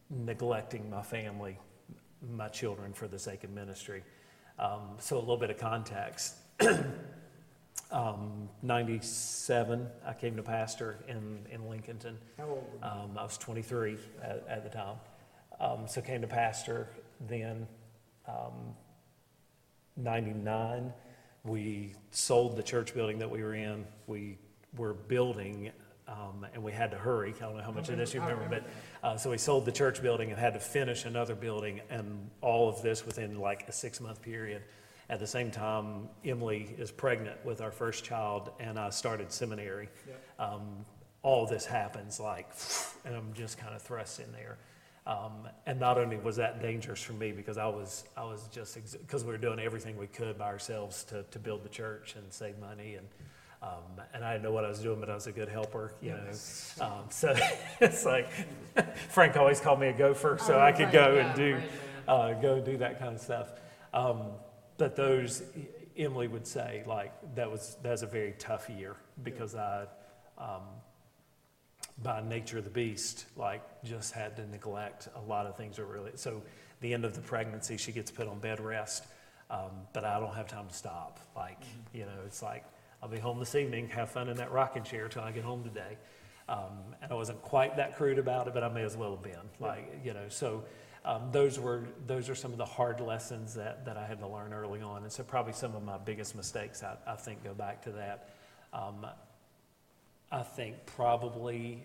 neglecting 0.08 0.88
my 0.88 1.02
family, 1.02 1.58
my 2.34 2.48
children 2.48 2.94
for 2.94 3.08
the 3.08 3.18
sake 3.18 3.44
of 3.44 3.50
ministry. 3.50 4.02
Um, 4.58 4.96
so, 4.98 5.18
a 5.18 5.20
little 5.20 5.36
bit 5.36 5.50
of 5.50 5.58
context. 5.58 6.36
um, 7.90 8.48
97, 8.62 9.86
I 10.06 10.14
came 10.14 10.36
to 10.36 10.42
pastor 10.42 10.96
in, 11.08 11.40
in 11.50 11.60
Lincolnton. 11.64 12.14
How 12.38 12.46
old 12.46 12.78
um, 12.82 13.18
I 13.18 13.24
was 13.24 13.36
23 13.36 13.98
at, 14.22 14.46
at 14.48 14.64
the 14.64 14.70
time. 14.70 14.96
Um, 15.60 15.86
so, 15.86 16.00
came 16.00 16.22
to 16.22 16.26
pastor 16.26 16.88
then. 17.28 17.66
Um, 18.26 18.74
99, 19.96 20.92
we 21.44 21.94
sold 22.10 22.56
the 22.56 22.62
church 22.62 22.94
building 22.94 23.18
that 23.18 23.30
we 23.30 23.42
were 23.42 23.54
in. 23.54 23.84
We 24.06 24.38
were 24.76 24.94
building, 24.94 25.70
um, 26.08 26.46
and 26.54 26.62
we 26.62 26.72
had 26.72 26.90
to 26.92 26.96
hurry. 26.96 27.34
I 27.36 27.40
don't 27.40 27.56
know 27.56 27.62
how 27.62 27.72
much 27.72 27.88
of 27.88 27.96
this 27.96 28.14
you 28.14 28.20
remember, 28.20 28.46
but 28.48 28.64
uh, 29.06 29.16
so 29.16 29.30
we 29.30 29.38
sold 29.38 29.64
the 29.64 29.72
church 29.72 30.00
building 30.02 30.30
and 30.30 30.38
had 30.38 30.54
to 30.54 30.60
finish 30.60 31.04
another 31.04 31.34
building, 31.34 31.80
and 31.90 32.30
all 32.40 32.68
of 32.68 32.80
this 32.82 33.04
within 33.04 33.38
like 33.38 33.68
a 33.68 33.72
six 33.72 34.00
month 34.00 34.22
period. 34.22 34.62
At 35.10 35.20
the 35.20 35.26
same 35.26 35.50
time, 35.50 36.08
Emily 36.24 36.74
is 36.78 36.90
pregnant 36.90 37.44
with 37.44 37.60
our 37.60 37.72
first 37.72 38.04
child, 38.04 38.50
and 38.60 38.78
I 38.78 38.88
started 38.90 39.30
seminary. 39.30 39.88
Um, 40.38 40.86
all 41.22 41.46
this 41.46 41.66
happens 41.66 42.18
like, 42.18 42.50
and 43.04 43.14
I'm 43.14 43.32
just 43.34 43.58
kind 43.58 43.74
of 43.74 43.82
thrust 43.82 44.20
in 44.20 44.32
there. 44.32 44.58
Um, 45.04 45.48
and 45.66 45.80
not 45.80 45.98
only 45.98 46.16
was 46.16 46.36
that 46.36 46.62
dangerous 46.62 47.02
for 47.02 47.12
me 47.12 47.32
because 47.32 47.58
I 47.58 47.66
was 47.66 48.04
I 48.16 48.22
was 48.22 48.46
just 48.52 48.78
because 48.92 49.24
we 49.24 49.32
were 49.32 49.38
doing 49.38 49.58
everything 49.58 49.96
we 49.96 50.06
could 50.06 50.38
by 50.38 50.46
ourselves 50.46 51.02
to, 51.04 51.24
to 51.24 51.38
build 51.40 51.64
the 51.64 51.68
church 51.68 52.14
and 52.14 52.32
save 52.32 52.56
money 52.60 52.94
and 52.94 53.08
um, 53.62 54.04
and 54.12 54.24
I 54.24 54.32
didn't 54.32 54.44
know 54.44 54.52
what 54.52 54.64
I 54.64 54.68
was 54.68 54.80
doing, 54.80 54.98
but 54.98 55.08
I 55.08 55.14
was 55.14 55.28
a 55.28 55.32
good 55.32 55.48
helper, 55.48 55.94
you 56.00 56.10
know. 56.10 56.84
Um, 56.84 57.04
so 57.10 57.34
it's 57.80 58.04
like 58.04 58.28
Frank 59.08 59.36
always 59.36 59.60
called 59.60 59.80
me 59.80 59.88
a 59.88 59.92
gopher, 59.92 60.38
so 60.40 60.58
I 60.58 60.72
could 60.72 60.90
go 60.90 61.16
and 61.16 61.34
do 61.36 61.60
uh, 62.08 62.32
go 62.34 62.60
do 62.60 62.76
that 62.78 62.98
kind 62.98 63.14
of 63.14 63.20
stuff. 63.20 63.52
Um, 63.94 64.22
but 64.78 64.96
those 64.96 65.42
Emily 65.96 66.28
would 66.28 66.46
say 66.46 66.82
like 66.86 67.12
that 67.34 67.50
was 67.50 67.76
that 67.82 67.90
was 67.90 68.02
a 68.02 68.06
very 68.06 68.34
tough 68.38 68.68
year 68.68 68.96
because 69.22 69.54
I 69.54 69.86
um, 70.38 70.62
by 72.00 72.22
nature 72.22 72.58
of 72.58 72.64
the 72.64 72.70
beast, 72.70 73.26
like 73.36 73.62
just 73.84 74.12
had 74.12 74.36
to 74.36 74.46
neglect 74.46 75.08
a 75.16 75.20
lot 75.20 75.46
of 75.46 75.56
things 75.56 75.78
are 75.78 75.84
really. 75.84 76.12
So 76.14 76.42
the 76.80 76.94
end 76.94 77.04
of 77.04 77.14
the 77.14 77.20
pregnancy, 77.20 77.76
she 77.76 77.92
gets 77.92 78.10
put 78.10 78.28
on 78.28 78.38
bed 78.38 78.60
rest, 78.60 79.06
um, 79.50 79.70
but 79.92 80.04
I 80.04 80.18
don't 80.18 80.34
have 80.34 80.48
time 80.48 80.68
to 80.68 80.74
stop. 80.74 81.20
Like 81.36 81.60
mm-hmm. 81.60 81.98
you 81.98 82.04
know, 82.04 82.22
it's 82.26 82.42
like 82.42 82.64
I'll 83.02 83.08
be 83.08 83.18
home 83.18 83.38
this 83.38 83.54
evening, 83.54 83.88
have 83.88 84.10
fun 84.10 84.28
in 84.28 84.36
that 84.38 84.52
rocking 84.52 84.84
chair 84.84 85.08
till 85.08 85.22
I 85.22 85.32
get 85.32 85.44
home 85.44 85.64
today. 85.64 85.98
Um, 86.48 86.94
and 87.00 87.12
I 87.12 87.14
wasn't 87.14 87.40
quite 87.42 87.76
that 87.76 87.96
crude 87.96 88.18
about 88.18 88.48
it, 88.48 88.54
but 88.54 88.64
I 88.64 88.68
may 88.68 88.82
as 88.82 88.96
well 88.96 89.12
have 89.12 89.22
been. 89.22 89.48
Like 89.60 90.00
you 90.04 90.14
know, 90.14 90.26
so. 90.28 90.64
Um, 91.04 91.30
those 91.32 91.58
were 91.58 91.82
those 92.06 92.28
are 92.28 92.34
some 92.36 92.52
of 92.52 92.58
the 92.58 92.64
hard 92.64 93.00
lessons 93.00 93.54
that, 93.54 93.84
that 93.86 93.96
I 93.96 94.06
had 94.06 94.20
to 94.20 94.28
learn 94.28 94.52
early 94.52 94.82
on, 94.82 95.02
and 95.02 95.10
so 95.10 95.24
probably 95.24 95.52
some 95.52 95.74
of 95.74 95.82
my 95.82 95.98
biggest 95.98 96.36
mistakes 96.36 96.84
I, 96.84 96.94
I 97.04 97.16
think 97.16 97.42
go 97.42 97.54
back 97.54 97.82
to 97.82 97.90
that. 97.90 98.28
Um, 98.72 99.04
I 100.32 100.42
think 100.42 100.76
probably, 100.86 101.84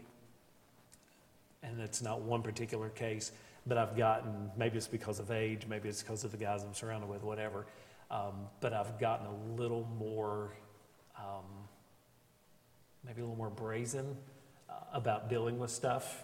and 1.62 1.82
it's 1.82 2.02
not 2.02 2.22
one 2.22 2.42
particular 2.42 2.88
case, 2.88 3.34
but 3.66 3.78
I've 3.78 3.98
gotten, 3.98 4.50
maybe 4.56 4.78
it's 4.78 4.88
because 4.88 5.20
of 5.20 5.32
age, 5.32 5.68
maybe 5.68 5.90
it's 5.90 6.02
because 6.02 6.24
of 6.24 6.32
the 6.32 6.38
guys 6.38 6.64
I'm 6.64 6.74
surrounded 6.74 7.10
with, 7.10 7.24
whatever, 7.24 7.66
um, 8.10 8.48
but 8.62 8.72
I've 8.72 8.98
gotten 9.00 9.28
a 9.28 9.62
little 9.62 9.86
more, 10.00 10.54
um, 11.18 11.44
maybe 13.06 13.20
a 13.20 13.26
little 13.26 13.36
more 13.36 13.50
brazen 13.50 14.16
uh, 14.70 14.76
about 14.94 15.30
dealing 15.30 15.60
with 15.60 15.70
stuff 15.70 16.24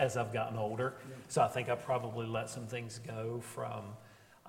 as 0.00 0.16
I've 0.16 0.32
gotten 0.32 0.58
older. 0.58 0.94
So 1.28 1.40
I 1.40 1.46
think 1.46 1.68
I 1.68 1.76
probably 1.76 2.26
let 2.26 2.50
some 2.50 2.66
things 2.66 2.98
go 3.06 3.40
from 3.40 3.84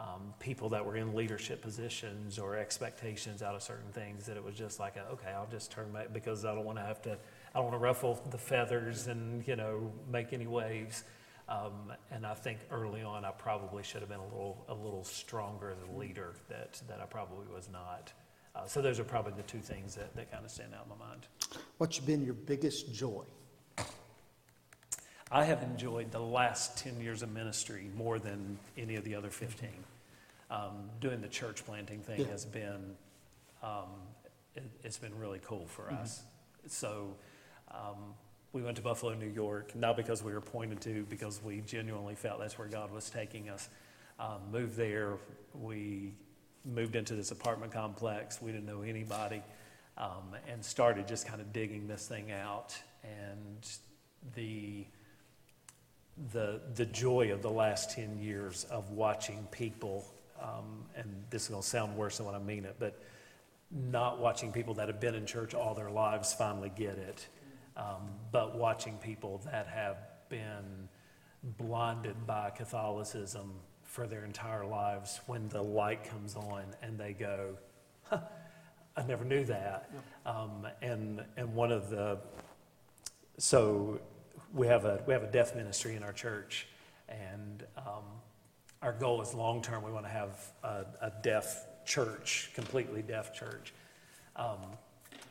um, 0.02 0.34
people 0.40 0.70
that 0.70 0.84
were 0.84 0.96
in 0.96 1.14
leadership 1.14 1.62
positions 1.62 2.40
or 2.40 2.58
expectations 2.58 3.44
out 3.44 3.54
of 3.54 3.62
certain 3.62 3.92
things 3.92 4.26
that 4.26 4.36
it 4.36 4.44
was 4.44 4.56
just 4.56 4.80
like, 4.80 4.96
a, 4.96 5.02
okay, 5.12 5.30
I'll 5.30 5.50
just 5.52 5.72
turn 5.72 5.92
back 5.92 6.12
because 6.12 6.44
I 6.44 6.56
don't 6.56 6.66
want 6.66 6.80
to 6.80 6.84
have 6.84 7.02
to, 7.04 7.12
I 7.12 7.60
don't 7.60 7.66
want 7.66 7.76
to 7.76 7.80
ruffle 7.84 8.20
the 8.32 8.38
feathers 8.38 9.08
and, 9.08 9.48
you 9.48 9.56
know, 9.56 9.92
make 10.12 10.34
any 10.34 10.48
waves. 10.48 11.04
Um, 11.48 11.94
and 12.10 12.26
I 12.26 12.34
think 12.34 12.60
early 12.72 13.04
on 13.04 13.26
I 13.26 13.32
probably 13.32 13.84
should 13.84 14.02
have 14.02 14.10
been 14.10 14.20
a 14.20 14.26
little, 14.26 14.66
a 14.70 14.74
little 14.74 15.04
stronger 15.04 15.70
as 15.70 15.78
a 15.94 15.98
leader 15.98 16.34
that, 16.50 16.82
that 16.88 17.00
I 17.00 17.06
probably 17.06 17.46
was 17.54 17.70
not. 17.72 18.12
Uh, 18.56 18.66
so 18.66 18.82
those 18.82 19.00
are 19.00 19.04
probably 19.04 19.34
the 19.38 19.44
two 19.44 19.60
things 19.60 19.96
that, 19.96 20.16
that 20.16 20.32
kind 20.32 20.44
of 20.44 20.50
stand 20.50 20.74
out 20.74 20.86
in 20.86 20.98
my 20.98 21.06
mind. 21.06 21.28
What's 21.78 22.00
been 22.00 22.24
your 22.26 22.34
biggest 22.34 22.92
joy? 22.94 23.24
I 25.32 25.46
have 25.46 25.62
enjoyed 25.64 26.12
the 26.12 26.20
last 26.20 26.78
10 26.80 27.00
years 27.00 27.22
of 27.22 27.32
ministry 27.32 27.90
more 27.96 28.20
than 28.20 28.58
any 28.78 28.96
of 28.96 29.06
the 29.06 29.16
other 29.16 29.30
15 29.30 29.70
um, 30.52 30.90
doing 31.00 31.22
the 31.22 31.28
church 31.28 31.66
planting 31.66 32.02
thing 32.02 32.20
yeah. 32.20 32.28
has 32.28 32.46
been 32.46 32.96
um, 33.64 33.90
it, 34.56 34.64
has 34.84 34.98
been 34.98 35.18
really 35.18 35.40
cool 35.44 35.66
for 35.66 35.84
mm-hmm. 35.84 36.04
us. 36.04 36.24
So 36.68 37.16
um, 37.72 38.14
we 38.54 38.62
went 38.62 38.76
to 38.76 38.82
Buffalo, 38.82 39.14
New 39.14 39.30
York, 39.30 39.76
not 39.76 39.96
because 39.96 40.24
we 40.24 40.34
were 40.34 40.42
pointed 40.42 40.82
to, 40.82 41.06
because 41.10 41.42
we 41.42 41.62
genuinely 41.62 42.16
felt 42.16 42.40
that's 42.40 42.58
where 42.60 42.68
God 42.68 42.92
was 42.92 43.10
taking 43.10 43.50
us. 43.50 43.70
Um, 44.20 44.40
moved 44.52 44.76
there, 44.76 45.18
we 45.54 46.14
moved 46.66 46.96
into 46.96 47.16
this 47.16 47.32
apartment 47.32 47.72
complex. 47.72 48.42
We 48.42 48.52
didn't 48.52 48.68
know 48.68 48.82
anybody, 48.82 49.42
um, 49.98 50.36
and 50.48 50.64
started 50.64 51.08
just 51.08 51.28
kind 51.28 51.42
of 51.42 51.52
digging 51.54 51.88
this 51.88 52.08
thing 52.08 52.32
out. 52.32 52.76
And 53.04 53.68
the 54.36 54.86
the 56.34 56.62
the 56.76 56.86
joy 56.86 57.32
of 57.32 57.42
the 57.42 57.50
last 57.50 57.92
ten 57.92 58.20
years 58.20 58.66
of 58.66 58.92
watching 58.92 59.48
people 59.50 60.06
um, 60.42 60.86
and 60.96 61.24
this 61.30 61.44
is 61.44 61.50
going 61.50 61.62
to 61.62 61.68
sound 61.68 61.96
worse 61.96 62.18
than 62.18 62.26
what 62.26 62.36
I 62.36 62.40
mean 62.40 62.66
it, 62.66 62.76
but 62.80 63.02
not 63.72 64.20
watching 64.20 64.52
people 64.52 64.74
that 64.76 64.88
have 64.88 65.00
been 65.00 65.16
in 65.16 65.26
church 65.26 65.54
all 65.54 65.74
their 65.74 65.90
lives 65.90 66.34
finally 66.34 66.72
get 66.76 66.98
it, 66.98 67.28
um, 67.78 68.10
but 68.32 68.58
watching 68.58 68.98
people 68.98 69.42
that 69.46 69.68
have 69.68 69.98
been 70.30 70.90
blinded 71.58 72.28
by 72.28 72.50
Catholicism 72.50 73.54
for 73.84 74.08
their 74.08 74.24
entire 74.24 74.66
lives 74.66 75.20
when 75.28 75.48
the 75.50 75.62
light 75.62 76.04
comes 76.04 76.36
on 76.36 76.64
and 76.82 76.98
they 76.98 77.14
go, 77.14 77.58
huh, 78.04 78.20
I 78.96 79.04
never 79.04 79.24
knew 79.24 79.46
that. 79.46 79.90
Um, 80.26 80.68
and, 80.82 81.24
and 81.38 81.54
one 81.56 81.72
of 81.72 81.90
the, 81.90 82.20
so 83.38 84.00
we 84.54 84.68
have 84.68 84.86
a, 84.86 85.02
we 85.08 85.14
have 85.14 85.24
a 85.24 85.32
deaf 85.32 85.56
ministry 85.56 85.96
in 85.96 86.04
our 86.04 86.14
church 86.14 86.68
and 87.10 87.66
um, 87.78 88.04
our 88.82 88.94
goal 88.94 89.22
is 89.22 89.34
long 89.34 89.62
term, 89.62 89.84
we 89.84 89.92
want 89.92 90.06
to 90.06 90.12
have 90.12 90.52
a, 90.64 90.86
a 91.02 91.12
deaf 91.22 91.66
church, 91.86 92.52
completely 92.54 93.02
deaf 93.02 93.34
church. 93.34 93.74
Um, 94.36 94.58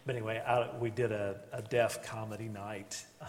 but 0.06 0.14
anyway, 0.14 0.42
I, 0.46 0.68
we 0.78 0.90
did 0.90 1.12
a, 1.12 1.36
a, 1.52 1.60
deaf 1.62 2.02
comedy 2.02 2.48
night 2.48 3.04
uh, 3.20 3.26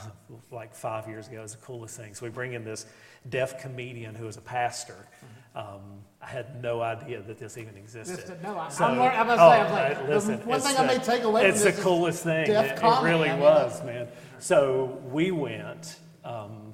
like 0.51 0.73
five 0.73 1.07
years 1.07 1.27
ago. 1.27 1.39
It 1.39 1.43
was 1.43 1.55
the 1.55 1.61
coolest 1.61 1.97
thing. 1.97 2.13
So 2.13 2.25
we 2.25 2.31
bring 2.31 2.53
in 2.53 2.63
this 2.63 2.85
deaf 3.29 3.61
comedian 3.61 4.15
who 4.15 4.27
is 4.27 4.37
a 4.37 4.41
pastor. 4.41 5.07
Um, 5.53 5.81
I 6.21 6.27
had 6.27 6.61
no 6.61 6.81
idea 6.81 7.21
that 7.23 7.37
this 7.37 7.57
even 7.57 7.75
existed. 7.75 8.37
no, 8.41 8.57
I, 8.57 8.69
so, 8.69 8.85
I'm, 8.85 9.01
I'm, 9.01 9.29
oh, 9.29 9.35
say, 9.35 9.41
I'm 9.41 9.71
like, 9.71 9.97
I, 9.97 10.07
listen, 10.07 10.39
one 10.45 10.61
thing 10.61 10.75
the, 10.75 10.81
I 10.81 10.87
may 10.87 10.97
take 10.99 11.23
away 11.23 11.45
It's 11.47 11.63
the 11.63 11.73
coolest 11.73 12.23
thing. 12.23 12.49
It, 12.49 12.49
it, 12.49 12.81
really 12.81 13.29
I 13.29 13.33
mean, 13.33 13.41
was, 13.41 13.83
man. 13.83 14.07
So 14.39 14.97
we 15.09 15.31
went 15.31 15.99
um, 16.23 16.73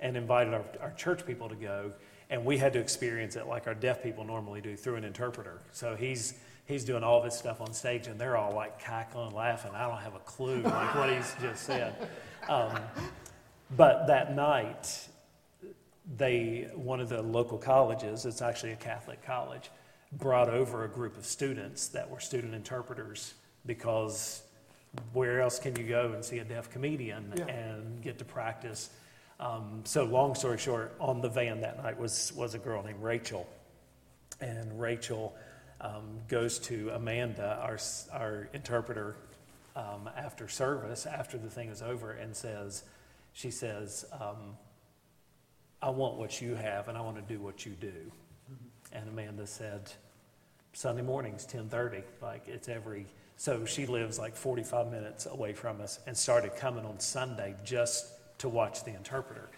and 0.00 0.16
invited 0.16 0.54
our, 0.54 0.64
our 0.80 0.92
church 0.92 1.26
people 1.26 1.48
to 1.48 1.56
go 1.56 1.92
and 2.30 2.44
we 2.44 2.58
had 2.58 2.72
to 2.72 2.78
experience 2.78 3.36
it 3.36 3.46
like 3.46 3.66
our 3.66 3.74
deaf 3.74 4.02
people 4.02 4.24
normally 4.24 4.60
do 4.60 4.76
through 4.76 4.96
an 4.96 5.04
interpreter. 5.04 5.60
So 5.72 5.94
he's 5.96 6.34
he's 6.66 6.84
doing 6.84 7.04
all 7.04 7.22
this 7.22 7.38
stuff 7.38 7.60
on 7.60 7.72
stage, 7.72 8.06
and 8.06 8.18
they're 8.18 8.36
all 8.36 8.54
like 8.54 8.80
cackling, 8.80 9.34
laughing. 9.34 9.72
I 9.74 9.86
don't 9.88 10.00
have 10.00 10.14
a 10.14 10.20
clue 10.20 10.62
like 10.62 10.94
what 10.94 11.10
he's 11.10 11.34
just 11.40 11.64
said. 11.64 12.08
Um, 12.48 12.78
but 13.76 14.06
that 14.06 14.34
night, 14.34 15.08
they 16.16 16.68
one 16.74 17.00
of 17.00 17.08
the 17.08 17.22
local 17.22 17.58
colleges, 17.58 18.26
it's 18.26 18.42
actually 18.42 18.72
a 18.72 18.76
Catholic 18.76 19.24
college, 19.24 19.70
brought 20.12 20.48
over 20.48 20.84
a 20.84 20.88
group 20.88 21.16
of 21.16 21.24
students 21.24 21.88
that 21.88 22.08
were 22.08 22.20
student 22.20 22.54
interpreters 22.54 23.34
because 23.66 24.42
where 25.12 25.40
else 25.40 25.58
can 25.58 25.74
you 25.76 25.84
go 25.84 26.12
and 26.12 26.24
see 26.24 26.38
a 26.38 26.44
deaf 26.44 26.70
comedian 26.70 27.32
yeah. 27.36 27.46
and 27.46 28.02
get 28.02 28.18
to 28.18 28.24
practice 28.24 28.90
Um, 29.40 29.82
so, 29.84 30.04
long 30.04 30.34
story 30.34 30.58
short, 30.58 30.94
on 31.00 31.20
the 31.20 31.28
van 31.28 31.60
that 31.62 31.82
night 31.82 31.98
was, 31.98 32.32
was 32.36 32.54
a 32.54 32.58
girl 32.58 32.82
named 32.82 33.02
Rachel. 33.02 33.46
And 34.40 34.80
Rachel 34.80 35.34
um, 35.80 36.20
goes 36.28 36.58
to 36.60 36.90
Amanda, 36.90 37.58
our, 37.62 37.78
our 38.12 38.48
interpreter, 38.52 39.16
um, 39.76 40.08
after 40.16 40.48
service, 40.48 41.06
after 41.06 41.36
the 41.36 41.50
thing 41.50 41.68
is 41.68 41.82
over, 41.82 42.12
and 42.12 42.34
says, 42.34 42.84
She 43.32 43.50
says, 43.50 44.04
um, 44.12 44.56
I 45.84 45.90
want 45.90 46.16
what 46.16 46.40
you 46.40 46.54
have 46.54 46.88
and 46.88 46.96
I 46.96 47.02
want 47.02 47.16
to 47.16 47.34
do 47.34 47.38
what 47.38 47.66
you 47.66 47.72
do. 47.72 47.88
Mm-hmm. 47.88 48.96
And 48.96 49.08
Amanda 49.08 49.46
said, 49.46 49.92
Sunday 50.72 51.02
mornings, 51.02 51.42
1030, 51.42 52.02
like 52.22 52.48
it's 52.48 52.70
every, 52.70 53.06
so 53.36 53.66
she 53.66 53.84
lives 53.84 54.18
like 54.18 54.34
45 54.34 54.90
minutes 54.90 55.26
away 55.26 55.52
from 55.52 55.82
us 55.82 56.00
and 56.06 56.16
started 56.16 56.56
coming 56.56 56.86
on 56.86 56.98
Sunday 57.00 57.54
just 57.64 58.06
to 58.38 58.48
watch 58.48 58.84
the 58.84 58.94
interpreter. 58.94 59.48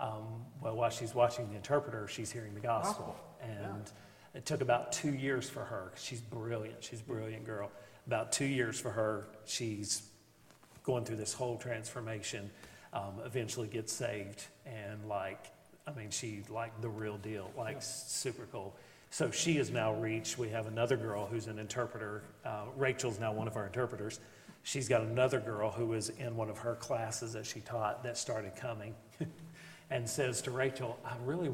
Um, 0.00 0.44
well, 0.60 0.76
while 0.76 0.90
she's 0.90 1.14
watching 1.14 1.48
the 1.48 1.56
interpreter, 1.56 2.08
she's 2.08 2.30
hearing 2.30 2.54
the 2.54 2.60
gospel. 2.60 3.16
And 3.42 3.84
yeah. 3.84 4.38
it 4.38 4.46
took 4.46 4.60
about 4.60 4.92
two 4.92 5.14
years 5.14 5.48
for 5.48 5.64
her. 5.64 5.92
She's 5.96 6.20
brilliant. 6.20 6.82
She's 6.82 7.00
a 7.00 7.04
brilliant 7.04 7.44
girl. 7.44 7.70
About 8.06 8.32
two 8.32 8.46
years 8.46 8.78
for 8.78 8.90
her. 8.90 9.28
She's 9.44 10.02
going 10.82 11.04
through 11.04 11.16
this 11.16 11.32
whole 11.32 11.56
transformation. 11.56 12.50
Um, 12.92 13.20
eventually 13.24 13.66
gets 13.66 13.92
saved 13.92 14.44
and 14.66 15.08
like, 15.08 15.46
I 15.84 15.92
mean, 15.92 16.10
she 16.10 16.42
like 16.48 16.80
the 16.80 16.88
real 16.88 17.18
deal, 17.18 17.50
like 17.58 17.74
yeah. 17.74 17.80
super 17.80 18.46
cool. 18.52 18.76
So 19.10 19.30
she 19.30 19.58
is 19.58 19.70
now 19.70 19.94
reached. 19.94 20.38
We 20.38 20.48
have 20.50 20.66
another 20.66 20.96
girl 20.96 21.26
who's 21.26 21.46
an 21.46 21.58
interpreter. 21.58 22.22
Uh, 22.44 22.66
Rachel's 22.76 23.18
now 23.18 23.32
one 23.32 23.48
of 23.48 23.56
our 23.56 23.66
interpreters. 23.66 24.20
She's 24.64 24.88
got 24.88 25.02
another 25.02 25.40
girl 25.40 25.70
who 25.70 25.84
was 25.86 26.08
in 26.08 26.36
one 26.36 26.48
of 26.48 26.56
her 26.58 26.74
classes 26.74 27.34
that 27.34 27.44
she 27.44 27.60
taught 27.60 28.02
that 28.02 28.16
started 28.16 28.56
coming 28.56 28.94
and 29.90 30.08
says 30.08 30.40
to 30.42 30.50
Rachel, 30.50 30.98
I 31.04 31.14
really, 31.22 31.52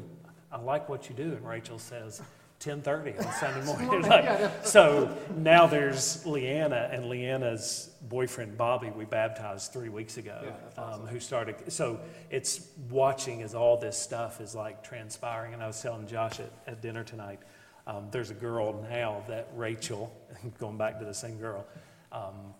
I 0.49 0.57
like 0.57 0.87
what 0.87 1.09
you 1.09 1.15
do. 1.15 1.33
And 1.33 1.45
Rachel 1.45 1.77
says, 1.77 2.21
10.30 2.61 3.25
on 3.25 3.33
Sunday 3.33 3.65
morning. 3.89 4.09
like, 4.09 4.51
so 4.65 5.13
now 5.35 5.67
there's 5.67 6.25
Leanna 6.25 6.89
and 6.93 7.05
Leanna's 7.05 7.89
boyfriend, 8.03 8.57
Bobby, 8.57 8.89
we 8.95 9.03
baptized 9.03 9.73
three 9.73 9.89
weeks 9.89 10.15
ago, 10.15 10.39
yeah, 10.45 10.81
awesome. 10.81 11.01
um, 11.01 11.07
who 11.07 11.19
started. 11.19 11.55
So 11.69 11.99
it's 12.29 12.69
watching 12.89 13.41
as 13.41 13.55
all 13.55 13.75
this 13.75 13.97
stuff 13.97 14.39
is 14.39 14.55
like 14.55 14.83
transpiring. 14.83 15.53
And 15.53 15.61
I 15.61 15.67
was 15.67 15.81
telling 15.81 16.07
Josh 16.07 16.39
at, 16.39 16.51
at 16.65 16.81
dinner 16.81 17.03
tonight, 17.03 17.39
um, 17.87 18.07
there's 18.09 18.29
a 18.29 18.35
girl 18.35 18.85
now 18.89 19.21
that 19.27 19.49
Rachel, 19.53 20.15
going 20.59 20.77
back 20.77 20.97
to 20.99 21.05
the 21.05 21.13
same 21.13 21.37
girl, 21.37 21.65
um, 22.13 22.53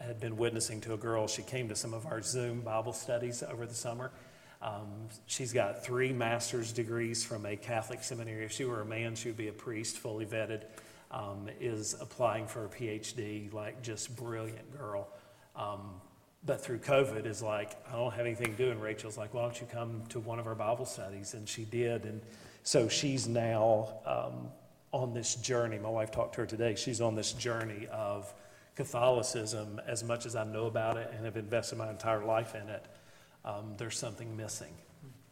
had 0.00 0.20
been 0.20 0.36
witnessing 0.36 0.80
to 0.82 0.94
a 0.94 0.96
girl. 0.96 1.26
She 1.26 1.42
came 1.42 1.68
to 1.68 1.76
some 1.76 1.92
of 1.92 2.06
our 2.06 2.22
Zoom 2.22 2.60
Bible 2.60 2.92
studies 2.92 3.42
over 3.42 3.66
the 3.66 3.74
summer. 3.74 4.12
Um, 4.60 5.08
she's 5.26 5.52
got 5.52 5.84
three 5.84 6.12
master's 6.12 6.72
degrees 6.72 7.24
from 7.24 7.46
a 7.46 7.56
Catholic 7.56 8.02
seminary. 8.02 8.44
If 8.44 8.52
she 8.52 8.64
were 8.64 8.80
a 8.80 8.86
man, 8.86 9.14
she 9.14 9.28
would 9.28 9.36
be 9.36 9.48
a 9.48 9.52
priest, 9.52 9.98
fully 9.98 10.26
vetted. 10.26 10.64
Um, 11.10 11.48
is 11.58 11.96
applying 12.00 12.46
for 12.46 12.66
a 12.66 12.68
PhD, 12.68 13.50
like 13.52 13.82
just 13.82 14.14
brilliant 14.14 14.76
girl. 14.76 15.08
Um, 15.56 16.02
but 16.44 16.60
through 16.60 16.80
COVID, 16.80 17.24
is 17.24 17.42
like, 17.42 17.76
I 17.88 17.92
don't 17.92 18.12
have 18.12 18.26
anything 18.26 18.54
to 18.54 18.64
do. 18.64 18.70
And 18.70 18.82
Rachel's 18.82 19.16
like, 19.16 19.32
why 19.32 19.42
don't 19.42 19.58
you 19.58 19.66
come 19.72 20.02
to 20.10 20.20
one 20.20 20.38
of 20.38 20.46
our 20.46 20.54
Bible 20.54 20.84
studies? 20.84 21.32
And 21.32 21.48
she 21.48 21.64
did. 21.64 22.04
And 22.04 22.20
so 22.62 22.88
she's 22.88 23.26
now 23.26 24.00
um, 24.04 24.48
on 24.92 25.14
this 25.14 25.34
journey. 25.36 25.78
My 25.78 25.88
wife 25.88 26.10
talked 26.10 26.34
to 26.34 26.42
her 26.42 26.46
today. 26.46 26.74
She's 26.74 27.00
on 27.00 27.14
this 27.14 27.32
journey 27.32 27.86
of 27.90 28.32
Catholicism, 28.78 29.80
as 29.88 30.04
much 30.04 30.24
as 30.24 30.36
I 30.36 30.44
know 30.44 30.66
about 30.66 30.96
it 30.96 31.10
and 31.12 31.24
have 31.24 31.36
invested 31.36 31.78
my 31.78 31.90
entire 31.90 32.24
life 32.24 32.54
in 32.54 32.68
it, 32.68 32.86
um, 33.44 33.74
there's 33.76 33.98
something 33.98 34.36
missing. 34.36 34.72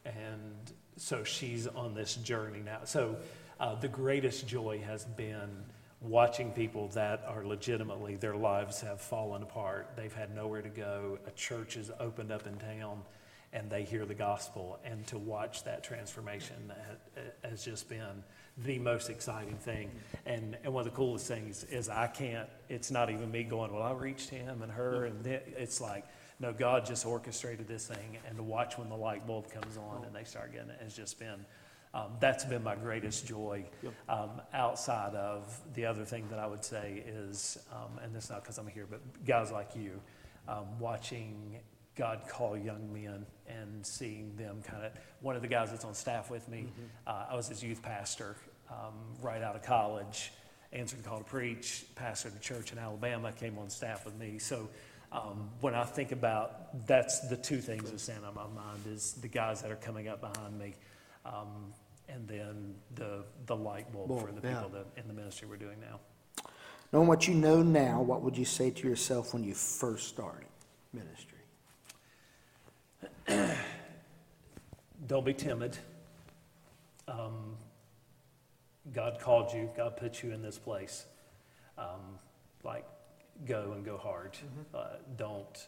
And 0.05 0.73
so 0.97 1.23
she's 1.23 1.69
on 1.69 1.95
this 1.95 2.17
journey 2.17 2.59
now. 2.59 2.81
So 2.83 3.15
uh, 3.61 3.77
the 3.77 3.87
greatest 3.87 4.49
joy 4.49 4.83
has 4.85 5.05
been 5.05 5.63
watching 6.01 6.51
people 6.51 6.89
that 6.89 7.23
are 7.25 7.45
legitimately, 7.45 8.17
their 8.17 8.35
lives 8.35 8.81
have 8.81 9.01
fallen 9.01 9.45
apart. 9.45 9.93
They've 9.95 10.13
had 10.13 10.35
nowhere 10.35 10.63
to 10.63 10.69
go. 10.69 11.21
A 11.29 11.31
church 11.31 11.77
is 11.77 11.93
opened 12.01 12.33
up 12.33 12.49
in 12.49 12.57
town 12.57 13.03
and 13.53 13.71
they 13.71 13.83
hear 13.83 14.05
the 14.05 14.15
gospel. 14.15 14.79
And 14.85 15.07
to 15.09 15.19
watch 15.19 15.65
that 15.65 15.85
transformation 15.85 16.73
has 17.43 17.65
just 17.65 17.89
been 17.89 18.23
the 18.59 18.79
most 18.79 19.11
exciting 19.11 19.57
thing. 19.57 19.91
And, 20.25 20.57
and 20.65 20.73
one 20.73 20.87
of 20.87 20.93
the 20.93 20.97
coolest 20.97 21.29
things 21.29 21.65
is 21.65 21.89
I 21.89 22.07
can't, 22.07 22.49
it's 22.69 22.91
not 22.91 23.11
even 23.11 23.31
me 23.31 23.45
going, 23.45 23.73
well, 23.73 23.83
I 23.83 23.93
reached 23.93 24.31
him 24.31 24.63
and 24.63 24.73
her. 24.73 25.05
And 25.05 25.27
it's 25.27 25.81
like, 25.81 26.05
no, 26.41 26.53
God 26.53 26.85
just 26.85 27.07
orchestrated 27.07 27.67
this 27.69 27.87
thing. 27.87 28.19
And 28.27 28.37
to 28.37 28.43
watch 28.43 28.79
when 28.79 28.89
the 28.89 28.97
light 28.97 29.27
bulb 29.27 29.51
comes 29.51 29.77
on 29.77 30.05
and 30.05 30.15
they 30.15 30.25
start 30.25 30.53
getting 30.53 30.71
it 30.71 30.81
has 30.83 30.95
just 30.95 31.19
been, 31.19 31.45
um, 31.95 32.13
that's 32.21 32.45
been 32.45 32.63
my 32.63 32.75
greatest 32.75 33.27
joy. 33.27 33.65
Um, 34.09 34.43
outside 34.53 35.15
of 35.15 35.59
the 35.75 35.87
other 35.87 36.05
thing 36.05 36.27
that 36.29 36.39
I 36.39 36.47
would 36.47 36.65
say 36.65 37.05
is, 37.07 37.59
um, 37.73 37.99
and 38.03 38.15
this 38.15 38.25
is 38.25 38.31
not 38.31 38.43
because 38.43 38.59
I'm 38.59 38.67
here, 38.67 38.87
but 38.89 39.01
guys 39.25 39.51
like 39.51 39.75
you, 39.75 40.01
um, 40.49 40.79
watching 40.79 41.59
God 41.97 42.21
call 42.29 42.57
young 42.57 42.93
men 42.93 43.27
and 43.49 43.85
seeing 43.85 44.37
them 44.37 44.63
kind 44.63 44.85
of. 44.85 44.93
One 45.21 45.35
of 45.35 45.43
the 45.43 45.49
guys 45.49 45.71
that's 45.71 45.85
on 45.85 45.95
staff 45.95 46.31
with 46.31 46.49
me, 46.49 46.59
mm-hmm. 46.59 46.83
uh, 47.07 47.33
I 47.33 47.37
was 47.37 47.49
his 47.49 47.63
youth 47.63 47.83
pastor 47.83 48.37
um, 48.71 48.95
right 49.23 49.43
out 49.43 49.57
of 49.57 49.63
college, 49.63 50.33
answered 50.73 51.01
the 51.03 51.09
call 51.09 51.19
to 51.19 51.25
preach, 51.25 51.85
pastored 51.97 52.37
a 52.37 52.41
church 52.41 52.73
in 52.73 52.79
Alabama, 52.79 53.33
came 53.33 53.59
on 53.59 53.71
staff 53.71 54.05
with 54.05 54.17
me. 54.19 54.39
So 54.39 54.69
um, 55.13 55.49
when 55.61 55.75
I 55.75 55.85
think 55.85 56.13
about 56.13 56.87
that's 56.87 57.21
the 57.29 57.37
two 57.37 57.59
things 57.59 57.91
that 57.91 58.01
stand 58.01 58.25
on 58.25 58.35
my 58.35 58.47
mind 58.47 58.81
is 58.87 59.15
the 59.15 59.29
guys 59.29 59.63
that 59.63 59.71
are 59.71 59.77
coming 59.77 60.09
up 60.09 60.21
behind 60.21 60.59
me, 60.59 60.75
um, 61.25 61.73
and 62.09 62.27
then 62.29 62.75
the 62.95 63.25
the 63.47 63.57
light 63.57 63.91
bulb 63.93 64.21
for 64.21 64.33
the 64.33 64.47
yeah. 64.47 64.55
people 64.55 64.71
that 64.71 64.87
in 65.01 65.09
the 65.09 65.15
ministry 65.15 65.49
we're 65.49 65.57
doing 65.57 65.79
now. 65.81 66.01
Knowing 66.93 67.09
what 67.09 67.27
you 67.27 67.35
know 67.35 67.63
now, 67.63 68.01
what 68.01 68.23
would 68.23 68.37
you 68.37 68.45
say 68.45 68.71
to 68.71 68.89
yourself 68.89 69.33
when 69.33 69.43
you 69.43 69.55
first 69.55 70.09
started 70.09 70.47
ministry? 70.93 71.36
Don't 75.07 75.25
be 75.25 75.35
timid. 75.35 75.77
Um, 77.09 77.57
God 78.93 79.19
called 79.21 79.53
you, 79.53 79.71
God 79.77 79.97
put 79.97 80.23
you 80.23 80.33
in 80.33 80.43
this 80.43 80.59
place. 80.59 81.07
Um, 81.79 82.19
like, 82.65 82.85
go 83.45 83.73
and 83.75 83.85
go 83.85 83.97
hard. 83.97 84.33
Mm-hmm. 84.33 84.77
Uh, 84.77 84.97
don't, 85.17 85.67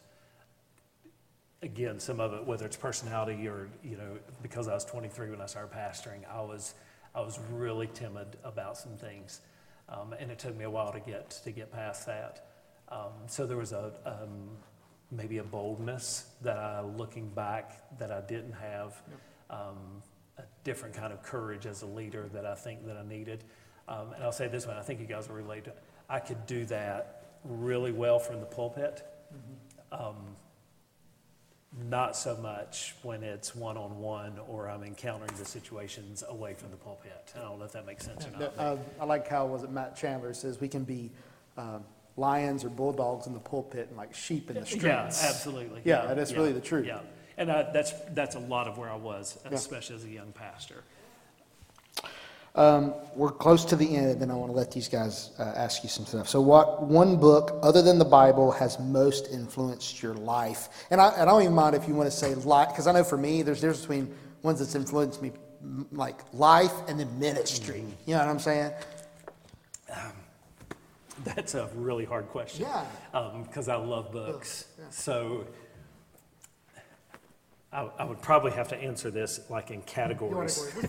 again, 1.61 1.99
some 1.99 2.19
of 2.19 2.33
it, 2.33 2.45
whether 2.45 2.65
it's 2.65 2.77
personality 2.77 3.47
or, 3.47 3.69
you 3.83 3.97
know, 3.97 4.17
because 4.41 4.67
I 4.67 4.73
was 4.73 4.85
23 4.85 5.29
when 5.29 5.41
I 5.41 5.45
started 5.45 5.75
pastoring, 5.75 6.21
I 6.31 6.41
was, 6.41 6.75
I 7.13 7.21
was 7.21 7.39
really 7.51 7.87
timid 7.93 8.37
about 8.43 8.77
some 8.77 8.95
things. 8.97 9.41
Um, 9.89 10.13
and 10.19 10.31
it 10.31 10.39
took 10.39 10.55
me 10.55 10.65
a 10.65 10.69
while 10.69 10.91
to 10.91 10.99
get, 10.99 11.31
to 11.43 11.51
get 11.51 11.71
past 11.71 12.05
that. 12.05 12.47
Um, 12.89 13.11
so 13.27 13.45
there 13.45 13.57
was 13.57 13.71
a, 13.71 13.91
um, 14.05 14.49
maybe 15.11 15.39
a 15.39 15.43
boldness 15.43 16.25
that 16.41 16.57
I, 16.57 16.81
looking 16.81 17.29
back, 17.29 17.97
that 17.97 18.11
I 18.11 18.21
didn't 18.21 18.53
have, 18.53 19.01
um, 19.49 20.03
a 20.37 20.43
different 20.63 20.95
kind 20.95 21.11
of 21.11 21.23
courage 21.23 21.65
as 21.65 21.81
a 21.81 21.85
leader 21.85 22.29
that 22.33 22.45
I 22.45 22.55
think 22.55 22.85
that 22.85 22.97
I 22.97 23.03
needed. 23.03 23.43
Um, 23.87 24.13
and 24.13 24.23
I'll 24.23 24.31
say 24.31 24.47
this 24.47 24.67
one, 24.67 24.77
I 24.77 24.81
think 24.81 24.99
you 24.99 25.07
guys 25.07 25.27
will 25.27 25.35
relate 25.35 25.65
to. 25.65 25.73
I 26.09 26.19
could 26.19 26.45
do 26.45 26.65
that 26.65 27.23
really 27.43 27.91
well 27.91 28.19
from 28.19 28.39
the 28.39 28.45
pulpit. 28.45 29.03
Mm-hmm. 29.33 30.05
Um, 30.05 30.15
not 31.87 32.15
so 32.15 32.35
much 32.37 32.95
when 33.03 33.23
it's 33.23 33.55
one 33.55 33.77
on 33.77 33.99
one 33.99 34.39
or 34.47 34.69
I'm 34.69 34.83
encountering 34.83 35.31
the 35.37 35.45
situations 35.45 36.23
away 36.27 36.55
from 36.55 36.71
the 36.71 36.77
pulpit. 36.77 37.33
I 37.35 37.41
don't 37.41 37.59
know 37.59 37.65
if 37.65 37.73
that 37.73 37.85
makes 37.85 38.05
sense 38.05 38.25
or 38.25 38.31
not. 38.31 38.53
Uh, 38.57 38.77
I 38.99 39.05
like 39.05 39.27
how 39.27 39.45
was 39.45 39.63
it 39.63 39.71
Matt 39.71 39.95
Chandler 39.95 40.33
says 40.33 40.59
we 40.59 40.67
can 40.67 40.83
be 40.83 41.11
um, 41.57 41.83
lions 42.17 42.63
or 42.63 42.69
bulldogs 42.69 43.27
in 43.27 43.33
the 43.33 43.39
pulpit 43.39 43.87
and 43.87 43.97
like 43.97 44.13
sheep 44.13 44.49
in 44.49 44.55
the 44.55 44.65
streets. 44.65 44.83
Yeah, 44.83 45.05
absolutely. 45.05 45.81
Yeah, 45.83 46.07
yeah 46.07 46.13
that's 46.13 46.31
yeah, 46.31 46.37
really 46.37 46.51
the 46.51 46.61
truth. 46.61 46.85
Yeah, 46.85 46.99
and 47.37 47.51
I, 47.51 47.71
that's 47.71 47.93
that's 48.11 48.35
a 48.35 48.39
lot 48.39 48.67
of 48.67 48.77
where 48.77 48.89
I 48.89 48.95
was, 48.95 49.37
especially 49.51 49.95
as 49.95 50.03
a 50.05 50.09
young 50.09 50.31
pastor. 50.31 50.83
Um, 52.55 52.93
we're 53.15 53.31
close 53.31 53.63
to 53.65 53.75
the 53.75 53.95
end, 53.95 54.11
and 54.11 54.21
then 54.21 54.31
I 54.31 54.33
want 54.33 54.51
to 54.51 54.57
let 54.57 54.71
these 54.71 54.89
guys 54.89 55.31
uh, 55.39 55.43
ask 55.43 55.83
you 55.83 55.89
some 55.89 56.05
stuff. 56.05 56.27
So, 56.27 56.41
what 56.41 56.83
one 56.83 57.15
book 57.15 57.57
other 57.61 57.81
than 57.81 57.99
the 57.99 58.05
Bible 58.05 58.51
has 58.51 58.79
most 58.79 59.31
influenced 59.31 60.01
your 60.01 60.15
life? 60.15 60.67
And 60.89 60.99
I, 60.99 61.21
I 61.21 61.25
don't 61.25 61.41
even 61.41 61.53
mind 61.53 61.75
if 61.75 61.87
you 61.87 61.93
want 61.93 62.09
to 62.09 62.15
say 62.15 62.33
life, 62.35 62.69
because 62.69 62.87
I 62.87 62.91
know 62.91 63.03
for 63.03 63.17
me, 63.17 63.43
there's 63.43 63.59
a 63.59 63.61
difference 63.61 63.81
between 63.81 64.15
ones 64.41 64.59
that's 64.59 64.75
influenced 64.75 65.21
me, 65.21 65.31
like 65.91 66.19
life, 66.33 66.73
and 66.87 66.99
then 66.99 67.19
ministry. 67.19 67.81
Mm-hmm. 67.81 68.09
You 68.09 68.15
know 68.15 68.19
what 68.19 68.29
I'm 68.29 68.39
saying? 68.39 68.73
Um, 69.91 70.11
That's 71.35 71.55
a 71.55 71.69
really 71.75 72.05
hard 72.05 72.29
question. 72.29 72.65
Yeah. 72.65 72.85
Because 73.43 73.69
um, 73.69 73.81
I 73.81 73.85
love 73.85 74.11
books. 74.11 74.67
Yeah. 74.77 74.85
So 74.89 75.47
I, 77.71 77.89
I, 77.99 78.03
would 78.03 78.21
probably 78.21 78.51
have 78.51 78.67
to 78.69 78.77
answer 78.77 79.11
this 79.11 79.41
like 79.49 79.71
in 79.71 79.81
categories. 79.83 80.71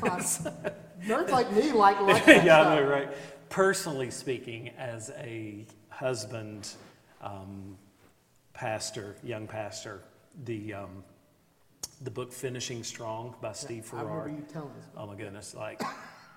Nerds 1.05 1.31
like 1.31 1.53
me 1.53 1.73
like, 1.73 2.01
like 2.27 2.27
yeah, 2.27 2.61
I 2.61 2.75
know, 2.77 2.89
right. 2.89 3.09
Personally 3.49 4.11
speaking, 4.11 4.71
as 4.79 5.11
a 5.19 5.67
husband, 5.89 6.75
um, 7.21 7.77
pastor, 8.55 9.17
young 9.23 9.47
pastor, 9.47 10.03
the 10.45 10.75
um, 10.75 11.05
the 12.03 12.11
book 12.11 12.33
Finishing 12.33 12.83
Strong 12.83 13.35
by 13.43 13.53
Steve 13.53 13.91
I 13.93 13.97
remember 13.97 14.21
Farrar. 14.21 14.29
you 14.29 14.45
telling 14.51 14.71
us. 14.71 14.85
Oh 14.97 15.07
my 15.07 15.17
goodness, 15.17 15.55
like 15.55 15.83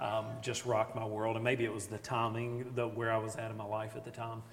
um, 0.04 0.26
just 0.42 0.66
rocked 0.66 0.96
my 0.96 1.06
world. 1.06 1.36
And 1.38 1.44
maybe 1.44 1.64
it 1.64 1.74
was 1.74 1.88
the 1.88 1.98
timing, 1.98 2.72
the, 2.76 2.88
where 2.88 3.12
I 3.12 3.18
was 3.18 3.36
at 3.38 3.50
in 3.50 3.58
my 3.58 3.66
life 3.66 3.96
at 3.96 4.04
the 4.06 4.12
time. 4.12 4.44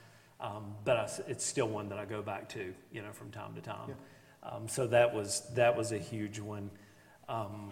Um, 0.40 0.74
but 0.84 0.96
I 0.96 1.09
it's 1.28 1.44
still 1.44 1.68
one 1.68 1.90
that 1.90 1.98
I 1.98 2.07
go 2.07 2.22
back 2.22 2.48
to, 2.51 2.72
you 2.92 3.03
know, 3.03 3.12
from 3.12 3.30
time 3.30 3.55
to 3.57 3.61
time. 3.61 3.94
Um, 4.42 4.68
so 4.68 4.86
that 4.86 5.14
was 5.14 5.42
that 5.55 5.76
was 5.76 5.92
a 5.92 5.98
huge 5.98 6.38
one. 6.38 6.70
Um, 7.28 7.70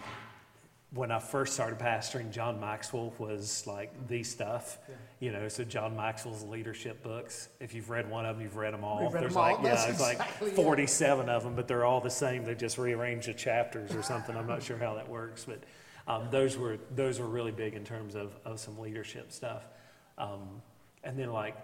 when 0.90 1.10
I 1.10 1.18
first 1.18 1.52
started 1.54 1.78
pastoring, 1.78 2.30
John 2.30 2.60
Maxwell 2.60 3.12
was 3.18 3.66
like 3.66 3.90
the 4.08 4.22
stuff, 4.22 4.78
Yeah. 4.88 4.94
you 5.20 5.32
know. 5.32 5.48
So 5.48 5.64
John 5.64 5.94
Maxwell's 5.96 6.42
leadership 6.44 7.02
books. 7.02 7.48
If 7.60 7.72
you've 7.74 7.88
read 7.90 8.10
one 8.10 8.26
of 8.26 8.36
them, 8.36 8.42
you've 8.44 8.56
read 8.56 8.74
them 8.74 8.84
all. 8.84 9.02
Read 9.02 9.12
There's 9.22 9.32
them 9.34 9.42
all. 9.42 9.52
like 9.52 9.62
yeah, 9.62 9.70
That's 9.70 9.82
it's 9.84 9.92
exactly 10.00 10.48
like 10.48 10.58
it. 10.58 10.62
47 10.62 11.28
of 11.28 11.44
them, 11.44 11.54
but 11.54 11.68
they're 11.68 11.84
all 11.84 12.00
the 12.00 12.10
same. 12.10 12.44
They 12.44 12.54
just 12.54 12.76
rearrange 12.78 13.26
the 13.26 13.34
chapters 13.34 13.94
or 13.94 14.02
something. 14.02 14.34
I'm 14.36 14.46
not 14.46 14.62
sure 14.62 14.76
how 14.78 14.94
that 14.94 15.08
works, 15.08 15.44
but 15.46 15.60
um, 16.08 16.28
those 16.30 16.56
were 16.56 16.78
those 16.96 17.20
were 17.20 17.26
really 17.26 17.52
big 17.52 17.74
in 17.74 17.84
terms 17.84 18.14
of, 18.14 18.34
of 18.44 18.58
some 18.58 18.78
leadership 18.78 19.30
stuff. 19.30 19.68
Um, 20.16 20.62
and 21.04 21.18
then 21.18 21.30
like 21.30 21.54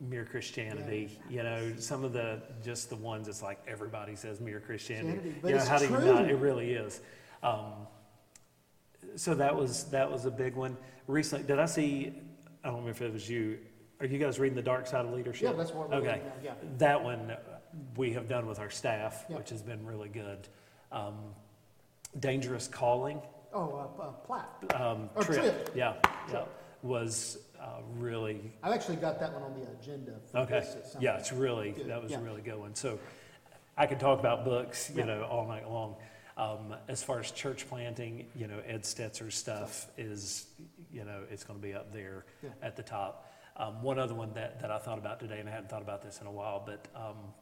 mere 0.00 0.24
Christianity, 0.24 1.18
you 1.30 1.42
know, 1.42 1.72
some 1.78 2.04
of 2.04 2.12
the 2.12 2.42
just 2.62 2.90
the 2.90 2.96
ones 2.96 3.26
that's 3.26 3.42
like 3.42 3.60
everybody 3.68 4.16
says 4.16 4.40
mere 4.40 4.60
Christianity. 4.60 5.12
Christianity, 5.12 5.38
but 5.40 5.48
you 5.48 5.54
know, 5.54 5.60
it's 5.60 5.68
how 5.68 5.78
do 5.78 5.84
you 5.84 5.96
true. 5.96 6.12
not? 6.12 6.28
It 6.28 6.36
really 6.36 6.72
is. 6.72 7.00
Um, 7.42 7.72
so 9.14 9.34
that 9.34 9.54
was 9.54 9.84
that 9.84 10.10
was 10.10 10.24
a 10.24 10.30
big 10.30 10.56
one. 10.56 10.76
Recently, 11.06 11.46
did 11.46 11.60
I 11.60 11.66
see? 11.66 12.12
I 12.64 12.68
don't 12.68 12.78
remember 12.78 12.90
if 12.90 13.02
it 13.02 13.12
was 13.12 13.30
you. 13.30 13.58
Are 14.00 14.06
you 14.06 14.18
guys 14.18 14.40
reading 14.40 14.56
the 14.56 14.62
Dark 14.62 14.88
Side 14.88 15.04
of 15.04 15.12
Leadership? 15.12 15.50
Yeah, 15.50 15.52
that's 15.52 15.72
we're 15.72 15.86
okay. 15.86 16.20
yeah. 16.42 16.54
That 16.78 17.02
one 17.02 17.30
uh, 17.30 17.36
we 17.96 18.12
have 18.14 18.28
done 18.28 18.46
with 18.46 18.58
our 18.58 18.70
staff, 18.70 19.24
Yeah. 19.28 19.36
which 19.36 19.50
has 19.50 19.62
been 19.62 19.86
really 19.86 20.08
good. 20.08 20.48
Um, 20.90 21.14
Dangerous 22.18 22.66
Calling 22.66 23.20
Oh, 23.54 23.88
uh, 23.98 24.02
uh, 24.02 24.10
Platt. 24.26 24.48
um, 24.74 25.08
Or 25.14 25.22
Tripp, 25.22 25.40
Tripp. 25.40 25.70
yeah, 25.74 25.94
yeah, 26.30 26.44
was 26.82 27.38
uh, 27.60 27.80
really 27.96 28.52
I've 28.62 28.72
actually 28.72 28.96
got 28.96 29.20
that 29.20 29.32
one 29.32 29.42
on 29.42 29.54
the 29.54 29.70
agenda. 29.70 30.12
For 30.30 30.38
okay. 30.38 30.60
this 30.60 30.74
at 30.74 30.86
some 30.88 31.02
Yeah, 31.02 31.12
point. 31.12 31.20
it's 31.20 31.32
really 31.32 31.70
Good, 31.70 31.88
that 31.88 32.02
was 32.02 32.10
yeah. 32.12 32.18
a 32.18 32.22
really 32.22 32.42
good 32.42 32.58
one. 32.58 32.74
So 32.74 32.98
I 33.76 33.86
could 33.86 34.00
talk 34.00 34.18
about 34.18 34.44
books, 34.44 34.90
you 34.90 34.98
Yeah. 34.98 35.04
know, 35.06 35.22
all 35.24 35.46
night 35.46 35.68
long. 35.70 35.96
Um, 36.36 36.74
as 36.88 37.00
far 37.02 37.20
as 37.20 37.30
church 37.30 37.68
planting, 37.68 38.26
you 38.34 38.48
know, 38.48 38.58
Ed 38.66 38.82
Stetzer's 38.82 39.36
stuff 39.36 39.86
is, 39.96 40.46
you 40.92 41.04
know, 41.04 41.22
it's 41.30 41.44
going 41.44 41.60
to 41.60 41.64
be 41.64 41.74
up 41.74 41.92
there 41.92 42.24
Yeah. 42.42 42.50
at 42.60 42.74
the 42.76 42.82
top. 42.82 43.30
Um, 43.56 43.82
one 43.82 44.00
other 44.00 44.14
one 44.14 44.32
that, 44.34 44.60
that 44.60 44.72
I 44.72 44.78
thought 44.78 44.98
about 44.98 45.20
today, 45.20 45.38
and 45.38 45.48
I 45.48 45.52
hadn't 45.52 45.70
thought 45.70 45.82
about 45.82 46.02
this 46.02 46.20
in 46.20 46.26
a 46.26 46.32
while, 46.32 46.60
but 46.66 46.88
um, 46.96 47.32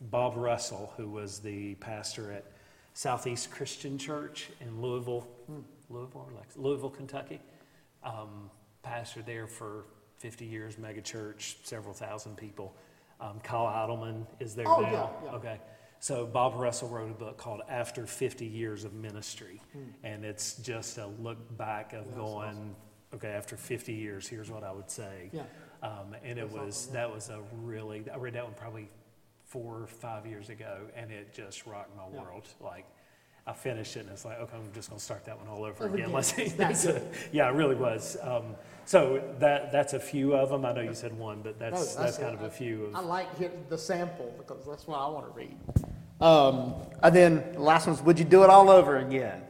Bob 0.00 0.36
Russell, 0.36 0.94
who 0.96 1.10
was 1.10 1.40
the 1.40 1.74
pastor 1.76 2.32
at 2.32 2.44
Southeast 2.94 3.50
Christian 3.50 3.98
Church 3.98 4.48
in 4.60 4.80
Louisville, 4.80 5.26
Hmm. 5.46 5.60
Louisville, 5.90 6.30
Louisville, 6.56 6.90
Kentucky, 6.90 7.40
um, 8.02 8.50
pastored 8.84 9.26
there 9.26 9.46
for 9.46 9.84
50 10.18 10.46
years, 10.46 10.78
mega 10.78 11.02
church, 11.02 11.58
several 11.64 11.92
thousand 11.92 12.36
people. 12.36 12.74
Um, 13.20 13.40
Kyle 13.40 13.66
Idleman 13.66 14.26
is 14.40 14.54
there 14.54 14.66
Oh, 14.68 14.80
now. 14.80 14.90
yeah, 14.90 15.10
yeah. 15.24 15.30
Okay. 15.36 15.60
So 16.00 16.26
Bob 16.26 16.54
Russell 16.56 16.88
wrote 16.88 17.10
a 17.10 17.14
book 17.14 17.36
called 17.36 17.62
After 17.68 18.06
50 18.06 18.46
Years 18.46 18.84
of 18.84 18.92
Ministry. 18.94 19.60
Hmm. 19.72 19.78
And 20.02 20.24
it's 20.24 20.56
just 20.56 20.98
a 20.98 21.06
look 21.06 21.56
back 21.56 21.92
of 21.94 22.14
going, 22.14 22.76
okay, 23.14 23.28
after 23.28 23.56
50 23.56 23.92
years, 23.92 24.28
here's 24.28 24.50
what 24.50 24.62
I 24.62 24.72
would 24.72 24.90
say. 24.90 25.30
Yeah. 25.32 25.42
Um, 25.82 26.14
and 26.22 26.38
it 26.38 26.50
was, 26.50 26.86
that 26.88 27.12
was 27.12 27.28
a 27.28 27.40
really, 27.52 28.04
I 28.12 28.16
read 28.16 28.34
that 28.34 28.44
one 28.44 28.54
probably 28.54 28.88
four 29.54 29.82
or 29.82 29.86
five 29.86 30.26
years 30.26 30.48
ago, 30.50 30.78
and 30.96 31.12
it 31.12 31.32
just 31.32 31.64
rocked 31.64 31.96
my 31.96 32.02
Yeah. 32.12 32.20
world. 32.22 32.42
Like, 32.60 32.84
I 33.46 33.52
finished 33.52 33.94
it, 33.96 34.00
and 34.00 34.08
it's 34.10 34.24
like, 34.24 34.40
okay, 34.40 34.56
I'm 34.56 34.72
just 34.72 34.88
going 34.88 34.98
to 34.98 35.04
start 35.04 35.24
that 35.26 35.38
one 35.38 35.46
all 35.46 35.62
over 35.64 35.84
Over 35.84 35.94
again. 35.94 36.06
again. 36.06 36.12
Let's 36.12 36.34
see. 36.34 36.42
It's 36.42 36.54
that 36.82 36.96
a- 36.96 37.02
yeah, 37.30 37.48
it 37.48 37.54
really 37.54 37.76
was. 37.76 38.16
Um, 38.20 38.56
so 38.84 39.22
that 39.38 39.70
that's 39.70 39.92
a 39.92 40.00
few 40.00 40.34
of 40.34 40.48
them. 40.50 40.64
I 40.66 40.72
know 40.72 40.80
you 40.80 40.92
said 40.94 41.16
one, 41.16 41.40
but 41.42 41.60
No, 41.60 41.70
that's 41.70 41.94
that's 41.94 42.18
it. 42.18 42.22
kind 42.22 42.34
of 42.34 42.42
a 42.42 42.50
few 42.50 42.90
I 42.94 43.00
like 43.00 43.34
hit 43.38 43.70
the 43.70 43.78
sample 43.78 44.34
because 44.38 44.66
that's 44.66 44.86
what 44.88 44.98
I 44.98 45.06
want 45.08 45.26
to 45.26 45.32
read. 45.32 45.56
Um, 46.20 46.74
and 47.02 47.14
then 47.14 47.52
the 47.52 47.60
last 47.60 47.86
one's, 47.86 48.02
would 48.02 48.18
you 48.18 48.24
do 48.24 48.42
it 48.42 48.50
all 48.50 48.70
over 48.70 48.96
again? 48.98 49.42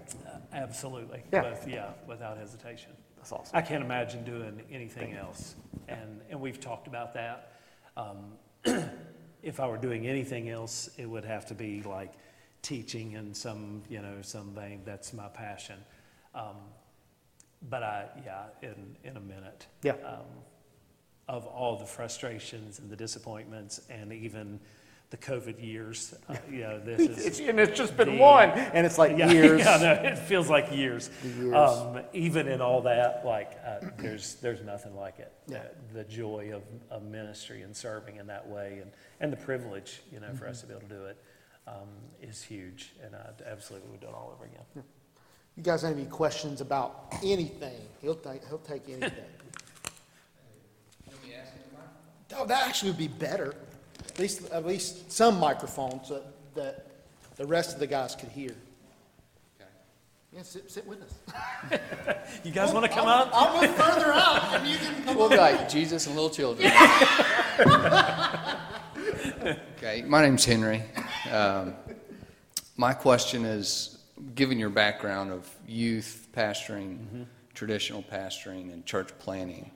Absolutely. 0.52 1.22
Yeah. 1.32 1.50
With, 1.50 1.66
yeah, 1.66 1.90
without 2.06 2.36
hesitation. 2.36 2.92
That's 3.16 3.32
awesome. 3.32 3.56
I 3.56 3.62
can't 3.62 3.82
imagine 3.82 4.22
doing 4.24 4.60
anything 4.70 5.14
else. 5.14 5.54
And, 5.88 6.20
and 6.30 6.40
we've 6.40 6.60
talked 6.60 6.88
about 6.88 7.14
that. 7.14 7.52
Um, 7.96 8.34
if 9.44 9.60
I 9.60 9.66
were 9.66 9.76
doing 9.76 10.06
anything 10.06 10.48
else, 10.48 10.88
it 10.96 11.06
would 11.06 11.24
have 11.24 11.46
to 11.46 11.54
be 11.54 11.82
like 11.82 12.12
teaching 12.62 13.12
in 13.12 13.34
some, 13.34 13.82
you 13.90 14.00
know, 14.00 14.16
some 14.22 14.52
vein. 14.54 14.80
That's 14.84 15.12
my 15.12 15.28
passion. 15.28 15.76
Um, 16.34 16.56
but 17.68 17.82
I, 17.82 18.06
yeah, 18.24 18.44
in, 18.62 18.96
in 19.04 19.16
a 19.16 19.20
minute. 19.20 19.66
Yeah. 19.82 19.92
Um, 20.04 20.24
of 21.28 21.46
all 21.46 21.76
the 21.78 21.86
frustrations 21.86 22.78
and 22.78 22.90
the 22.90 22.96
disappointments 22.96 23.80
and 23.88 24.12
even 24.12 24.60
the 25.10 25.16
COVID 25.18 25.62
years, 25.64 26.14
uh, 26.28 26.34
you 26.50 26.60
know, 26.60 26.80
this 26.80 27.00
is. 27.00 27.26
It's, 27.26 27.40
and 27.40 27.60
it's 27.60 27.76
just 27.76 27.96
been 27.96 28.16
the- 28.16 28.20
one, 28.22 28.50
and 28.50 28.84
it's 28.84 28.98
like 28.98 29.16
Yeah, 29.16 29.30
years. 29.32 29.60
Yeah, 29.60 29.76
no, 29.76 29.92
it 30.08 30.18
feels 30.18 30.50
like 30.50 30.72
years. 30.72 31.10
Years. 31.38 31.54
Um, 31.54 32.00
even 32.12 32.48
in 32.48 32.60
all 32.60 32.82
that, 32.82 33.24
like 33.24 33.52
uh, 33.64 33.78
there's 33.98 34.34
there's 34.36 34.62
nothing 34.62 34.96
like 34.96 35.18
it. 35.18 35.32
Yeah. 35.46 35.58
Uh, 35.58 35.62
the 35.92 36.04
joy 36.04 36.52
of, 36.54 36.62
of 36.90 37.04
ministry 37.04 37.62
and 37.62 37.76
serving 37.76 38.16
in 38.16 38.26
that 38.26 38.48
way, 38.48 38.78
and, 38.82 38.90
and 39.20 39.32
the 39.32 39.36
privilege, 39.36 40.02
you 40.12 40.20
know, 40.20 40.32
for 40.34 40.48
us 40.48 40.62
to 40.62 40.66
be 40.66 40.72
able 40.74 40.88
to 40.88 40.94
do 40.94 41.04
it, 41.04 41.22
um, 41.68 41.88
is 42.20 42.42
huge. 42.42 42.94
And 43.04 43.14
I 43.14 43.30
absolutely 43.48 43.90
would 43.90 44.00
do 44.00 44.08
it 44.08 44.14
all 44.14 44.32
over 44.34 44.46
again. 44.46 44.84
You 45.56 45.62
guys 45.62 45.82
have 45.82 45.92
any 45.96 46.06
questions 46.06 46.60
about 46.60 47.14
anything? 47.22 47.80
He'll 48.02 48.16
take, 48.16 48.44
he'll 48.48 48.58
take 48.58 48.88
anything. 48.88 49.12
Oh, 52.36 52.46
that 52.46 52.66
actually 52.66 52.90
would 52.90 52.98
be 52.98 53.06
better. 53.06 53.54
At 54.14 54.20
least, 54.20 54.50
at 54.52 54.64
least 54.64 55.10
some 55.10 55.40
microphones 55.40 56.08
that, 56.08 56.22
that 56.54 56.86
the 57.34 57.44
rest 57.44 57.74
of 57.74 57.80
the 57.80 57.86
guys 57.86 58.14
could 58.14 58.28
hear. 58.28 58.54
Yeah, 60.32 60.42
sit, 60.42 60.70
sit 60.70 60.86
with 60.86 61.02
us. 61.02 61.14
You 62.44 62.50
guys 62.52 62.72
want 62.72 62.84
to 62.86 62.92
come 62.92 63.06
I'll- 63.06 63.22
up? 63.24 63.30
I'll 63.32 63.60
move 63.60 63.74
further 63.76 64.12
out 64.12 64.54
and 64.54 64.68
you 64.68 64.76
can 64.76 65.02
come 65.04 65.16
We'll 65.16 65.28
be 65.28 65.36
like 65.36 65.68
Jesus 65.68 66.06
and 66.06 66.14
little 66.14 66.30
children. 66.30 66.66
okay, 69.76 70.02
my 70.02 70.22
name's 70.22 70.44
Henry. 70.44 70.82
Um, 71.30 71.74
my 72.76 72.92
question 72.92 73.44
is 73.44 73.98
given 74.34 74.58
your 74.58 74.70
background 74.70 75.30
of 75.32 75.48
youth 75.66 76.28
pastoring, 76.32 77.26
traditional 77.54 78.02
pastoring, 78.02 78.72
and 78.72 78.84
church 78.86 79.10
planning, 79.18 79.70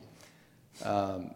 um, 0.84 1.32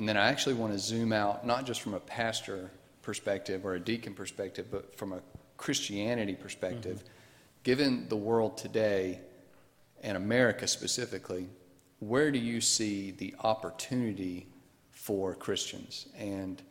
and 0.00 0.08
then 0.08 0.16
I 0.16 0.28
actually 0.28 0.54
want 0.54 0.72
to 0.72 0.78
zoom 0.78 1.12
out, 1.12 1.46
not 1.46 1.66
just 1.66 1.82
from 1.82 1.92
a 1.92 2.00
pastor 2.00 2.70
perspective 3.02 3.66
or 3.66 3.74
a 3.74 3.80
deacon 3.80 4.14
perspective, 4.14 4.66
but 4.70 4.96
from 4.96 5.12
a 5.12 5.20
Christianity 5.58 6.34
perspective. 6.34 6.96
Mm-hmm. 6.96 7.62
Given 7.64 8.08
the 8.08 8.16
world 8.16 8.56
today, 8.56 9.20
and 10.02 10.16
America 10.16 10.66
specifically, 10.66 11.50
where 11.98 12.30
do 12.30 12.38
you 12.38 12.62
see 12.62 13.10
the 13.10 13.34
opportunity 13.44 14.46
for 14.90 15.34
Christians? 15.34 16.06
And, 16.18 16.62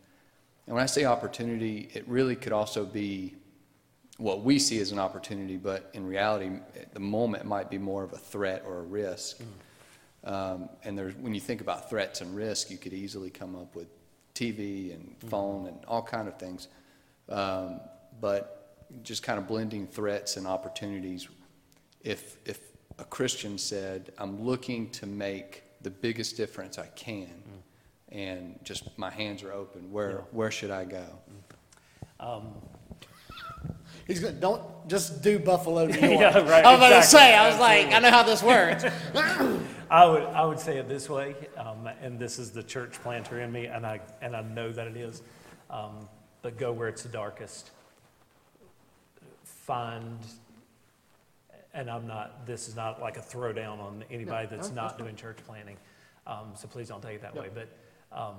and 0.66 0.76
when 0.76 0.82
I 0.82 0.88
say 0.88 1.06
opportunity, 1.06 1.90
it 1.94 2.08
really 2.08 2.36
could 2.36 2.52
also 2.52 2.84
be 2.84 3.36
what 4.18 4.42
we 4.42 4.58
see 4.58 4.80
as 4.80 4.92
an 4.92 4.98
opportunity, 4.98 5.58
but 5.58 5.92
in 5.94 6.04
reality, 6.04 6.50
at 6.76 6.96
the 6.96 7.00
moment, 7.00 7.44
it 7.44 7.48
might 7.48 7.70
be 7.70 7.78
more 7.78 8.04
of 8.04 8.12
a 8.12 8.18
threat 8.18 8.64
or 8.66 8.80
a 8.80 8.84
risk. 8.84 9.38
Mm. 9.38 9.46
Um, 10.24 10.70
and 10.84 10.98
there's, 10.98 11.16
when 11.16 11.34
you 11.34 11.40
think 11.40 11.62
about 11.62 11.90
threats 11.90 12.22
and 12.22 12.36
risk, 12.36 12.70
you 12.70 12.78
could 12.78 12.94
easily 12.94 13.30
come 13.30 13.56
up 13.56 13.76
with 13.76 13.88
TV 14.36 14.94
and 14.94 15.16
phone 15.30 15.68
and 15.68 15.78
all 15.88 16.02
kind 16.02 16.28
of 16.28 16.38
things. 16.38 16.68
Um, 17.30 17.80
but 18.20 18.56
just 19.04 19.24
kind 19.24 19.38
of 19.40 19.48
blending 19.48 19.88
threats 19.88 20.36
and 20.38 20.46
opportunities. 20.48 21.28
If, 22.02 22.38
if 22.46 22.60
a 22.98 23.04
Christian 23.06 23.58
said, 23.58 24.12
I'm 24.18 24.44
looking 24.44 24.90
to 24.92 25.06
make 25.06 25.64
the 25.82 25.90
biggest 25.90 26.36
difference 26.38 26.78
I 26.78 26.88
can, 26.88 27.32
and 28.12 28.60
just 28.64 28.98
my 28.98 29.10
hands 29.10 29.44
are 29.44 29.54
open, 29.54 29.92
where, 29.92 30.10
Yeah. 30.12 30.18
where 30.32 30.52
should 30.52 30.72
I 30.72 30.86
go? 30.86 31.06
He's 34.10 34.20
gonna, 34.20 34.34
don't 34.34 34.64
just 34.90 35.22
do 35.22 35.38
Buffalo, 35.38 35.86
New 35.86 35.94
York. 36.00 36.20
Yeah, 36.20 36.40
right, 36.40 36.66
I 36.66 36.72
was 36.72 36.80
about 36.80 37.00
to 37.00 37.04
say, 37.04 37.36
I 37.36 37.48
was 37.48 37.60
like, 37.60 37.94
I 37.94 38.00
know 38.00 38.10
how 38.10 38.24
this 38.24 38.42
works. 38.42 38.84
I 39.92 40.06
would, 40.08 40.24
I 40.24 40.44
would 40.46 40.60
say 40.60 40.78
it 40.80 40.88
this 40.90 41.08
way, 41.08 41.36
um, 41.58 41.88
and 42.02 42.18
this 42.18 42.40
is 42.40 42.50
the 42.50 42.64
church 42.64 42.94
planter 43.04 43.40
in 43.42 43.52
me, 43.52 43.68
and 43.68 43.86
I, 43.86 44.02
and 44.24 44.36
I 44.36 44.42
know 44.42 44.72
that 44.72 44.88
it 44.88 44.98
is. 44.98 45.22
Um, 45.70 46.10
but 46.42 46.58
go 46.58 46.72
where 46.72 46.88
it's 46.88 47.04
the 47.04 47.10
darkest. 47.10 47.70
Find, 49.44 50.18
and 51.76 51.88
I'm 51.88 52.08
not, 52.08 52.48
this 52.48 52.68
is 52.68 52.76
not 52.76 53.00
like 53.00 53.18
a 53.18 53.22
throwdown 53.22 53.80
on 53.80 54.04
anybody 54.10 54.48
No, 54.50 54.58
that's 54.58 54.70
no, 54.70 54.76
not 54.76 54.90
that's 54.90 55.04
doing 55.04 55.16
church 55.18 55.38
planting. 55.46 55.78
Um, 56.26 56.54
so 56.56 56.68
please 56.68 56.88
don't 56.88 57.04
take 57.04 57.16
it 57.18 57.22
that 57.22 57.36
No. 57.36 57.42
way. 57.42 57.50
But 57.54 57.70
um, 58.12 58.36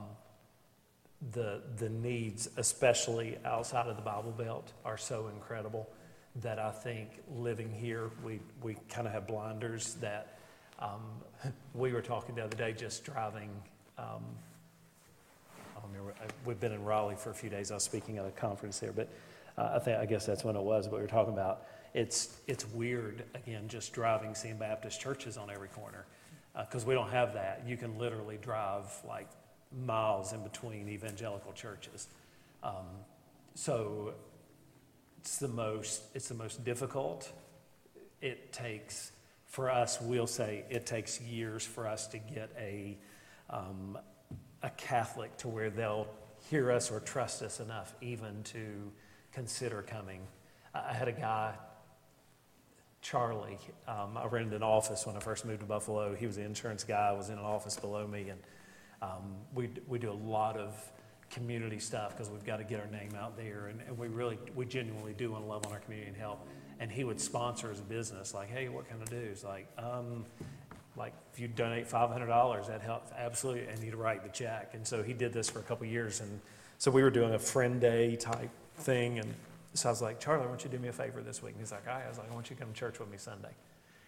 the, 1.33 1.61
the 1.77 1.89
needs, 1.89 2.49
especially 2.57 3.39
outside 3.45 3.87
of 3.87 3.97
the 3.97 4.03
Bible 4.03 4.33
Belt, 4.33 4.73
are 4.85 4.97
so 4.97 5.29
incredible 5.29 5.89
that 6.37 6.59
I 6.59 6.71
think 6.71 7.11
living 7.37 7.71
here, 7.73 8.11
we, 8.25 8.41
we 8.63 8.77
kind 8.89 9.07
of 9.07 9.13
have 9.13 9.27
blinders 9.27 9.95
that 9.95 10.39
um, 10.79 11.03
we 11.75 11.93
were 11.93 12.03
talking 12.03 12.35
the 12.35 12.45
other 12.45 12.57
day 12.57 12.73
just 12.73 13.05
driving. 13.05 13.51
Um, 13.99 14.25
I 15.77 15.81
don't 15.81 15.91
remember, 15.91 16.15
uh, 16.23 16.29
we've 16.45 16.61
been 16.61 16.73
in 16.73 16.85
Raleigh 16.85 17.17
for 17.17 17.31
a 17.31 17.35
few 17.35 17.51
days. 17.51 17.71
I 17.71 17.75
was 17.75 17.83
speaking 17.83 18.19
at 18.19 18.25
a 18.25 18.31
conference 18.31 18.79
there, 18.79 18.93
but 18.93 19.09
uh, 19.59 19.73
I 19.75 19.79
think 19.79 19.99
I 19.99 20.07
guess 20.07 20.25
that's 20.25 20.45
when 20.45 20.57
it 20.57 20.63
was. 20.63 20.87
But 20.87 20.97
we 20.97 21.03
were 21.03 21.09
talking 21.09 21.35
about 21.35 21.67
it's 21.93 22.41
it's 22.47 22.67
weird 22.69 23.25
again 23.35 23.67
just 23.69 23.93
driving 23.93 24.35
seeing 24.35 24.57
Baptist 24.57 25.01
churches 25.01 25.37
on 25.37 25.51
every 25.51 25.69
corner 25.69 26.07
because 26.57 26.85
uh, 26.85 26.87
we 26.87 26.95
don't 26.95 27.11
have 27.11 27.35
that. 27.35 27.65
You 27.67 27.77
can 27.77 27.99
literally 27.99 28.39
drive 28.41 28.85
like 29.07 29.29
miles 29.87 30.33
in 30.33 30.43
between 30.43 30.89
evangelical 30.89 31.53
churches. 31.53 32.09
Um, 32.63 32.87
so 33.55 34.15
it's 35.19 35.39
the 35.39 35.49
most 35.49 36.03
it's 36.15 36.29
the 36.29 36.35
most 36.35 36.65
difficult. 36.65 37.31
It 38.21 38.53
takes 38.53 39.13
for 39.47 39.71
us. 39.71 40.01
We'll 40.01 40.27
say 40.27 40.65
it 40.71 40.87
takes 40.87 41.21
years 41.21 41.65
for 41.65 41.87
us 41.87 42.07
to 42.09 42.19
get 42.19 42.51
a 42.59 42.99
um, 43.49 43.99
a 44.63 44.71
Catholic 44.71 45.37
to 45.39 45.49
where 45.49 45.71
they'll 45.71 46.07
hear 46.49 46.71
us 46.71 46.91
or 46.91 47.01
trust 47.01 47.43
us 47.43 47.61
enough 47.61 47.95
even 48.01 48.43
to 48.45 48.91
consider 49.33 49.83
coming. 49.83 50.21
I 50.75 50.93
had 50.93 51.09
a 51.09 51.13
guy, 51.13 51.55
Charlie, 53.03 53.59
um, 53.89 54.17
I 54.17 54.27
rented 54.27 54.55
an 54.55 54.63
office 54.63 55.07
when 55.07 55.17
I 55.17 55.21
first 55.21 55.45
moved 55.45 55.61
to 55.61 55.67
Buffalo. 55.67 56.15
He 56.15 56.27
was 56.27 56.37
an 56.37 56.45
insurance 56.45 56.85
guy, 56.85 57.13
was 57.13 57.29
in 57.29 57.39
an 57.39 57.45
office 57.45 57.77
below 57.77 58.07
me, 58.07 58.29
and 58.29 58.41
um, 59.03 59.35
we, 59.55 59.71
we 59.89 59.99
do 59.99 60.11
a 60.11 60.21
lot 60.29 60.57
of 60.57 60.75
community 61.31 61.79
stuff 61.79 62.17
because 62.17 62.31
we've 62.31 62.45
got 62.45 62.57
to 62.59 62.65
get 62.65 62.81
our 62.81 62.87
name 62.89 63.15
out 63.19 63.37
there, 63.37 63.69
and, 63.69 63.81
and 63.87 63.97
we 63.97 64.09
really, 64.09 64.39
we 64.55 64.65
genuinely 64.67 65.13
do 65.13 65.31
want 65.31 65.45
to 65.45 65.49
love 65.49 65.67
on 65.67 65.73
our 65.73 65.79
community 65.81 66.09
and 66.09 66.17
help. 66.17 66.47
And 66.81 66.91
he 66.91 67.05
would 67.05 67.21
sponsor 67.21 67.69
his 67.71 67.81
business, 67.81 68.35
like, 68.35 68.49
hey, 68.51 68.69
what 68.69 68.89
can 68.89 68.97
I 69.01 69.05
do? 69.05 69.17
It's 69.17 69.45
like, 69.45 69.69
um, 69.79 70.25
like 70.97 71.13
if 71.33 71.39
you 71.39 71.49
donate 71.49 71.89
$500, 71.89 72.67
that 72.67 72.81
helps 72.81 73.13
absolutely, 73.17 73.67
and 73.67 73.79
he'd 73.79 73.95
write 73.95 74.23
the 74.23 74.31
check. 74.31 74.71
And 74.75 74.87
so 74.87 75.03
he 75.03 75.13
did 75.13 75.33
this 75.33 75.49
for 75.49 75.61
a 75.61 75.63
couple 75.63 75.87
years, 75.87 76.21
and 76.21 76.41
so 76.79 76.91
we 76.91 77.03
were 77.03 77.11
doing 77.11 77.35
a 77.35 77.39
friend 77.39 77.81
day 77.81 78.17
type 78.17 78.51
thing, 78.77 79.19
and 79.19 79.35
so 79.75 79.89
I 79.89 79.93
was 79.93 80.03
like, 80.03 80.19
Charlie, 80.19 80.45
I 80.45 80.49
want 80.49 80.65
you 80.65 80.71
do 80.71 80.79
me 80.79 80.89
a 80.89 80.93
favor 80.93 81.23
this 81.23 81.43
week. 81.43 81.53
And 81.53 81.61
he's 81.61 81.73
like. 81.73 81.87
I 81.87 82.09
was 82.09 82.19
like, 82.19 82.31
I 82.31 82.35
want 82.35 82.51
you 82.51 82.57
to 82.57 82.63
come 82.63 82.73
to 82.73 82.79
church 82.79 82.99
with 82.99 83.11
me 83.11 83.19
Sunday. 83.19 83.51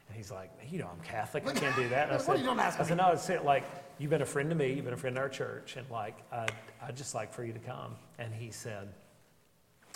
And 0.09 0.17
he's 0.17 0.31
like, 0.31 0.51
you 0.71 0.79
know, 0.79 0.91
I'm 0.93 1.03
Catholic. 1.05 1.47
I 1.47 1.53
can't 1.53 1.75
do 1.77 1.89
that. 1.89 2.09
And 2.09 2.17
I 2.17 2.19
said, 2.23 2.47
I 2.49 2.85
said, 2.85 2.97
no, 2.97 3.05
I 3.05 3.15
said, 3.17 3.45
like, 3.45 3.65
you've 3.99 4.11
been 4.11 4.23
a 4.23 4.27
friend 4.27 4.51
to 4.51 4.57
me. 4.57 4.73
You've 4.73 4.85
been 4.85 4.95
a 4.95 4.99
friend 4.99 5.17
to 5.17 5.23
our 5.23 5.29
church. 5.29 5.77
And 5.77 5.89
like, 5.91 6.17
I, 6.33 6.49
I'd 6.83 6.97
just 6.97 7.15
like 7.15 7.33
for 7.33 7.45
you 7.45 7.53
to 7.53 7.59
come. 7.59 7.95
And 8.19 8.35
he 8.35 8.51
said, 8.51 8.89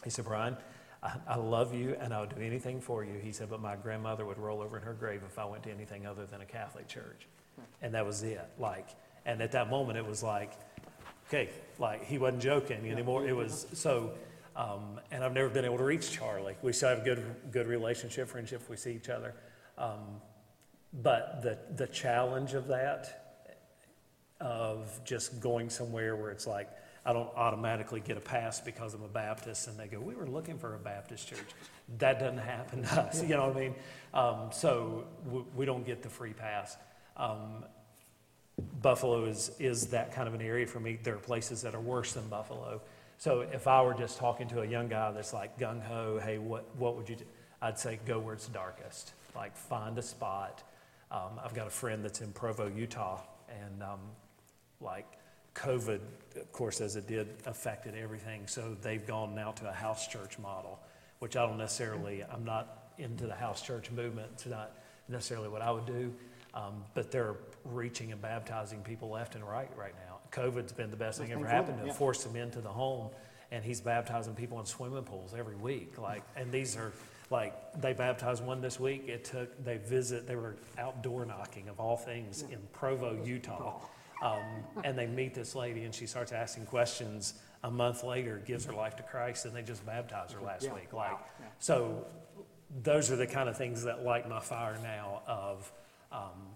he 0.05 0.11
said, 0.11 0.25
Brian, 0.25 0.57
I, 1.03 1.13
I 1.29 1.37
love 1.37 1.75
you 1.75 1.97
and 2.01 2.15
I'll 2.15 2.27
do 2.27 2.41
anything 2.41 2.81
for 2.81 3.05
you. 3.05 3.15
He 3.23 3.33
said, 3.33 3.51
but 3.51 3.61
my 3.61 3.77
grandmother 3.77 4.25
would 4.25 4.39
roll 4.39 4.61
over 4.61 4.77
in 4.77 4.83
her 4.85 4.95
grave 4.95 5.23
if 5.27 5.39
I 5.39 5.45
went 5.45 5.65
to 5.65 5.71
anything 5.71 6.07
other 6.07 6.27
than 6.27 6.41
a 6.41 6.47
Catholic 6.47 6.89
church. 6.89 7.27
And 7.83 7.95
that 7.95 8.05
was 8.05 8.23
it. 8.23 8.41
Like, 8.59 8.89
and 9.25 9.41
at 9.41 9.53
that 9.53 9.71
moment, 9.71 9.99
it 9.99 10.07
was 10.07 10.23
like, 10.23 10.53
okay, 11.29 11.51
like 11.79 12.05
he 12.05 12.19
wasn't 12.19 12.43
joking 12.43 12.91
anymore. 12.91 13.27
It 13.27 13.35
was 13.35 13.67
so, 13.73 14.13
um, 14.55 15.01
and 15.11 15.25
I've 15.25 15.33
never 15.33 15.49
been 15.49 15.65
able 15.65 15.79
to 15.79 15.85
reach 15.85 16.11
Charlie. 16.11 16.57
We 16.63 16.73
still 16.73 16.91
have 16.91 16.99
a 16.99 17.05
good, 17.05 17.25
good 17.51 17.67
relationship, 17.67 18.29
friendship. 18.29 18.63
If 18.63 18.71
we 18.71 18.77
see 18.77 18.95
each 18.95 19.09
other, 19.09 19.35
um, 19.79 20.21
but 20.93 21.43
the 21.43 21.59
the 21.75 21.87
challenge 21.87 22.55
of 22.55 22.69
that, 22.69 23.35
of 24.41 25.01
just 25.05 25.41
going 25.41 25.71
somewhere 25.71 26.17
where 26.17 26.31
it's 26.31 26.47
like 26.47 26.71
I 27.05 27.13
don't 27.13 27.31
automatically 27.37 28.01
get 28.01 28.17
a 28.17 28.21
pass 28.21 28.61
because 28.61 28.95
I'm 28.95 29.03
a 29.03 29.09
Baptist, 29.09 29.69
and 29.69 29.79
they 29.79 29.87
go, 29.87 30.01
"We 30.01 30.15
were 30.15 30.27
looking 30.27 30.59
for 30.59 30.75
a 30.75 30.79
Baptist 30.79 31.29
church." 31.29 31.55
That 31.99 32.19
doesn't 32.19 32.39
happen 32.39 32.83
to 32.83 33.01
us. 33.03 33.23
You 33.23 33.37
know 33.37 33.47
what 33.47 33.57
I 33.57 33.61
mean? 33.61 33.75
Um, 34.13 34.51
so 34.51 35.05
we, 35.31 35.43
we, 35.55 35.67
don't 35.67 35.87
get 35.87 36.03
the 36.03 36.09
free 36.09 36.33
pass. 36.33 36.77
Um, 37.17 37.65
Buffalo 38.81 39.25
is, 39.27 39.51
is 39.59 39.89
that 39.89 40.13
kind 40.13 40.27
of 40.27 40.35
an 40.35 40.41
area 40.41 40.67
for 40.67 40.81
me. 40.81 40.99
There 41.03 41.15
are 41.15 41.19
places 41.19 41.63
that 41.63 41.75
are 41.75 41.81
worse 41.81 42.15
than 42.15 42.27
Buffalo. 42.29 42.81
So 43.19 43.41
if 43.41 43.67
I 43.67 43.83
were 43.83 43.95
just 43.95 44.19
talking 44.19 44.49
to 44.49 44.63
a 44.63 44.67
young 44.67 44.89
guy 44.89 45.13
that's 45.13 45.33
like 45.33 45.59
gung 45.59 45.83
ho, 45.83 46.19
hey, 46.23 46.39
what, 46.39 46.75
what 46.77 46.97
would 46.97 47.09
you 47.09 47.17
do? 47.17 47.25
I'd 47.61 47.79
say 47.79 47.99
go 48.05 48.19
where 48.19 48.35
it's 48.35 48.49
darkest. 48.49 49.13
Like 49.37 49.57
find 49.57 49.99
a 49.99 50.03
spot. 50.03 50.63
Um, 51.11 51.39
I've 51.45 51.55
got 51.55 51.67
a 51.67 51.71
friend 51.71 52.05
that's 52.05 52.21
in 52.21 52.33
Provo, 52.33 52.67
Utah, 52.67 53.21
and 53.49 53.83
um, 53.83 54.01
like 54.81 55.07
COVID, 55.55 56.01
of 56.37 56.53
course, 56.53 56.81
as 56.81 56.97
it 56.97 57.07
did, 57.07 57.29
affected 57.47 57.95
everything. 57.95 58.47
So 58.47 58.77
they've 58.83 59.07
gone 59.07 59.35
now 59.35 59.53
to 59.53 59.69
a 59.69 59.73
house 59.73 60.09
church 60.09 60.39
model, 60.39 60.81
which 61.21 61.37
I 61.37 61.47
don't 61.47 61.59
necessarily, 61.59 62.25
I'm 62.25 62.45
not 62.45 62.93
into 62.99 63.27
the 63.27 63.35
house 63.35 63.63
church 63.63 63.91
movement. 63.91 64.29
It's 64.33 64.47
not 64.47 64.73
necessarily 65.09 65.49
what 65.49 65.63
I 65.63 65.71
would 65.71 65.87
do. 65.87 66.13
Um, 66.55 66.85
but 66.95 67.11
they're 67.11 67.37
reaching 67.65 68.13
and 68.13 68.21
baptizing 68.21 68.81
people 68.81 69.11
left 69.11 69.35
and 69.35 69.45
right 69.45 69.71
right 69.77 69.93
now. 70.09 70.19
COVID's 70.33 70.73
been 70.73 70.91
the 70.91 70.97
best 70.97 71.19
thing 71.19 71.31
ever 71.31 71.47
happened 71.47 71.79
to 71.81 71.87
yeah. 71.87 71.93
force 71.93 72.25
them 72.25 72.35
into 72.35 72.61
the 72.61 72.71
home, 72.71 73.11
and 73.51 73.63
he's 73.63 73.81
baptizing 73.81 74.35
people 74.35 74.59
in 74.59 74.67
swimming 74.67 75.03
pools 75.03 75.35
every 75.39 75.57
week. 75.57 75.99
Like, 75.99 76.23
and 76.35 76.51
these 76.51 76.75
are 76.77 76.93
like 77.31 77.81
they 77.81 77.93
baptized 77.93 78.45
one 78.45 78.61
this 78.61 78.79
week. 78.79 79.09
It 79.09 79.25
took 79.25 79.65
they 79.65 79.79
visit. 79.79 80.27
They 80.27 80.37
were 80.37 80.57
outdoor 80.79 81.25
knocking 81.25 81.69
of 81.69 81.81
all 81.81 81.97
things 81.97 82.43
in 82.43 82.59
Provo, 82.73 83.23
Utah, 83.25 83.81
um, 84.23 84.41
and 84.85 84.99
they 84.99 85.07
meet 85.07 85.35
this 85.35 85.55
lady, 85.55 85.85
and 85.85 85.95
she 85.95 86.07
starts 86.07 86.33
asking 86.33 86.67
questions. 86.67 87.35
A 87.65 87.71
month 87.71 88.05
later, 88.05 88.41
gives 88.47 88.65
her 88.67 88.73
life 88.73 88.95
to 88.97 89.03
Christ, 89.03 89.45
and 89.45 89.57
they 89.57 89.63
just 89.63 89.85
baptized 89.85 90.33
her 90.33 90.41
last 90.41 90.65
yeah. 90.65 90.75
week. 90.75 90.93
Like, 90.93 91.19
so 91.59 92.07
those 92.83 93.11
are 93.11 93.17
the 93.17 93.27
kind 93.27 93.49
of 93.49 93.57
things 93.57 93.83
that 93.85 94.05
light 94.05 94.29
my 94.29 94.41
fire 94.41 94.79
now. 94.83 95.23
Of 95.27 95.73
um, 96.13 96.55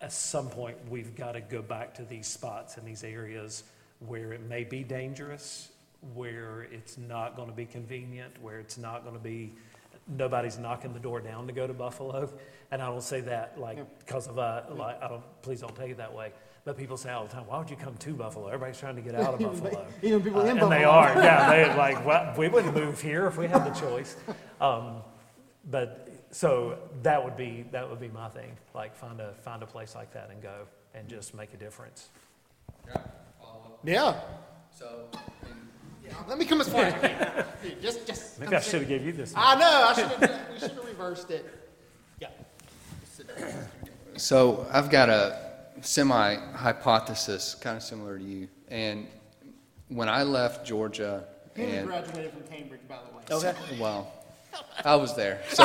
at 0.00 0.12
some 0.12 0.48
point, 0.48 0.76
we've 0.88 1.14
got 1.14 1.32
to 1.32 1.40
go 1.40 1.60
back 1.62 1.94
to 1.94 2.04
these 2.04 2.26
spots 2.26 2.76
and 2.76 2.86
these 2.86 3.04
areas 3.04 3.64
where 4.00 4.32
it 4.32 4.42
may 4.42 4.64
be 4.64 4.82
dangerous, 4.82 5.70
where 6.14 6.68
it's 6.70 6.98
not 6.98 7.36
going 7.36 7.48
to 7.48 7.54
be 7.54 7.64
convenient, 7.64 8.32
where 8.42 8.58
it's 8.58 8.78
not 8.78 9.02
going 9.02 9.16
to 9.16 9.22
be, 9.22 9.54
nobody's 10.08 10.58
knocking 10.58 10.92
the 10.92 11.00
door 11.00 11.20
down 11.20 11.46
to 11.46 11.52
go 11.52 11.66
to 11.66 11.72
Buffalo. 11.72 12.30
And 12.70 12.82
I 12.82 12.86
don't 12.86 13.02
say 13.02 13.20
that 13.22 13.58
like 13.58 13.78
because 13.98 14.26
of, 14.26 14.38
uh, 14.38 14.62
like, 14.70 15.02
I 15.02 15.08
don't, 15.08 15.22
please 15.42 15.60
don't 15.60 15.74
take 15.74 15.90
it 15.90 15.96
that 15.98 16.14
way. 16.14 16.32
But 16.64 16.76
people 16.76 16.96
say 16.96 17.10
all 17.12 17.24
the 17.24 17.32
time, 17.32 17.46
why 17.46 17.58
would 17.58 17.70
you 17.70 17.76
come 17.76 17.96
to 17.96 18.12
Buffalo? 18.12 18.48
Everybody's 18.48 18.78
trying 18.78 18.96
to 18.96 19.02
get 19.02 19.14
out 19.14 19.34
of 19.34 19.40
Buffalo. 19.62 19.86
Even 20.02 20.22
people 20.22 20.40
in 20.40 20.58
uh, 20.58 20.60
Buffalo. 20.60 20.72
And 20.72 20.80
they 20.80 20.84
are, 20.84 21.14
yeah. 21.22 21.48
They're 21.48 21.76
like, 21.76 22.04
well, 22.04 22.34
we 22.36 22.48
wouldn't 22.48 22.74
move 22.74 23.00
here 23.00 23.26
if 23.26 23.36
we 23.38 23.46
had 23.46 23.64
the 23.64 23.80
choice. 23.80 24.16
Um, 24.60 25.02
but 25.70 26.08
so 26.30 26.78
that 27.02 27.22
would 27.22 27.36
be 27.36 27.64
that 27.70 27.88
would 27.88 28.00
be 28.00 28.08
my 28.08 28.28
thing. 28.28 28.56
Like 28.74 28.96
find 28.96 29.20
a 29.20 29.32
find 29.42 29.62
a 29.62 29.66
place 29.66 29.94
like 29.94 30.12
that 30.12 30.30
and 30.30 30.42
go 30.42 30.66
and 30.94 31.08
just 31.08 31.34
make 31.34 31.54
a 31.54 31.56
difference. 31.56 32.08
Yeah. 32.88 32.96
Yeah. 33.84 34.20
So. 34.76 35.08
Yeah, 36.06 36.14
let 36.28 36.38
me 36.38 36.44
come 36.44 36.60
as 36.60 36.68
far 36.68 36.82
as 36.82 36.94
I 36.94 36.98
can. 36.98 37.44
just, 37.82 38.06
just. 38.06 38.40
Maybe 38.40 38.56
I 38.56 38.60
should 38.60 38.80
have 38.80 38.88
gave 38.88 39.04
you 39.04 39.12
this. 39.12 39.32
I 39.36 39.54
know. 39.56 39.86
I 39.88 39.92
should 39.94 40.04
have. 40.06 40.40
we 40.52 40.58
should 40.58 40.70
have 40.72 40.84
reversed 40.84 41.30
it. 41.30 41.44
Yeah. 42.20 42.28
So 44.16 44.66
I've 44.72 44.90
got 44.90 45.08
a 45.08 45.38
semi 45.80 46.36
hypothesis, 46.52 47.54
kind 47.54 47.76
of 47.76 47.82
similar 47.82 48.18
to 48.18 48.24
you, 48.24 48.48
and 48.68 49.06
when 49.88 50.08
I 50.08 50.22
left 50.22 50.66
Georgia. 50.66 51.24
Henry 51.54 51.78
and, 51.78 51.86
graduated 51.86 52.32
from 52.32 52.42
Cambridge, 52.44 52.80
by 52.86 52.98
the 52.98 53.16
way. 53.16 53.48
Okay. 53.48 53.80
Well, 53.80 54.12
I 54.84 54.96
was 54.96 55.14
there. 55.16 55.40
So, 55.50 55.64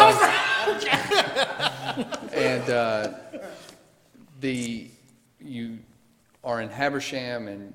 and 2.34 2.70
uh, 2.70 3.14
the 4.40 4.90
you 5.42 5.80
are 6.44 6.62
in 6.62 6.70
Habersham, 6.70 7.48
and 7.48 7.74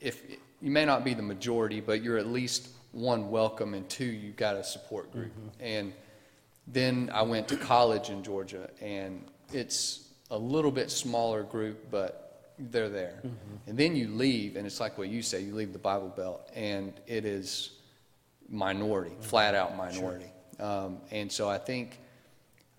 if 0.00 0.22
you 0.60 0.70
may 0.70 0.84
not 0.84 1.04
be 1.04 1.14
the 1.14 1.22
majority, 1.22 1.80
but 1.80 2.02
you're 2.02 2.18
at 2.18 2.26
least 2.26 2.68
one 2.92 3.30
welcome, 3.30 3.74
and 3.74 3.88
two 3.88 4.04
you've 4.04 4.36
got 4.36 4.56
a 4.56 4.64
support 4.64 5.12
group. 5.12 5.32
Mm-hmm. 5.32 5.64
And 5.64 5.92
then 6.66 7.10
I 7.12 7.22
went 7.22 7.48
to 7.48 7.56
college 7.56 8.10
in 8.10 8.22
Georgia, 8.22 8.70
and 8.80 9.24
it's 9.52 10.08
a 10.30 10.38
little 10.38 10.70
bit 10.70 10.90
smaller 10.90 11.42
group, 11.42 11.90
but 11.90 12.54
they're 12.58 12.88
there. 12.88 13.20
Mm-hmm. 13.24 13.68
And 13.68 13.78
then 13.78 13.96
you 13.96 14.08
leave, 14.08 14.56
and 14.56 14.66
it's 14.66 14.80
like 14.80 14.98
what 14.98 15.08
you 15.08 15.22
say: 15.22 15.40
you 15.40 15.54
leave 15.54 15.72
the 15.72 15.78
Bible 15.78 16.12
Belt, 16.14 16.48
and 16.54 16.92
it 17.06 17.24
is 17.24 17.70
minority, 18.48 19.12
mm-hmm. 19.12 19.22
flat 19.22 19.54
out 19.54 19.76
minority. 19.76 20.26
Sure. 20.56 20.66
Um, 20.66 20.98
and 21.10 21.32
so 21.32 21.48
I 21.48 21.58
think 21.58 21.98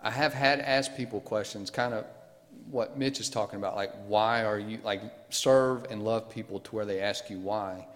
I 0.00 0.10
have 0.10 0.32
had 0.32 0.60
asked 0.60 0.96
people 0.96 1.20
questions, 1.20 1.70
kind 1.70 1.94
of 1.94 2.04
what 2.72 2.96
Mitch 2.96 3.20
is 3.20 3.28
talking 3.28 3.58
about, 3.58 3.76
like 3.76 3.92
why 4.06 4.44
are 4.44 4.58
you 4.58 4.78
like 4.82 5.02
serve 5.28 5.84
and 5.90 6.02
love 6.02 6.30
people 6.30 6.58
to 6.60 6.74
where 6.74 6.86
they 6.86 7.00
ask 7.00 7.28
you 7.28 7.38
why. 7.38 7.86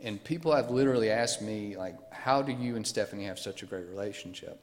And 0.00 0.22
people 0.24 0.52
have 0.56 0.70
literally 0.70 1.10
asked 1.10 1.42
me, 1.42 1.76
like, 1.76 1.94
how 2.12 2.42
do 2.42 2.50
you 2.50 2.74
and 2.74 2.84
Stephanie 2.84 3.26
have 3.26 3.38
such 3.38 3.62
a 3.62 3.66
great 3.66 3.86
relationship? 3.88 4.60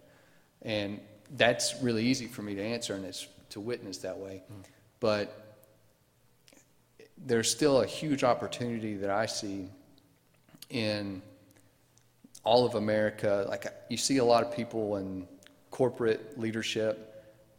And 0.64 1.00
that's 1.38 1.76
really 1.82 2.04
easy 2.04 2.26
for 2.26 2.42
me 2.42 2.56
to 2.56 2.62
answer 2.62 2.96
and 2.96 3.06
it's 3.06 3.28
to 3.52 3.62
witness 3.62 4.00
that 4.00 4.18
way. 4.18 4.44
Mm. 4.52 4.66
But 5.00 5.56
there's 7.26 7.50
still 7.50 7.82
a 7.82 7.86
huge 7.86 8.24
opportunity 8.24 8.96
that 8.96 9.12
I 9.12 9.28
see 9.28 9.70
in 10.70 11.22
all 12.44 12.66
of 12.66 12.76
America, 12.76 13.46
like 13.48 13.68
you 13.90 13.98
see 13.98 14.18
a 14.18 14.26
lot 14.26 14.44
of 14.44 14.54
people 14.54 14.98
in 14.98 15.28
corporate 15.70 16.40
leadership 16.40 17.09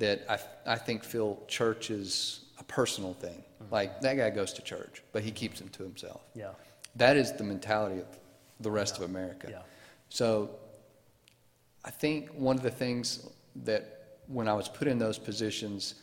that 0.01 0.25
I, 0.29 0.73
I 0.73 0.77
think 0.77 1.05
feel 1.05 1.43
church 1.47 1.91
is 1.91 2.47
a 2.59 2.65
personal 2.65 3.15
thing. 3.15 3.45
Mm-hmm. 3.63 3.73
Like 3.73 4.01
that 4.01 4.17
guy 4.17 4.31
goes 4.31 4.53
to 4.55 4.63
church, 4.63 5.03
but 5.13 5.23
he 5.23 5.31
keeps 5.31 5.61
it 5.61 5.73
to 5.75 5.85
himself. 5.85 6.23
Yeah. 6.35 6.51
That 6.97 7.17
is 7.17 7.33
the 7.33 7.45
mentality 7.45 8.01
of 8.01 8.07
the 8.59 8.71
rest 8.71 8.97
of 8.97 9.05
America. 9.05 9.47
Yeah. 9.51 9.63
So 10.09 10.51
I 11.85 11.91
think 11.91 12.31
one 12.31 12.57
of 12.57 12.63
the 12.63 12.71
things 12.71 13.29
that 13.65 14.19
when 14.27 14.49
I 14.49 14.55
was 14.55 14.69
put 14.69 14.89
in 14.89 14.99
those 14.99 15.19
positions, 15.19 15.95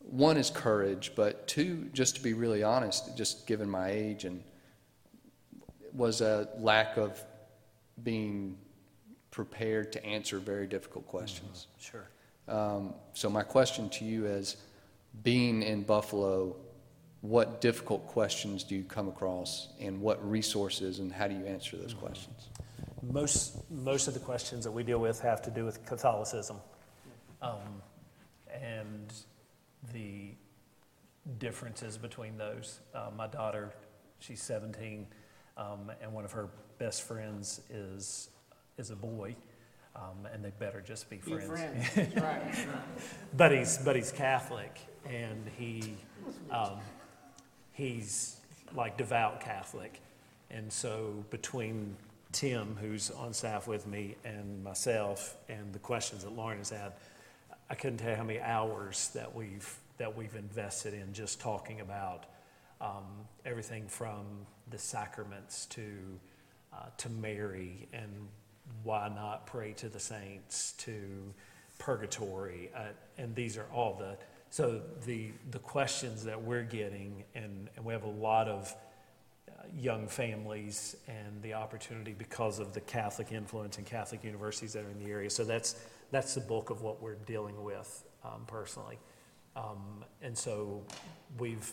one 0.00 0.36
is 0.36 0.50
courage, 0.50 1.12
but 1.14 1.46
two, 1.46 1.88
just 1.92 2.16
to 2.16 2.22
be 2.22 2.32
really 2.34 2.62
honest, 2.62 3.16
just 3.16 3.46
given 3.46 3.70
my 3.70 3.90
age 3.90 4.24
and 4.24 4.42
was 5.92 6.20
a 6.20 6.48
lack 6.58 6.96
of 6.96 7.22
being 8.02 8.58
prepared 9.30 9.92
to 9.92 10.04
answer 10.04 10.38
very 10.38 10.66
difficult 10.66 11.06
questions. 11.06 11.68
Mm-hmm. 11.70 11.90
Sure. 11.90 12.08
Um, 12.48 12.94
so 13.12 13.28
my 13.28 13.42
question 13.42 13.88
to 13.90 14.04
you 14.04 14.26
is, 14.26 14.56
being 15.22 15.62
in 15.62 15.82
Buffalo, 15.82 16.56
what 17.22 17.60
difficult 17.60 18.06
questions 18.06 18.62
do 18.62 18.76
you 18.76 18.84
come 18.84 19.08
across, 19.08 19.68
and 19.80 20.00
what 20.00 20.28
resources, 20.28 20.98
and 20.98 21.12
how 21.12 21.26
do 21.26 21.34
you 21.34 21.44
answer 21.46 21.76
those 21.76 21.94
questions? 21.94 22.48
Most, 23.02 23.70
most 23.70 24.08
of 24.08 24.14
the 24.14 24.20
questions 24.20 24.64
that 24.64 24.70
we 24.70 24.82
deal 24.82 24.98
with 24.98 25.20
have 25.20 25.42
to 25.42 25.50
do 25.50 25.64
with 25.64 25.84
Catholicism. 25.86 26.58
Um, 27.42 27.82
and 28.52 29.12
the 29.92 30.30
differences 31.38 31.98
between 31.98 32.36
those. 32.36 32.80
Uh, 32.94 33.10
my 33.16 33.26
daughter, 33.26 33.72
she's 34.18 34.42
17, 34.42 35.06
um, 35.56 35.90
and 36.00 36.12
one 36.12 36.24
of 36.24 36.32
her 36.32 36.48
best 36.78 37.02
friends 37.02 37.60
is, 37.70 38.30
is 38.78 38.90
a 38.90 38.96
boy. 38.96 39.34
Um, 39.96 40.28
and 40.32 40.44
they 40.44 40.52
better 40.58 40.82
just 40.82 41.08
be 41.08 41.16
friends. 41.16 41.88
but 43.36 43.50
he's 43.50 43.78
but 43.78 43.96
he's 43.96 44.12
Catholic, 44.12 44.78
and 45.08 45.48
he 45.56 45.94
um, 46.50 46.78
he's 47.72 48.36
like 48.74 48.98
devout 48.98 49.40
Catholic, 49.40 50.00
and 50.50 50.70
so 50.70 51.24
between 51.30 51.96
Tim, 52.32 52.76
who's 52.78 53.10
on 53.10 53.32
staff 53.32 53.66
with 53.66 53.86
me, 53.86 54.16
and 54.24 54.62
myself, 54.62 55.38
and 55.48 55.72
the 55.72 55.78
questions 55.78 56.24
that 56.24 56.36
Lauren 56.36 56.58
has 56.58 56.68
had, 56.68 56.92
I 57.70 57.74
couldn't 57.74 57.98
tell 57.98 58.10
you 58.10 58.16
how 58.16 58.24
many 58.24 58.40
hours 58.40 59.10
that 59.14 59.34
we've 59.34 59.78
that 59.98 60.14
we've 60.14 60.36
invested 60.36 60.92
in 60.92 61.12
just 61.14 61.40
talking 61.40 61.80
about 61.80 62.26
um, 62.80 63.26
everything 63.46 63.88
from 63.88 64.26
the 64.70 64.78
sacraments 64.78 65.66
to 65.66 65.86
uh, 66.72 66.86
to 66.98 67.08
Mary 67.08 67.88
and 67.92 68.28
why 68.82 69.08
not 69.08 69.46
pray 69.46 69.72
to 69.74 69.88
the 69.88 70.00
saints 70.00 70.72
to 70.78 71.34
purgatory, 71.78 72.70
uh, 72.74 72.88
and 73.18 73.34
these 73.34 73.56
are 73.56 73.66
all 73.72 73.94
the 73.94 74.16
so 74.50 74.80
the 75.04 75.30
the 75.50 75.58
questions 75.58 76.24
that 76.24 76.40
we're 76.40 76.62
getting, 76.62 77.24
and, 77.34 77.68
and 77.76 77.84
we 77.84 77.92
have 77.92 78.04
a 78.04 78.08
lot 78.08 78.48
of 78.48 78.74
uh, 79.48 79.64
young 79.76 80.08
families 80.08 80.96
and 81.08 81.42
the 81.42 81.54
opportunity 81.54 82.14
because 82.16 82.58
of 82.58 82.72
the 82.72 82.80
Catholic 82.80 83.32
influence 83.32 83.78
and 83.78 83.86
Catholic 83.86 84.24
universities 84.24 84.72
that 84.72 84.84
are 84.84 84.90
in 84.90 85.04
the 85.04 85.10
area. 85.10 85.30
So 85.30 85.44
that's 85.44 85.76
that's 86.10 86.34
the 86.34 86.40
bulk 86.40 86.70
of 86.70 86.82
what 86.82 87.02
we're 87.02 87.16
dealing 87.26 87.62
with 87.64 88.04
um, 88.24 88.44
personally. 88.46 88.98
Um, 89.56 90.04
and 90.22 90.36
so 90.36 90.82
we've 91.38 91.70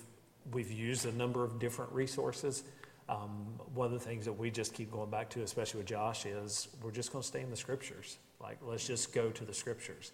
we've 0.52 0.72
used 0.72 1.06
a 1.06 1.12
number 1.12 1.44
of 1.44 1.60
different 1.60 1.92
resources. 1.92 2.64
Um, 3.10 3.60
one 3.74 3.88
of 3.88 3.92
the 3.92 4.00
things 4.00 4.26
that 4.26 4.34
we 4.34 4.50
just 4.50 4.74
keep 4.74 4.92
going 4.92 5.10
back 5.10 5.30
to, 5.32 5.42
especially 5.42 5.80
with 5.80 5.88
Josh, 5.88 6.26
is 6.26 6.70
we're 6.82 6.92
just 6.92 7.12
going 7.12 7.22
to 7.22 7.28
stay 7.28 7.42
in 7.42 7.50
the 7.50 7.56
scriptures. 7.56 8.18
Like, 8.42 8.58
let's 8.62 8.88
just 8.88 9.14
go 9.14 9.30
to 9.30 9.44
the 9.44 9.54
scriptures. 9.54 10.12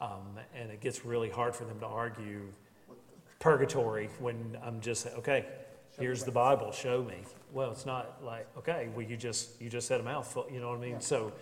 Um, 0.00 0.38
and 0.54 0.70
it 0.70 0.80
gets 0.80 1.04
really 1.04 1.30
hard 1.30 1.56
for 1.56 1.64
them 1.64 1.80
to 1.80 1.86
argue 1.86 2.42
purgatory 3.40 4.08
when 4.18 4.58
I'm 4.62 4.80
just 4.80 5.02
saying, 5.02 5.16
okay, 5.18 5.46
here's 5.98 6.24
the 6.24 6.30
Bible, 6.30 6.72
show 6.72 7.02
me. 7.02 7.16
Well, 7.52 7.70
it's 7.72 7.86
not 7.86 8.22
like, 8.22 8.46
okay, 8.58 8.88
well, 8.94 9.06
you 9.06 9.16
just 9.16 9.60
you 9.60 9.68
just 9.68 9.88
said 9.88 10.00
a 10.00 10.04
mouthful, 10.04 10.46
you 10.52 10.60
know 10.60 10.70
what 10.70 10.78
I 10.78 10.82
mean? 10.82 11.00
So, 11.00 11.32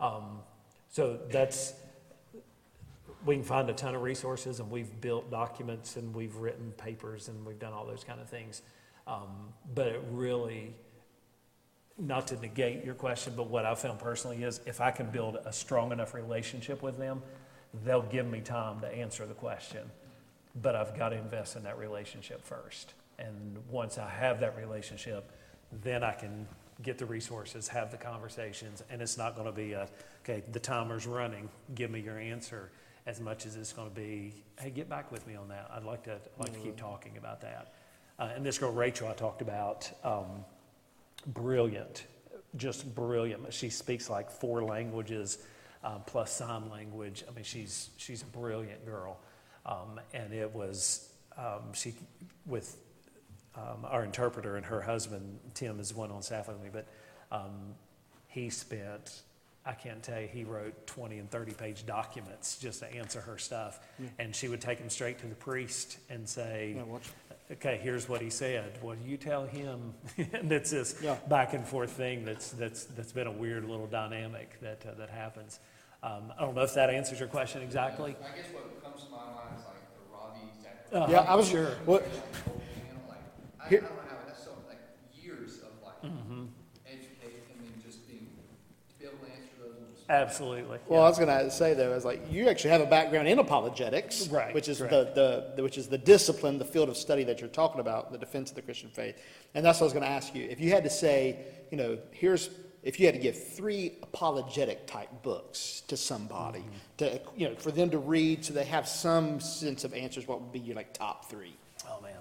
um, 0.00 0.40
so 0.90 1.18
that's 1.30 1.74
we 3.24 3.36
can 3.36 3.44
find 3.44 3.70
a 3.70 3.72
ton 3.72 3.94
of 3.94 4.02
resources, 4.02 4.60
and 4.60 4.70
we've 4.70 5.00
built 5.00 5.30
documents, 5.30 5.96
and 5.96 6.14
we've 6.14 6.36
written 6.36 6.72
papers, 6.76 7.28
and 7.28 7.44
we've 7.46 7.58
done 7.58 7.72
all 7.72 7.86
those 7.86 8.04
kind 8.04 8.20
of 8.20 8.28
things. 8.28 8.62
Um, 9.06 9.52
but 9.74 9.86
it 9.86 10.02
really, 10.10 10.74
not 11.98 12.28
to 12.28 12.36
negate 12.36 12.84
your 12.84 12.94
question, 12.94 13.34
but 13.36 13.48
what 13.48 13.64
I've 13.64 13.78
found 13.78 13.98
personally 13.98 14.42
is 14.42 14.60
if 14.66 14.80
I 14.80 14.90
can 14.90 15.10
build 15.10 15.38
a 15.44 15.52
strong 15.52 15.92
enough 15.92 16.14
relationship 16.14 16.82
with 16.82 16.98
them, 16.98 17.22
they'll 17.84 18.02
give 18.02 18.26
me 18.26 18.40
time 18.40 18.80
to 18.80 18.88
answer 18.88 19.26
the 19.26 19.34
question. 19.34 19.82
But 20.62 20.76
I've 20.76 20.96
got 20.96 21.10
to 21.10 21.16
invest 21.16 21.56
in 21.56 21.64
that 21.64 21.78
relationship 21.78 22.44
first. 22.44 22.94
And 23.18 23.58
once 23.70 23.98
I 23.98 24.08
have 24.08 24.40
that 24.40 24.56
relationship, 24.56 25.30
then 25.82 26.02
I 26.02 26.12
can 26.12 26.46
get 26.82 26.98
the 26.98 27.06
resources, 27.06 27.68
have 27.68 27.90
the 27.90 27.96
conversations, 27.96 28.82
and 28.90 29.00
it's 29.00 29.16
not 29.16 29.34
going 29.34 29.46
to 29.46 29.52
be 29.52 29.72
a, 29.72 29.88
okay, 30.22 30.42
the 30.52 30.60
timer's 30.60 31.06
running, 31.06 31.48
give 31.74 31.90
me 31.90 32.00
your 32.00 32.18
answer, 32.18 32.70
as 33.06 33.20
much 33.20 33.46
as 33.46 33.56
it's 33.56 33.72
going 33.72 33.88
to 33.88 33.94
be, 33.94 34.32
hey, 34.58 34.70
get 34.70 34.88
back 34.88 35.12
with 35.12 35.26
me 35.26 35.34
on 35.34 35.48
that. 35.48 35.70
I'd 35.74 35.84
like 35.84 36.04
to, 36.04 36.14
I'd 36.14 36.40
like 36.40 36.52
to 36.54 36.58
keep 36.58 36.76
talking 36.76 37.16
about 37.16 37.40
that. 37.42 37.73
Uh, 38.18 38.30
and 38.34 38.44
this 38.46 38.58
girl, 38.58 38.72
Rachel, 38.72 39.08
I 39.08 39.14
talked 39.14 39.42
about, 39.42 39.90
um, 40.04 40.44
brilliant, 41.26 42.04
just 42.56 42.94
brilliant. 42.94 43.52
She 43.52 43.70
speaks 43.70 44.08
like 44.08 44.30
four 44.30 44.62
languages 44.62 45.38
uh, 45.82 45.98
plus 45.98 46.32
sign 46.32 46.70
language. 46.70 47.24
I 47.28 47.34
mean, 47.34 47.44
she's, 47.44 47.90
she's 47.96 48.22
a 48.22 48.26
brilliant 48.26 48.86
girl. 48.86 49.18
Um, 49.66 50.00
and 50.12 50.32
it 50.32 50.52
was, 50.54 51.08
um, 51.36 51.72
she, 51.72 51.94
with 52.46 52.76
um, 53.56 53.84
our 53.84 54.04
interpreter 54.04 54.56
and 54.56 54.66
her 54.66 54.80
husband, 54.80 55.38
Tim, 55.54 55.80
is 55.80 55.94
one 55.94 56.10
on 56.10 56.22
staff 56.22 56.48
with 56.48 56.62
me, 56.62 56.68
but 56.72 56.86
um, 57.32 57.74
he 58.28 58.50
spent, 58.50 59.22
I 59.66 59.72
can't 59.72 60.02
tell 60.02 60.20
you, 60.20 60.28
he 60.28 60.44
wrote 60.44 60.86
20 60.86 61.18
and 61.18 61.30
30 61.30 61.52
page 61.52 61.86
documents 61.86 62.58
just 62.58 62.80
to 62.80 62.94
answer 62.94 63.20
her 63.20 63.38
stuff. 63.38 63.80
And 64.18 64.34
she 64.36 64.48
would 64.48 64.60
take 64.60 64.78
them 64.78 64.90
straight 64.90 65.18
to 65.18 65.26
the 65.26 65.34
priest 65.34 65.98
and 66.10 66.28
say, 66.28 66.74
okay, 67.52 67.78
here's 67.82 68.08
what 68.08 68.20
he 68.20 68.30
said. 68.30 68.78
What 68.80 69.02
do 69.02 69.08
you 69.08 69.16
tell 69.16 69.44
him? 69.46 69.94
and 70.16 70.50
it's 70.52 70.70
this 70.70 70.96
Yeah. 71.02 71.16
back 71.28 71.54
and 71.54 71.66
forth 71.66 71.90
thing 71.92 72.24
that's, 72.24 72.50
that's, 72.52 72.84
that's 72.84 73.12
been 73.12 73.26
a 73.26 73.32
weird 73.32 73.64
little 73.68 73.86
dynamic 73.86 74.58
that, 74.60 74.84
uh, 74.86 74.94
that 74.98 75.10
happens. 75.10 75.60
Um, 76.02 76.32
I 76.38 76.42
don't 76.42 76.54
know 76.54 76.62
if 76.62 76.74
that 76.74 76.90
answers 76.90 77.18
your 77.18 77.28
question 77.28 77.62
exactly. 77.62 78.16
I 78.20 78.36
guess 78.36 78.46
what 78.52 78.82
comes 78.84 79.04
to 79.04 79.10
my 79.10 79.16
mind 79.18 79.56
is 79.58 79.64
like 79.64 79.80
the 79.96 80.12
Robbie 80.12 80.52
Zach. 80.62 80.86
Uh, 80.92 81.06
Yeah, 81.10 81.20
I 81.30 81.34
was 81.34 81.48
Sure. 81.48 81.70
What, 81.86 82.02
like, 83.08 83.18
I, 83.60 83.64
I 83.64 83.68
Here- 83.68 83.80
don't 83.80 83.90
know 83.96 84.02
how, 84.08 84.16
that's 84.26 84.44
so, 84.44 84.50
like, 84.68 84.78
years 85.14 85.60
of 85.62 85.72
like, 85.82 85.94
educate, 86.86 87.44
and 87.56 87.64
then 87.64 87.72
just 87.84 88.06
being, 88.06 88.28
to 88.28 88.94
be 88.98 89.06
able 89.06 89.16
to 89.24 89.32
answer 89.32 89.48
those 89.60 89.76
on 89.80 89.88
the 89.92 89.93
spot. 89.93 89.93
Absolutely. 90.08 90.78
Well, 90.86 91.02
I 91.02 91.08
was 91.08 91.18
going 91.18 91.28
to 91.30 91.50
say 91.50 91.72
though, 91.74 91.92
is 91.94 92.04
like 92.04 92.20
you 92.30 92.48
actually 92.48 92.70
have 92.70 92.82
a 92.82 92.86
background 92.86 93.26
in 93.26 93.38
apologetics, 93.38 94.28
Right, 94.28 94.54
Which 94.54 94.68
is 94.68 94.78
the, 94.78 94.88
correct. 94.88 95.14
the, 95.14 95.52
the 95.56 95.62
which 95.62 95.78
is 95.78 95.88
the 95.88 95.96
discipline, 95.98 96.58
the 96.58 96.64
field 96.64 96.88
of 96.90 96.96
study 96.96 97.24
that 97.24 97.40
you're 97.40 97.48
talking 97.48 97.80
about, 97.80 98.12
the 98.12 98.18
defense 98.18 98.50
of 98.50 98.56
the 98.56 98.62
Christian 98.62 98.90
faith. 98.90 99.16
And 99.54 99.64
that's 99.64 99.80
what 99.80 99.84
I 99.84 99.86
was 99.86 99.92
going 99.94 100.04
to 100.04 100.10
ask 100.10 100.34
you. 100.34 100.44
If 100.44 100.60
you 100.60 100.70
had 100.70 100.84
to 100.84 100.90
say, 100.90 101.38
you 101.70 101.78
know, 101.78 101.98
here's 102.10 102.50
if 102.82 103.00
you 103.00 103.06
had 103.06 103.14
to 103.14 103.20
give 103.20 103.42
three 103.54 103.92
apologetic 104.02 104.86
type 104.86 105.08
books 105.22 105.82
to 105.88 105.96
somebody 105.96 106.58
Mm-hmm. 106.60 106.68
to 106.98 107.20
you 107.34 107.48
know 107.48 107.54
for 107.56 107.70
them 107.70 107.88
to 107.90 107.98
read 107.98 108.44
so 108.44 108.52
they 108.52 108.64
have 108.66 108.86
some 108.86 109.40
sense 109.40 109.84
of 109.84 109.94
answers, 109.94 110.28
what 110.28 110.40
would 110.42 110.52
be 110.52 110.58
your 110.58 110.76
like 110.76 110.92
top 110.92 111.30
three? 111.30 111.56
Oh, 111.88 112.00
man. 112.02 112.12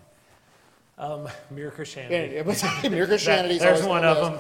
Um, 0.98 1.28
Mere 1.52 1.70
Christianity. 1.72 2.36
Yeah, 2.36 2.44
Mere 2.90 3.06
That- 3.06 3.08
Christianity. 3.10 3.58
There's 3.60 3.84
one 3.84 4.06
of 4.06 4.18
them. 4.18 4.40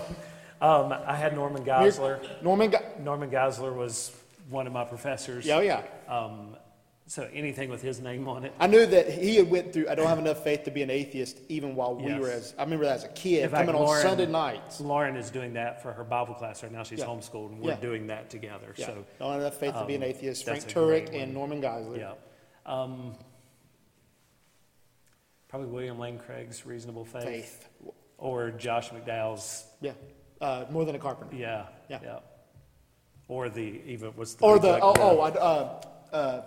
Um, 0.63 0.93
I 0.93 1.15
had 1.15 1.35
Norman 1.35 1.65
Geisler. 1.65 2.41
Norman. 2.41 2.69
Ga- 2.71 2.79
Norman 2.99 3.29
Geisler 3.29 3.75
was 3.75 4.15
one 4.49 4.65
of 4.65 4.71
my 4.71 4.85
professors. 4.85 5.45
Yeah, 5.45 5.57
oh, 5.57 5.61
yeah. 5.61 5.81
Um, 6.07 6.55
so 7.05 7.29
anything 7.33 7.69
with 7.69 7.81
his 7.81 7.99
name 7.99 8.29
on 8.29 8.45
it. 8.45 8.53
I 8.61 8.67
knew 8.67 8.85
that 8.85 9.09
he 9.11 9.35
had 9.35 9.51
went 9.51 9.73
through. 9.73 9.89
I 9.89 9.95
don't 9.95 10.07
have 10.07 10.19
enough 10.19 10.41
faith 10.41 10.63
to 10.63 10.71
be 10.71 10.81
an 10.81 10.89
atheist, 10.89 11.37
even 11.49 11.75
while 11.75 11.93
we 11.95 12.05
Yes. 12.11 12.21
were 12.21 12.29
as. 12.29 12.55
I 12.57 12.63
remember 12.63 12.85
that 12.85 12.95
as 12.95 13.03
a 13.03 13.09
kid 13.09 13.43
In 13.43 13.49
fact, 13.49 13.65
coming 13.67 13.75
on 13.79 13.85
Lauren- 13.85 14.01
Sunday 14.01 14.25
nights. 14.25 14.79
Lauren 14.79 15.17
is 15.17 15.29
doing 15.29 15.53
that 15.55 15.81
for 15.81 15.91
her 15.91 16.05
Bible 16.05 16.33
class 16.33 16.63
right 16.63 16.71
now. 16.71 16.83
She's 16.83 16.99
Yeah. 16.99 17.05
homeschooled, 17.07 17.51
and 17.51 17.59
we're 17.59 17.71
Yeah. 17.71 17.75
doing 17.81 18.07
that 18.07 18.29
together. 18.29 18.73
Yeah, 18.77 18.85
So, 18.85 19.05
don't 19.19 19.31
have 19.33 19.41
enough 19.41 19.55
faith 19.57 19.73
to 19.73 19.83
be 19.85 19.95
an 19.95 20.03
um, 20.03 20.09
atheist. 20.09 20.45
Frank 20.45 20.61
that's 20.61 20.71
a 20.71 20.75
great 20.79 21.09
Turek 21.11 21.21
and. 21.23 21.33
Norman 21.33 21.61
Geisler. 21.61 21.97
yeah. 21.97 22.13
Um, 22.65 23.15
probably 25.49 25.67
William 25.67 25.99
Lane 25.99 26.17
Craig's 26.19 26.65
Reasonable 26.65 27.03
Faith, 27.03 27.23
Faith. 27.25 27.67
or 28.17 28.49
Josh 28.51 28.89
McDowell's. 28.91 29.65
Yeah, 29.81 29.91
uh, 30.43 30.65
more 30.69 30.85
than 30.85 30.95
a 30.95 30.99
carpenter. 30.99 31.35
Yeah, 31.35 31.65
Yeah. 31.89 31.99
yeah. 32.03 32.19
Or 33.29 33.49
the 33.49 33.81
even 33.85 34.09
what's 34.11 34.33
the 34.35 34.43
Or 34.45 34.59
the 34.59 34.79
oh 34.81 34.93
oh 34.97 35.19
uh, 35.21 35.81
uh, 36.15 36.41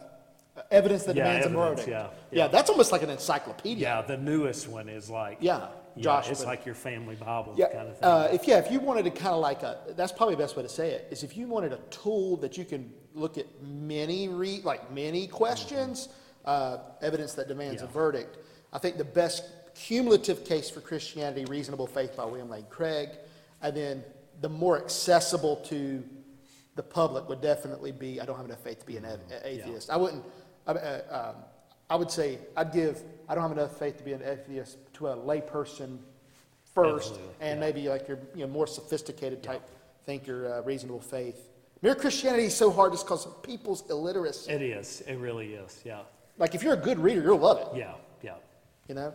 evidence 0.70 1.04
that 1.04 1.16
Yeah, 1.16 1.24
demands 1.24 1.46
a 1.46 1.48
evidence, 1.50 1.80
verdict. 1.80 1.88
yeah, 1.88 2.06
yeah, 2.30 2.38
yeah. 2.44 2.48
that's 2.48 2.70
almost 2.70 2.92
like 2.92 3.02
an 3.02 3.10
encyclopedia. 3.10 3.82
Yeah, 3.88 4.02
the 4.02 4.16
newest 4.18 4.68
one 4.68 4.88
is 4.88 5.08
like 5.10 5.38
Yeah. 5.40 5.68
Josh. 5.98 6.28
it's 6.30 6.44
like 6.44 6.66
your 6.66 6.74
family 6.74 7.14
Bible 7.16 7.54
Yeah, 7.56 7.68
kind 7.72 7.88
of 7.88 7.94
thing. 7.96 8.04
uh, 8.06 8.28
if, 8.30 8.46
yeah, 8.46 8.58
if 8.58 8.70
you 8.70 8.80
wanted 8.80 9.04
to 9.06 9.10
kind 9.10 9.34
of 9.34 9.40
like 9.40 9.62
a, 9.62 9.78
that's 9.96 10.12
probably 10.12 10.34
the 10.34 10.42
best 10.42 10.54
way 10.54 10.62
to 10.62 10.68
say 10.68 10.90
it, 10.90 11.08
is 11.10 11.22
if 11.22 11.38
you 11.38 11.46
wanted 11.48 11.72
a 11.72 11.78
tool 11.90 12.36
that 12.38 12.58
you 12.58 12.66
can 12.66 12.92
look 13.14 13.38
at 13.38 13.46
many 13.62 14.28
re, 14.28 14.60
like 14.62 14.92
many 14.92 15.26
questions, 15.26 16.10
uh, 16.44 16.78
evidence 17.00 17.32
that 17.32 17.48
demands 17.48 17.80
a 17.80 17.86
verdict. 17.86 18.36
I 18.74 18.78
think 18.78 18.98
the 18.98 19.04
best 19.04 19.44
cumulative 19.74 20.44
case 20.44 20.68
for 20.68 20.82
Christianity, 20.82 21.46
Reasonable 21.46 21.86
Faith 21.86 22.14
by 22.14 22.26
William 22.26 22.50
Lane 22.50 22.66
Craig, 22.68 23.08
and 23.66 23.76
then 23.76 24.04
the 24.40 24.48
more 24.48 24.76
accessible 24.78 25.56
to 25.56 26.04
the 26.76 26.82
public 26.82 27.28
would 27.28 27.40
definitely 27.40 27.90
be, 27.90 28.20
I 28.20 28.24
don't 28.24 28.36
have 28.36 28.44
enough 28.44 28.62
faith 28.62 28.78
to 28.80 28.86
be 28.86 28.96
an 28.96 29.04
a- 29.04 29.18
atheist. 29.48 29.90
I 29.90 29.96
wouldn't, 29.96 30.22
I, 30.66 30.72
uh, 30.72 31.32
um, 31.34 31.42
I 31.90 31.96
would 31.96 32.10
say, 32.10 32.38
I'd 32.56 32.72
give, 32.72 33.02
I 33.28 33.34
don't 33.34 33.42
have 33.42 33.50
enough 33.52 33.76
faith 33.76 33.96
to 33.98 34.04
be 34.04 34.12
an 34.12 34.22
atheist 34.22 34.78
to 34.94 35.08
a 35.08 35.16
layperson 35.16 35.98
first, 36.74 37.12
Absolutely, 37.14 37.34
and 37.40 37.58
yeah. 37.58 37.66
maybe 37.66 37.88
like 37.88 38.06
your 38.06 38.18
you 38.34 38.46
know, 38.46 38.52
more 38.52 38.66
sophisticated 38.68 39.42
type 39.42 39.62
thinker, 40.04 40.52
uh, 40.52 40.62
reasonable 40.62 41.00
faith. 41.00 41.48
Mere 41.82 41.94
Christianity 41.96 42.44
is 42.44 42.54
so 42.56 42.70
hard 42.70 42.92
just 42.92 43.04
because 43.04 43.26
of 43.26 43.42
people's 43.42 43.88
illiteracy. 43.90 44.52
It 44.52 44.62
is, 44.62 45.02
it 45.08 45.16
really 45.16 45.54
is, 45.54 45.80
yeah, 45.84 46.02
Like 46.38 46.54
if 46.54 46.62
you're 46.62 46.74
a 46.74 46.84
good 46.88 47.00
reader, 47.00 47.22
you'll 47.22 47.38
love 47.38 47.58
it. 47.74 47.78
yeah, 47.78 47.94
yeah. 48.22 48.34
You 48.88 48.94
know. 48.94 49.12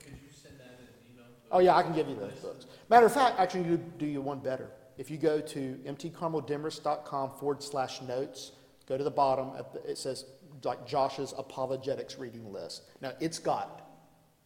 Could 0.00 0.12
you 0.12 0.30
send 0.32 0.58
that 0.58 0.78
in 0.78 0.86
an 0.86 0.94
email? 1.12 1.26
Oh 1.54 1.60
yeah, 1.60 1.76
I 1.76 1.84
can 1.84 1.94
give 1.94 2.08
you 2.08 2.16
those 2.16 2.32
books. 2.32 2.66
Matter 2.90 3.06
of 3.06 3.14
fact, 3.14 3.38
actually, 3.38 3.62
do, 3.62 3.76
do 3.96 4.06
you 4.06 4.20
one 4.20 4.40
better. 4.40 4.70
If 4.98 5.08
you 5.08 5.16
go 5.16 5.40
to 5.40 5.78
mtcarmeldemers.com 5.86 7.30
forward 7.30 7.62
slash 7.62 8.02
notes, 8.02 8.52
go 8.86 8.98
to 8.98 9.04
the 9.04 9.10
bottom. 9.10 9.52
It 9.86 9.96
says 9.96 10.24
like 10.64 10.84
Josh's 10.84 11.32
apologetics 11.38 12.18
reading 12.18 12.52
list. 12.52 12.82
Now 13.00 13.12
it's 13.20 13.38
got 13.38 13.88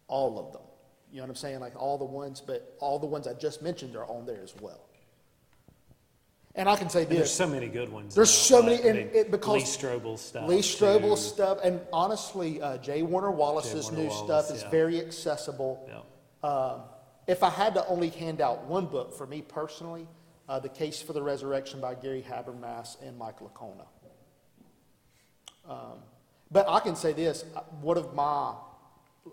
all 0.07 0.39
of 0.39 0.53
them. 0.53 0.63
You 1.11 1.17
know 1.17 1.23
what 1.23 1.31
I'm 1.31 1.37
saying? 1.37 1.61
Like 1.61 1.81
all 1.81 1.97
the 1.97 2.05
ones, 2.05 2.43
but 2.43 2.77
all 2.79 2.99
the 2.99 3.07
ones 3.07 3.27
I 3.27 3.33
just 3.33 3.63
mentioned 3.63 3.97
are 3.97 4.05
on 4.07 4.27
there 4.27 4.43
as 4.43 4.55
well. 4.61 4.85
And 6.55 6.69
I 6.69 6.77
can 6.77 6.91
say 6.91 7.03
And 7.03 7.11
there's 7.13 7.33
so 7.33 7.47
many 7.47 7.69
good 7.69 7.91
ones. 7.91 8.15
There's 8.15 8.51
now, 8.51 8.59
so 8.59 8.63
many, 8.63 8.87
and 8.87 8.99
it- 8.99 9.31
because 9.31 9.55
Lee 9.55 9.89
Strobel 9.89 10.19
stuff. 10.19 10.49
Lee 10.49 10.59
Strobel 10.59 11.15
too. 11.15 11.17
stuff, 11.17 11.59
and 11.63 11.81
honestly, 11.91 12.61
uh, 12.61 12.77
J. 12.79 13.03
Warner 13.03 13.31
Wallace's 13.31 13.85
Warner 13.85 13.99
new 13.99 14.09
Wallace, 14.09 14.47
stuff 14.47 14.57
is 14.57 14.63
yeah. 14.65 14.71
very 14.71 14.99
accessible. 15.01 15.89
Yeah. 15.89 16.49
Um, 16.51 16.81
if 17.29 17.43
I 17.45 17.51
had 17.51 17.75
to 17.75 17.87
only 17.87 18.09
hand 18.09 18.41
out 18.41 18.65
one 18.65 18.87
book 18.87 19.17
for 19.17 19.27
me 19.27 19.43
personally, 19.43 20.09
uh, 20.49 20.59
The 20.59 20.71
Case 20.71 21.01
for 21.01 21.13
the 21.13 21.23
Resurrection 21.23 21.81
by 21.81 21.95
Gary 21.95 22.25
Habermas 22.29 23.01
and 23.07 23.17
Mike 23.17 23.39
Licona. 23.39 23.87
Um, 25.69 25.99
but 26.51 26.67
I 26.69 26.81
can 26.81 26.97
say 26.97 27.13
this: 27.13 27.45
uh, 27.55 27.61
one 27.83 27.99
of 27.99 28.15
my, 28.15 28.55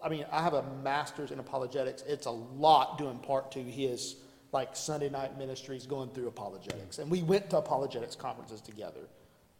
I 0.03 0.09
mean, 0.09 0.25
I 0.29 0.43
have 0.43 0.53
a 0.53 0.63
master's 0.83 1.31
in 1.31 1.39
apologetics. 1.39 2.03
It's 2.05 2.25
a 2.25 2.31
lot 2.31 2.99
in 2.99 3.17
part 3.19 3.51
to 3.53 3.63
his 3.63 4.17
like 4.51 4.75
Sunday 4.75 5.09
night 5.09 5.37
ministries 5.37 5.85
going 5.85 6.09
through 6.09 6.27
apologetics, 6.27 6.99
and 6.99 7.09
we 7.09 7.23
went 7.23 7.49
to 7.51 7.57
apologetics 7.57 8.15
conferences 8.15 8.59
together. 8.61 9.07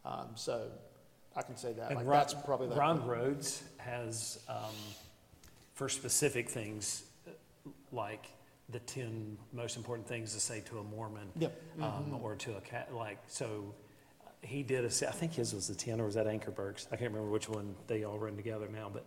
Um, 0.04 0.28
so 0.34 0.68
I 1.34 1.42
can 1.42 1.56
say 1.56 1.72
that. 1.72 1.88
And 1.88 1.96
Like, 1.96 2.06
Ron, 2.06 2.18
that's 2.18 2.34
probably 2.34 2.68
the 2.68 2.76
Ron 2.76 3.06
Rhodes 3.06 3.62
has, 3.78 4.38
um, 4.48 4.74
for 5.74 5.88
specific 5.88 6.48
things, 6.48 7.04
like 7.92 8.26
the 8.68 8.80
ten 8.80 9.38
most 9.52 9.76
important 9.76 10.08
things 10.08 10.34
to 10.34 10.40
say 10.40 10.60
to 10.62 10.78
a 10.78 10.82
Mormon. 10.82 11.28
Yep. 11.38 11.62
Um, 11.80 12.18
or 12.22 12.34
to 12.36 12.56
a 12.56 12.60
cat, 12.60 12.92
like, 12.94 13.18
so 13.28 13.74
he 14.42 14.62
did 14.62 14.84
a, 14.84 15.08
I 15.08 15.12
think 15.12 15.34
his 15.34 15.54
was 15.54 15.68
the 15.68 15.74
ten, 15.74 16.00
or 16.00 16.06
was 16.06 16.14
that 16.14 16.26
Ankerberg's? 16.26 16.86
I 16.90 16.96
can't 16.96 17.12
remember 17.12 17.30
which 17.30 17.48
one 17.48 17.74
they 17.86 18.04
all 18.04 18.18
run 18.18 18.36
together 18.36 18.68
now, 18.68 18.90
but, 18.92 19.04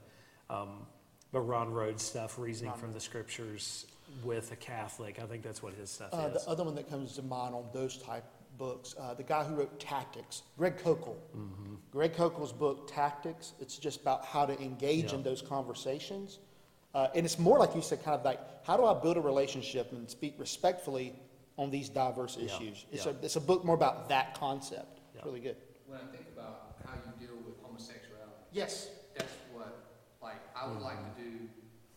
um, 0.50 0.86
but 1.32 1.42
Ron 1.42 1.72
Rhodes 1.72 2.04
stuff, 2.04 2.40
reasoning 2.40 2.74
from 2.74 2.94
the 2.94 3.00
scriptures 3.00 3.86
with 4.24 4.52
a 4.52 4.56
Catholic, 4.56 5.20
I 5.22 5.26
think 5.26 5.44
that's 5.44 5.62
what 5.62 5.74
his 5.74 5.90
stuff 5.90 6.10
Uh, 6.14 6.32
is. 6.34 6.44
the 6.44 6.50
other 6.50 6.64
one 6.64 6.76
that 6.76 6.90
comes 6.90 7.14
to 7.16 7.22
mind 7.22 7.54
on 7.54 7.66
those 7.74 7.98
type 7.98 8.26
books, 8.58 8.96
uh, 9.00 9.14
the 9.14 9.24
guy 9.24 9.44
who 9.44 9.56
wrote 9.56 9.80
Tactics, 9.80 10.42
Greg 10.58 10.78
Koukl. 10.78 11.16
Mm-hmm. 11.38 11.76
Greg 11.92 12.14
Koukl's 12.14 12.52
book 12.52 12.92
Tactics. 12.92 13.54
It's 13.60 13.78
just 13.78 14.02
about 14.02 14.26
how 14.26 14.46
to 14.46 14.60
engage 14.62 15.14
in 15.14 15.22
those 15.24 15.42
conversations, 15.42 16.40
uh, 16.94 17.08
and 17.16 17.26
it's 17.26 17.38
more 17.40 17.60
like 17.60 17.76
you 17.76 17.82
said, 17.82 18.04
kind 18.04 18.18
of 18.18 18.26
like 18.26 18.40
how 18.66 18.78
do 18.78 18.86
I 18.86 18.94
build 19.00 19.18
a 19.18 19.22
relationship 19.22 19.92
and 19.92 20.10
speak 20.10 20.36
respectfully 20.38 21.14
on 21.58 21.70
these 21.72 21.90
diverse 21.90 22.38
Yeah, 22.38 22.46
issues. 22.46 22.86
It's 22.92 23.06
yeah. 23.06 23.12
a 23.12 23.26
it's 23.26 23.36
a 23.36 23.42
book 23.42 23.64
more 23.66 23.76
about 23.76 24.10
that 24.10 24.40
concept. 24.40 25.00
It's 25.14 25.26
really 25.26 25.40
good. 25.42 25.58
When 25.88 26.00
I 26.00 26.06
think 26.16 26.26
about 26.34 26.78
how 26.86 26.94
you 26.96 27.28
deal 27.28 27.36
with 27.46 27.56
homosexuality, 27.62 28.32
Yes. 28.52 28.90
that's 29.18 29.34
what, 29.54 29.68
like, 30.22 30.38
I 30.56 30.68
would 30.68 30.82
like 30.82 30.98
to 31.16 31.22
do, 31.22 31.30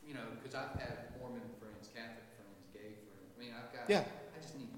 you 0.07 0.15
know, 0.15 0.21
because 0.43 0.55
I've 0.55 0.79
had 0.81 0.93
Mormon 1.21 1.41
friends, 1.61 1.89
Catholic 1.95 2.25
friends, 2.37 2.65
gay 2.73 2.81
friends. 3.07 3.31
I 3.37 3.41
mean, 3.41 3.53
I've 3.57 3.73
got, 3.73 3.89
Yeah. 3.89 4.05
I 4.37 4.41
just 4.43 4.57
need, 4.59 4.69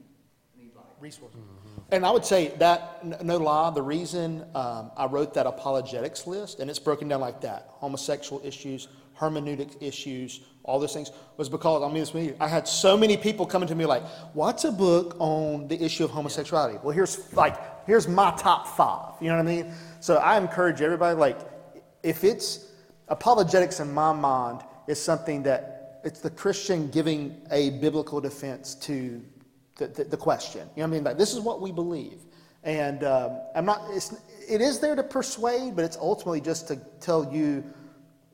need 0.59 0.75
like, 0.77 0.85
resources. 1.01 1.41
And 1.91 2.05
I 2.05 2.11
would 2.11 2.25
say 2.25 2.49
that, 2.59 3.05
no 3.25 3.37
lie, 3.39 3.71
the 3.71 3.83
reason 3.83 4.45
um, 4.55 4.91
I 4.97 5.07
wrote 5.07 5.33
that 5.35 5.47
apologetics 5.47 6.27
list, 6.27 6.59
and 6.61 6.69
it's 6.69 6.79
broken 6.79 7.09
down 7.09 7.21
like 7.21 7.41
that 7.43 7.67
homosexual 7.71 8.45
issues, 8.45 8.89
hermeneutic 9.19 9.83
issues, 9.83 10.41
all 10.63 10.79
those 10.79 10.93
things, 10.93 11.11
was 11.37 11.49
because, 11.49 11.83
I 11.83 11.87
mean, 11.89 11.99
this 11.99 12.15
me, 12.15 12.33
I 12.41 12.49
had 12.49 12.67
so 12.67 12.97
many 12.97 13.17
people 13.17 13.47
coming 13.47 13.69
to 13.69 13.75
me 13.75 13.87
like, 13.87 14.03
what's 14.33 14.65
a 14.65 14.73
book 14.73 15.17
on 15.19 15.69
the 15.69 15.83
issue 15.83 16.05
of 16.05 16.11
homosexuality? 16.11 16.79
Well, 16.83 16.93
here's 16.93 17.33
like, 17.35 17.87
here's 17.87 18.09
my 18.09 18.33
top 18.37 18.67
five. 18.67 19.15
You 19.21 19.29
know 19.29 19.37
what 19.37 19.47
I 19.47 19.63
mean? 19.63 19.73
So 20.01 20.17
I 20.17 20.39
encourage 20.39 20.81
everybody, 20.81 21.19
like, 21.19 21.39
if 22.03 22.25
it's 22.25 22.67
apologetics 23.09 23.81
in 23.81 23.93
my 23.93 24.13
mind 24.13 24.63
is 24.87 25.01
something 25.01 25.43
that 25.45 26.01
it's 26.05 26.21
the 26.21 26.31
Christian 26.31 26.91
giving 26.91 27.41
a 27.51 27.71
biblical 27.71 28.21
defense 28.21 28.75
to 28.77 29.23
the, 29.77 29.87
the, 29.89 30.05
the 30.05 30.17
question. 30.17 30.69
You 30.77 30.83
know 30.83 30.89
what 30.89 30.95
I 30.95 30.97
mean? 30.97 31.05
Like, 31.05 31.19
this 31.19 31.33
is 31.33 31.41
what 31.41 31.61
we 31.61 31.73
believe. 31.73 32.21
And 32.63 33.05
um, 33.05 33.41
I'm 33.55 33.65
not, 33.65 33.83
it's, 33.91 34.15
it 34.49 34.61
is 34.61 34.81
there 34.81 34.95
to 34.97 35.03
persuade, 35.03 35.77
but 35.77 35.85
it's 35.85 35.97
ultimately 35.97 36.41
just 36.41 36.69
to 36.69 36.77
tell 37.01 37.31
you, 37.33 37.65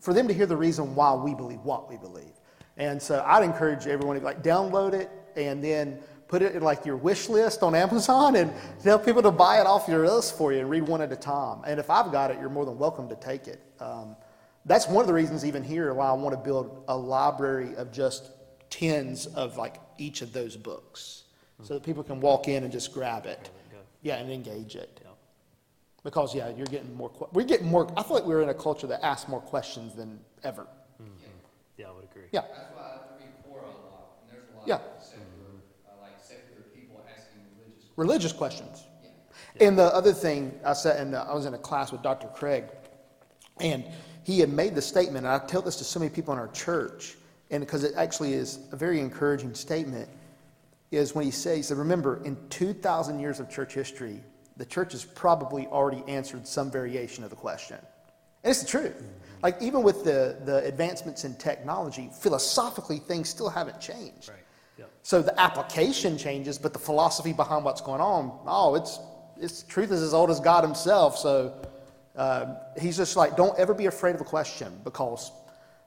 for 0.01 0.14
them 0.14 0.26
to 0.28 0.34
hear 0.34 0.46
the 0.46 0.57
reason 0.57 0.94
why 0.94 1.14
we 1.14 1.34
believe 1.34 1.61
what 1.61 1.88
we 1.88 1.96
believe. 1.96 2.32
And 2.76 3.01
so 3.01 3.22
I'd 3.26 3.44
encourage 3.44 3.86
everyone 3.86 4.18
to 4.18 4.24
like 4.24 4.42
download 4.42 4.94
it 4.94 5.11
and 5.36 5.62
then 5.62 5.98
put 6.28 6.42
it 6.42 6.55
in 6.55 6.62
like 6.62 6.86
your 6.86 6.96
wish 6.96 7.28
list 7.28 7.62
on 7.62 7.74
Amazon 7.74 8.36
and 8.36 8.53
tell 8.82 8.98
people 8.98 9.22
to 9.22 9.30
buy 9.30 9.61
it 9.61 9.66
off 9.66 9.88
your 9.88 10.07
list 10.09 10.38
for 10.38 10.53
you 10.53 10.61
and 10.61 10.70
read 10.70 10.84
one 10.84 11.03
at 11.03 11.12
a 11.12 11.16
time. 11.16 11.61
And 11.66 11.78
if 11.78 11.90
I've 11.90 12.12
got 12.12 12.30
it, 12.30 12.38
you're 12.40 12.48
more 12.48 12.64
than 12.64 12.78
welcome 12.78 13.09
to 13.09 13.16
take 13.16 13.48
it. 13.48 13.61
Um, 13.80 14.16
that's 14.64 14.86
one 14.86 15.03
of 15.03 15.09
the 15.09 15.14
reasons 15.14 15.44
even 15.44 15.62
here 15.64 15.92
why 15.92 16.09
I 16.09 16.12
want 16.12 16.34
to 16.34 16.40
build 16.40 16.84
a 16.88 16.96
library 16.96 17.74
of 17.76 17.90
just 17.92 18.30
tens 18.70 19.26
of 19.26 19.57
like 19.57 19.80
each 19.98 20.22
of 20.22 20.32
those 20.32 20.57
books 20.57 21.24
so 21.62 21.74
that 21.74 21.82
people 21.82 22.03
can 22.03 22.20
walk 22.20 22.48
in 22.48 22.62
and 22.62 22.72
just 22.72 22.92
grab 22.94 23.26
it. 23.26 23.51
Yeah, 24.03 24.16
and 24.16 24.30
engage 24.30 24.76
it. 24.76 24.99
Yeah. 26.03 26.05
Because 26.05 26.34
yeah, 26.34 26.48
you're 26.57 26.66
getting 26.66 26.94
more. 26.94 27.11
que- 27.11 27.28
We're 27.32 27.44
getting 27.46 27.68
more. 27.68 27.86
I 27.96 28.03
feel 28.03 28.14
like 28.16 28.24
we're 28.24 28.42
in 28.42 28.48
a 28.48 28.55
culture 28.55 28.86
that 28.86 29.05
asks 29.05 29.28
more 29.28 29.40
questions 29.40 29.94
than 29.94 30.20
ever. 30.44 30.66
Yeah, 31.76 31.88
I 31.88 31.92
would 31.92 32.05
agree. 32.05 32.24
Yeah, 32.32 32.42
that's 32.42 32.74
why 32.74 32.82
I 32.82 32.96
read 33.18 33.32
Quora 33.48 33.62
a 33.62 33.66
lot, 33.66 34.18
and 34.22 34.30
there's 34.30 34.44
a 34.53 34.59
lot 34.59 34.68
Yeah. 34.68 34.74
of 34.76 35.03
secular, 35.03 35.26
uh, 35.88 36.03
like 36.03 36.12
secular 36.20 36.62
people 36.74 37.01
asking 37.09 37.40
religious 37.59 37.84
religious 37.96 38.32
questions. 38.32 38.84
And 39.61 39.78
the 39.78 39.94
other 39.94 40.12
thing 40.12 40.59
I 40.64 40.74
said, 40.74 41.01
and 41.01 41.14
I 41.16 41.32
was 41.34 41.46
in 41.46 41.55
a 41.55 41.59
class 41.59 41.90
with 41.92 42.03
Dr. 42.03 42.28
Craig, 42.28 42.64
and 43.61 43.84
he 44.24 44.40
had 44.40 44.51
made 44.51 44.74
the 44.74 44.82
statement. 44.82 45.26
And 45.26 45.28
I 45.34 45.38
tell 45.46 45.62
this 45.62 45.76
to 45.76 45.84
so 45.84 45.98
many 46.01 46.11
people 46.11 46.32
in 46.34 46.38
our 46.40 46.48
church, 46.48 47.16
and 47.51 47.61
because 47.62 47.82
it 47.84 47.94
actually 47.96 48.34
is 48.34 48.59
a 48.72 48.76
very 48.76 49.01
encouraging 49.01 49.55
statement, 49.55 50.09
is 50.90 51.14
when 51.14 51.24
he 51.24 51.30
says, 51.30 51.57
he 51.57 51.62
said, 51.62 51.76
"Remember, 51.78 52.22
in 52.24 52.36
2,000 52.51 53.20
years 53.20 53.40
of 53.40 53.48
church 53.51 53.72
history, 53.74 54.22
the 54.61 54.66
church 54.66 54.92
has 54.92 55.04
probably 55.04 55.66
already 55.66 56.02
answered 56.06 56.46
some 56.46 56.70
variation 56.70 57.24
of 57.24 57.30
the 57.30 57.36
question." 57.36 57.78
And 58.44 58.50
it's 58.50 58.62
the 58.62 58.68
truth. 58.68 59.02
Like 59.42 59.56
even 59.61 59.82
with 59.82 60.04
the, 60.04 60.36
the 60.44 60.58
advancements 60.64 61.24
in 61.24 61.34
technology, 61.36 62.11
philosophically 62.20 62.98
things 62.98 63.28
still 63.28 63.48
haven't 63.48 63.80
changed. 63.80 64.28
Right, 64.28 64.38
yeah. 64.78 64.84
So 65.02 65.22
the 65.22 65.38
application 65.40 66.18
changes, 66.18 66.58
but 66.58 66.72
the 66.72 66.78
philosophy 66.78 67.32
behind 67.32 67.64
what's 67.64 67.80
going 67.80 68.02
on, 68.02 68.38
oh, 68.46 68.74
it's, 68.74 68.98
it's 69.38 69.62
truth 69.62 69.90
is 69.92 70.02
as 70.02 70.12
old 70.14 70.30
as 70.30 70.40
God 70.40 70.62
Himself. 70.62 71.16
So 71.16 71.54
uh, 72.16 72.54
he's 72.78 72.96
just 72.98 73.16
like, 73.16 73.36
don't 73.36 73.58
ever 73.58 73.72
be 73.72 73.86
afraid 73.86 74.14
of 74.14 74.20
a 74.20 74.24
question 74.24 74.78
because 74.84 75.32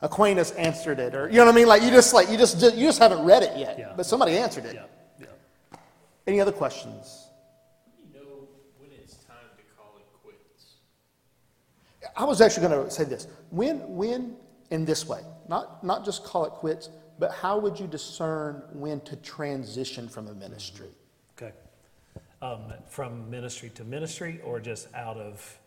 Aquinas 0.02 0.52
answered 0.52 1.00
it, 1.00 1.16
or 1.16 1.30
you 1.30 1.38
know 1.38 1.46
what 1.46 1.54
I 1.54 1.56
mean? 1.56 1.68
Like 1.68 1.82
you 1.84 1.90
just 1.90 2.14
like 2.14 2.30
you 2.30 2.38
just 2.38 2.62
you 2.62 2.86
just 2.88 3.00
haven't 3.00 3.24
read 3.24 3.44
it 3.44 3.58
yet, 3.58 3.78
Yeah. 3.80 3.94
but 3.96 4.06
somebody 4.06 4.36
answered 4.38 4.66
it. 4.66 4.76
Yeah, 4.76 4.86
yeah. 5.20 5.78
Any 6.28 6.42
other 6.42 6.52
questions? 6.52 7.28
You 7.98 8.20
know 8.20 8.48
when 8.80 8.90
it's 8.92 9.16
time 9.16 9.48
to 9.56 9.64
call 9.78 9.96
it 9.98 10.06
quits. 10.22 10.76
I 12.16 12.26
was 12.26 12.42
actually 12.42 12.68
going 12.68 12.86
to 12.86 12.92
say 12.92 13.04
this: 13.04 13.28
when, 13.50 13.78
when, 13.96 14.36
in 14.72 14.86
this 14.86 15.08
way, 15.08 15.22
not 15.48 15.84
not 15.84 16.06
just 16.06 16.24
call 16.24 16.46
it 16.46 16.52
quits, 16.52 16.90
but 17.20 17.32
how 17.32 17.58
would 17.60 17.80
you 17.80 17.88
discern 17.88 18.64
when 18.74 19.02
to 19.02 19.16
transition 19.18 20.08
from 20.08 20.28
a 20.28 20.34
ministry? 20.34 20.90
Okay. 21.38 21.54
Um, 22.42 22.74
from 22.90 23.30
ministry 23.30 23.70
to 23.76 23.84
ministry 23.84 24.42
or 24.44 24.60
just 24.60 24.94
out 24.94 25.18
of, 25.18 25.60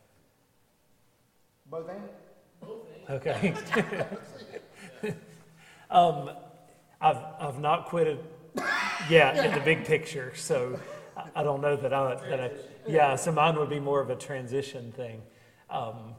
Both 1.70 1.88
and. 1.88 2.70
okay. 3.10 3.54
Um, 5.90 6.30
I've, 7.00 7.18
I've 7.38 7.60
not 7.60 7.86
quit 7.86 8.08
it 8.08 8.24
yet 9.08 9.36
in 9.44 9.52
the 9.54 9.60
big 9.60 9.84
picture, 9.84 10.32
so 10.34 10.78
I- 11.16 11.28
I 11.36 11.42
don't 11.44 11.60
know 11.60 11.76
that 11.76 11.92
I, 11.92 12.14
that 12.28 12.40
I, 12.40 12.50
yeah, 12.88 13.14
so 13.14 13.30
mine 13.30 13.56
would 13.56 13.70
be 13.70 13.78
more 13.78 14.00
of 14.00 14.10
a 14.10 14.16
transition 14.16 14.90
thing. 14.92 15.22
Um, 15.70 16.14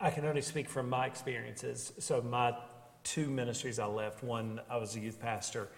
I- 0.00 0.10
can 0.10 0.24
only 0.24 0.42
speak 0.42 0.68
from 0.68 0.88
my 0.88 1.06
experiences. 1.06 1.92
So 1.98 2.20
my 2.20 2.56
two 3.02 3.28
ministries 3.28 3.78
I 3.78 3.86
left, 3.86 4.22
one, 4.22 4.60
I 4.68 4.76
was 4.76 4.96
a 4.96 5.00
youth 5.00 5.20
pastor, 5.20 5.68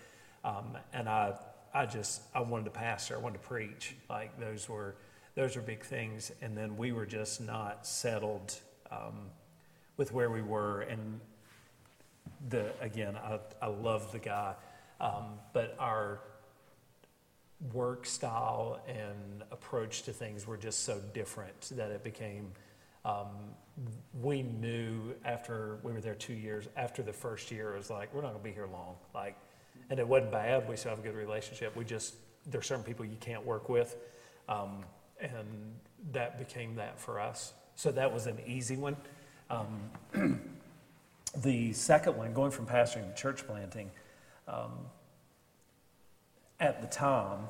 um, 0.45 0.77
and 0.93 1.09
I, 1.09 1.35
I 1.75 1.87
just, 1.87 2.23
I 2.35 2.41
wanted 2.41 2.64
to 2.64 2.71
pastor, 2.71 3.16
I 3.16 3.19
wanted 3.19 3.43
to 3.43 3.49
preach. 3.49 3.97
Like 4.09 4.39
those 4.41 4.69
were, 4.69 4.97
those 5.35 5.57
were 5.57 5.62
big 5.62 5.85
things. 5.85 6.33
And 6.41 6.57
then 6.57 6.77
we 6.77 6.93
were 6.93 7.07
just 7.07 7.41
not 7.41 7.87
settled, 7.87 8.55
um, 8.91 9.31
with 9.97 10.12
where 10.12 10.31
we 10.31 10.43
were. 10.43 10.81
And 10.83 11.21
the 12.49 12.73
again, 12.81 13.16
I, 13.16 13.39
I 13.61 13.66
love 13.66 14.11
the 14.12 14.19
guy, 14.19 14.55
um, 15.01 15.39
but 15.53 15.77
our 15.79 16.21
work 17.73 18.07
style 18.07 18.81
and 18.87 19.43
approach 19.51 20.03
to 20.05 20.12
things 20.12 20.47
were 20.47 20.57
just 20.57 20.85
so 20.85 21.01
different 21.12 21.73
that 21.77 21.91
it 21.91 22.03
became. 22.05 22.53
Um, 23.05 23.29
we 24.20 24.43
knew 24.43 25.14
after 25.24 25.79
we 25.83 25.93
were 25.93 26.01
there 26.01 26.14
two 26.14 26.33
years. 26.33 26.68
After 26.76 27.03
the 27.03 27.12
first 27.12 27.51
year, 27.51 27.74
it 27.74 27.79
was 27.79 27.91
like 27.91 28.12
we're 28.12 28.22
not 28.22 28.33
going 28.33 28.43
to 28.43 28.49
be 28.49 28.55
here 28.55 28.68
long. 28.70 28.97
Like, 29.14 29.37
and 29.91 29.99
it 29.99 30.07
wasn't 30.07 30.33
bad. 30.33 30.68
We 30.68 30.76
still 30.76 30.91
have 30.91 30.99
a 30.99 31.03
good 31.03 31.14
relationship. 31.14 31.76
We 31.76 31.85
just 31.85 32.14
there's 32.47 32.66
certain 32.66 32.85
people 32.85 33.05
you 33.05 33.16
can't 33.20 33.45
work 33.45 33.68
with, 33.68 33.97
um, 34.49 34.85
and 35.20 35.47
that 36.12 36.39
became 36.39 36.76
that 36.76 36.99
for 36.99 37.20
us. 37.20 37.53
So 37.76 37.93
that 37.93 38.12
was 38.12 38.26
an 38.26 38.39
easy 38.47 38.76
one. 38.76 38.97
Um, 39.51 39.91
the 41.37 41.72
second 41.72 42.16
one, 42.16 42.33
going 42.33 42.51
from 42.51 42.66
pastoring 42.66 43.09
to 43.09 43.20
church 43.20 43.47
planting, 43.47 43.91
um, 44.47 44.72
at 46.61 46.81
the 46.81 46.89
time, 46.89 47.49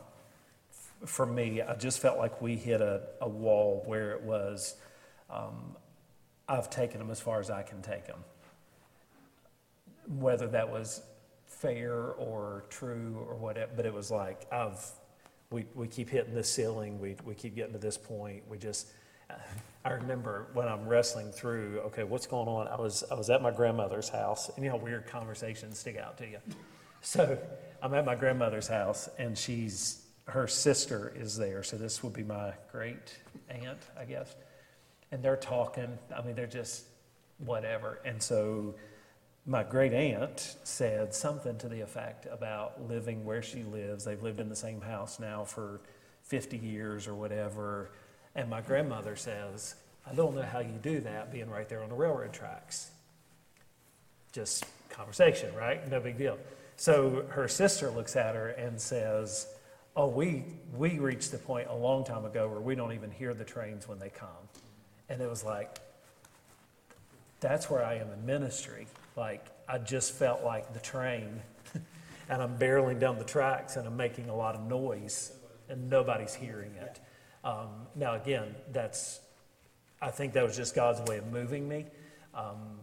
f- 0.70 1.09
for 1.09 1.24
me, 1.24 1.62
I 1.62 1.74
just 1.76 2.01
felt 2.01 2.18
like 2.18 2.43
we 2.43 2.57
hit 2.57 2.81
a, 2.81 3.03
a 3.20 3.29
wall 3.29 3.83
where 3.87 4.12
it 4.12 4.22
was, 4.22 4.74
um, 5.31 5.76
I've 6.49 6.71
taken 6.71 6.99
them 6.99 7.11
as 7.11 7.21
far 7.21 7.41
as 7.41 7.51
I 7.51 7.63
can 7.63 7.83
take 7.83 8.07
them. 8.07 8.25
Whether 10.07 10.49
that 10.49 10.71
was 10.71 11.03
fair 11.47 12.13
or 12.13 12.65
true 12.71 13.25
or 13.29 13.35
whatever, 13.35 13.71
but 13.77 13.85
it 13.85 13.93
was 13.93 14.11
like, 14.11 14.47
I've, 14.53 14.83
we, 15.51 15.67
we 15.75 15.87
keep 15.87 16.09
hitting 16.09 16.35
the 16.35 16.45
ceiling, 16.45 16.99
we, 17.01 17.17
we 17.25 17.35
keep 17.35 17.55
getting 17.55 17.73
to 17.73 17.79
this 17.79 17.99
point, 17.99 18.43
we 18.49 18.57
just, 18.57 18.89
I 19.85 19.91
remember 19.91 20.49
when 20.55 20.69
I'm 20.69 20.87
wrestling 20.87 21.31
through, 21.31 21.81
okay, 21.87 22.05
what's 22.05 22.27
going 22.27 22.49
on? 22.49 22.69
I 22.69 22.77
was, 22.77 23.05
I 23.11 23.15
was 23.15 23.31
at 23.31 23.43
my 23.43 23.51
grandmother's 23.51 24.09
house, 24.09 24.51
and 24.55 24.65
you 24.65 24.71
know 24.71 24.77
weird 24.77 25.07
conversations 25.07 25.79
stick 25.79 25.97
out 25.97 26.17
to 26.19 26.27
you. 26.27 26.39
So 27.01 27.39
I'm 27.81 27.95
at 27.95 28.05
my 28.05 28.17
grandmother's 28.17 28.67
house, 28.67 29.09
and 29.21 29.39
she's, 29.39 30.03
her 30.25 30.49
sister 30.49 31.13
is 31.17 31.37
there. 31.37 31.63
So 31.63 31.77
this 31.77 32.03
would 32.03 32.13
be 32.13 32.25
my 32.25 32.53
great 32.73 33.17
aunt, 33.49 33.79
I 33.97 34.05
guess. 34.05 34.35
And 35.11 35.23
they're 35.23 35.37
talking. 35.37 35.99
I 36.15 36.23
mean, 36.23 36.35
they're 36.35 36.47
just 36.47 36.85
whatever. 37.39 38.01
And 38.05 38.23
so 38.23 38.75
my 39.47 39.63
great 39.63 39.95
aunt 39.95 40.57
said 40.65 41.15
something 41.15 41.57
to 41.59 41.69
the 41.69 41.81
effect 41.81 42.27
about 42.31 42.87
living 42.87 43.25
where 43.25 43.43
she 43.43 43.63
lives. 43.63 44.05
They've 44.05 44.23
lived 44.23 44.41
in 44.41 44.49
the 44.49 44.57
same 44.57 44.81
house 44.81 45.19
now 45.19 45.45
for 45.45 45.81
50 46.25 46.59
years 46.59 47.09
or 47.09 47.15
whatever. 47.15 47.91
And 48.35 48.51
my 48.51 48.61
grandmother 48.61 49.17
says, 49.17 49.75
I 50.07 50.15
don't 50.15 50.35
know 50.35 50.43
how 50.43 50.61
you 50.61 50.79
do 50.83 51.01
that 51.01 51.33
being 51.33 51.49
right 51.49 51.69
there 51.69 51.83
on 51.83 51.89
the 51.89 51.95
railroad 51.95 52.33
tracks. 52.33 52.91
Just 54.33 54.67
conversation, 54.91 55.55
right? 55.55 55.89
No 55.91 56.01
big 56.01 56.19
deal. 56.19 56.39
So 56.77 57.25
her 57.31 57.49
sister 57.49 57.91
looks 57.91 58.17
at 58.17 58.35
her 58.35 58.51
and 58.51 58.81
says, 58.81 59.47
Oh, 59.97 60.07
we, 60.07 60.45
we 60.77 60.99
reached 60.99 61.33
the 61.33 61.39
point 61.39 61.69
a 61.69 61.75
long 61.75 62.05
time 62.05 62.25
ago 62.25 62.49
where 62.49 62.61
we 62.61 62.77
don't 62.77 62.93
even 62.93 63.11
hear 63.11 63.35
the 63.35 63.45
trains 63.45 63.89
when 63.89 63.99
they 63.99 64.11
come. 64.11 64.29
And 65.09 65.21
it 65.23 65.29
was 65.29 65.45
like, 65.45 65.79
that's 67.41 67.71
where 67.71 67.85
I 67.85 67.95
am 67.95 68.11
in 68.11 68.27
ministry. 68.27 68.87
Like, 69.17 69.47
I 69.69 69.79
just 69.79 70.13
felt 70.13 70.43
like 70.43 70.73
the 70.73 70.81
train, 70.81 71.41
and 72.29 72.43
I'm 72.43 72.59
barreling 72.59 72.99
down 72.99 73.19
the 73.19 73.25
tracks 73.25 73.77
and 73.77 73.87
I'm 73.87 73.97
making 73.97 74.29
a 74.29 74.35
lot 74.35 74.55
of 74.55 74.63
noise, 74.67 75.33
and 75.69 75.89
nobody's 75.89 76.35
hearing 76.35 76.75
it. 76.75 77.01
Um, 77.45 77.69
now, 77.95 78.15
again, 78.15 78.55
that's, 78.73 79.21
I 80.03 80.11
think 80.11 80.33
that 80.35 80.45
was 80.45 80.57
just 80.57 80.75
God's 80.75 81.01
way 81.09 81.19
of 81.19 81.27
moving 81.33 81.69
me. 81.69 81.87
Um, 82.35 82.81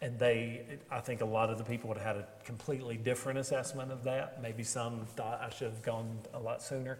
and 0.00 0.18
they, 0.18 0.78
I 0.90 1.00
think 1.00 1.22
a 1.22 1.24
lot 1.24 1.50
of 1.50 1.58
the 1.58 1.64
people 1.64 1.88
would 1.88 1.98
have 1.98 2.16
had 2.16 2.16
a 2.16 2.44
completely 2.44 2.96
different 2.96 3.38
assessment 3.38 3.90
of 3.90 4.04
that. 4.04 4.42
Maybe 4.42 4.62
some 4.62 5.06
thought 5.16 5.40
I 5.40 5.48
should 5.48 5.70
have 5.70 5.82
gone 5.82 6.18
a 6.34 6.38
lot 6.38 6.62
sooner. 6.62 6.98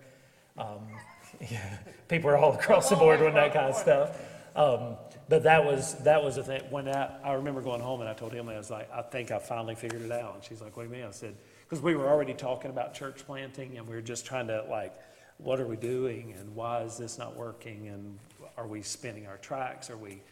Um, 0.57 0.87
yeah, 1.51 1.79
people 2.09 2.31
are 2.31 2.39
all 2.39 2.55
across 2.55 2.89
the 2.89 2.97
board 2.97 3.21
with 3.21 3.35
that 3.35 3.53
kind 3.53 3.67
of 3.67 3.77
stuff. 3.77 4.19
Um, 4.57 4.97
but 5.29 5.43
that 5.43 5.65
was 5.65 5.95
that 6.05 6.25
was 6.25 6.37
the 6.37 6.43
thing. 6.43 6.63
When 6.71 6.89
I, 6.89 7.11
I 7.23 7.35
remember 7.35 7.61
going 7.61 7.81
home 7.81 8.01
and 8.01 8.09
I 8.09 8.15
told 8.15 8.35
Emily, 8.35 8.55
I 8.55 8.59
was 8.59 8.71
like, 8.71 8.91
I 8.93 9.03
think 9.03 9.31
I 9.31 9.39
finally 9.39 9.75
figured 9.75 10.03
it 10.03 10.13
out. 10.13 10.35
And 10.35 10.43
she's 10.45 10.61
like, 10.61 10.77
What 10.77 10.85
do 10.85 10.89
you 10.89 10.97
mean? 10.97 11.07
I 11.07 11.11
said, 11.11 11.35
because 11.69 11.83
we 11.83 11.95
were 11.95 12.09
already 12.09 12.35
talking 12.35 12.71
about 12.71 12.95
church 12.95 13.27
planting 13.27 13.77
and 13.77 13.87
we 13.87 13.95
were 13.95 14.03
just 14.03 14.25
trying 14.25 14.47
to 14.49 14.65
like, 14.71 14.95
what 15.39 15.61
are 15.61 15.67
we 15.67 15.77
doing 15.77 16.35
and 16.39 16.55
why 16.57 16.83
is 16.83 16.97
this 16.97 17.19
not 17.19 17.37
working 17.37 17.89
and 17.89 18.19
are 18.57 18.67
we 18.67 18.81
spinning 18.83 19.27
our 19.27 19.37
tracks? 19.37 19.91
Are 19.91 19.97
we 19.97 20.23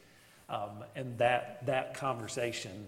um, 0.48 0.84
and 0.94 1.16
that, 1.18 1.64
that 1.66 1.94
conversation, 1.94 2.86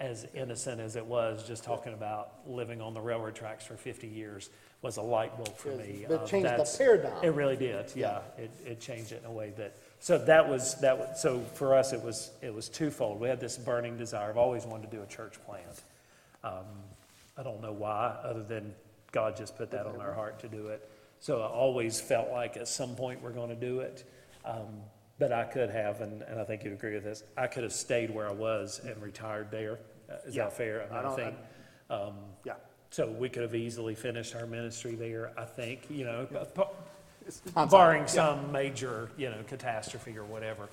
as 0.00 0.26
innocent 0.34 0.80
as 0.80 0.96
it 0.96 1.06
was, 1.06 1.46
just 1.46 1.64
talking 1.64 1.94
about 1.94 2.32
living 2.46 2.80
on 2.80 2.94
the 2.94 3.00
railroad 3.00 3.34
tracks 3.34 3.64
for 3.64 3.76
50 3.76 4.08
years, 4.08 4.50
was 4.82 4.96
a 4.96 5.02
light 5.02 5.36
bulb 5.36 5.56
for 5.56 5.68
me. 5.76 6.04
It 6.04 6.10
of 6.10 6.28
changed 6.28 6.50
the 6.50 6.76
paradigm. 6.76 7.24
It 7.24 7.32
really 7.34 7.56
did, 7.56 7.92
yeah. 7.94 8.20
It, 8.36 8.50
it 8.66 8.80
changed 8.80 9.12
it 9.12 9.22
in 9.24 9.30
a 9.30 9.32
way 9.32 9.52
that, 9.56 9.76
so 10.04 10.18
that 10.18 10.46
was, 10.46 10.74
that 10.82 10.98
was, 10.98 11.18
so 11.18 11.40
for 11.54 11.74
us, 11.74 11.94
it 11.94 12.02
was, 12.02 12.30
it 12.42 12.52
was 12.52 12.68
twofold. 12.68 13.18
We 13.18 13.26
had 13.26 13.40
this 13.40 13.56
burning 13.56 13.96
desire. 13.96 14.28
I've 14.28 14.36
always 14.36 14.66
wanted 14.66 14.90
to 14.90 14.96
do 14.98 15.02
a 15.02 15.06
church 15.06 15.42
plant. 15.46 15.82
Um, 16.42 16.66
I 17.38 17.42
don't 17.42 17.62
know 17.62 17.72
why, 17.72 18.14
other 18.22 18.42
than 18.42 18.74
God 19.12 19.34
just 19.34 19.56
put 19.56 19.70
that 19.70 19.86
on 19.86 20.02
our 20.02 20.12
heart 20.12 20.40
to 20.40 20.48
do 20.48 20.68
it. 20.68 20.86
So 21.20 21.40
I 21.40 21.46
always 21.46 22.02
felt 22.02 22.30
like 22.30 22.58
at 22.58 22.68
some 22.68 22.94
point 22.94 23.22
we're 23.22 23.32
going 23.32 23.48
to 23.48 23.54
do 23.54 23.80
it. 23.80 24.04
Um, 24.44 24.82
but 25.18 25.32
I 25.32 25.44
could 25.44 25.70
have, 25.70 26.02
and, 26.02 26.20
and 26.20 26.38
I 26.38 26.44
think 26.44 26.64
you'd 26.64 26.74
agree 26.74 26.92
with 26.92 27.04
this, 27.04 27.22
I 27.34 27.46
could 27.46 27.62
have 27.62 27.72
stayed 27.72 28.10
where 28.10 28.28
I 28.28 28.32
was 28.34 28.82
and 28.84 29.00
retired 29.02 29.50
there. 29.50 29.78
Uh, 30.10 30.16
Yeah. 30.30 30.44
that 30.44 30.52
fair? 30.52 30.82
I 30.82 30.84
mean, 30.84 30.92
I 30.92 30.98
I 30.98 31.02
don't- 31.02 31.16
think, 31.16 31.36
um, 31.88 32.14
Yeah. 32.44 32.56
so 32.90 33.06
we 33.10 33.30
could 33.30 33.42
have 33.42 33.54
easily 33.54 33.94
finished 33.94 34.36
our 34.36 34.44
ministry 34.44 34.96
there, 34.96 35.32
I 35.38 35.46
think, 35.46 35.86
you 35.88 36.04
know, 36.04 36.26
pa- 36.54 36.68
Hindsight, 37.24 37.70
barring 37.70 38.02
yeah. 38.02 38.06
some 38.06 38.52
major, 38.52 39.10
you 39.16 39.30
know, 39.30 39.42
catastrophe 39.46 40.16
or 40.16 40.24
whatever. 40.24 40.68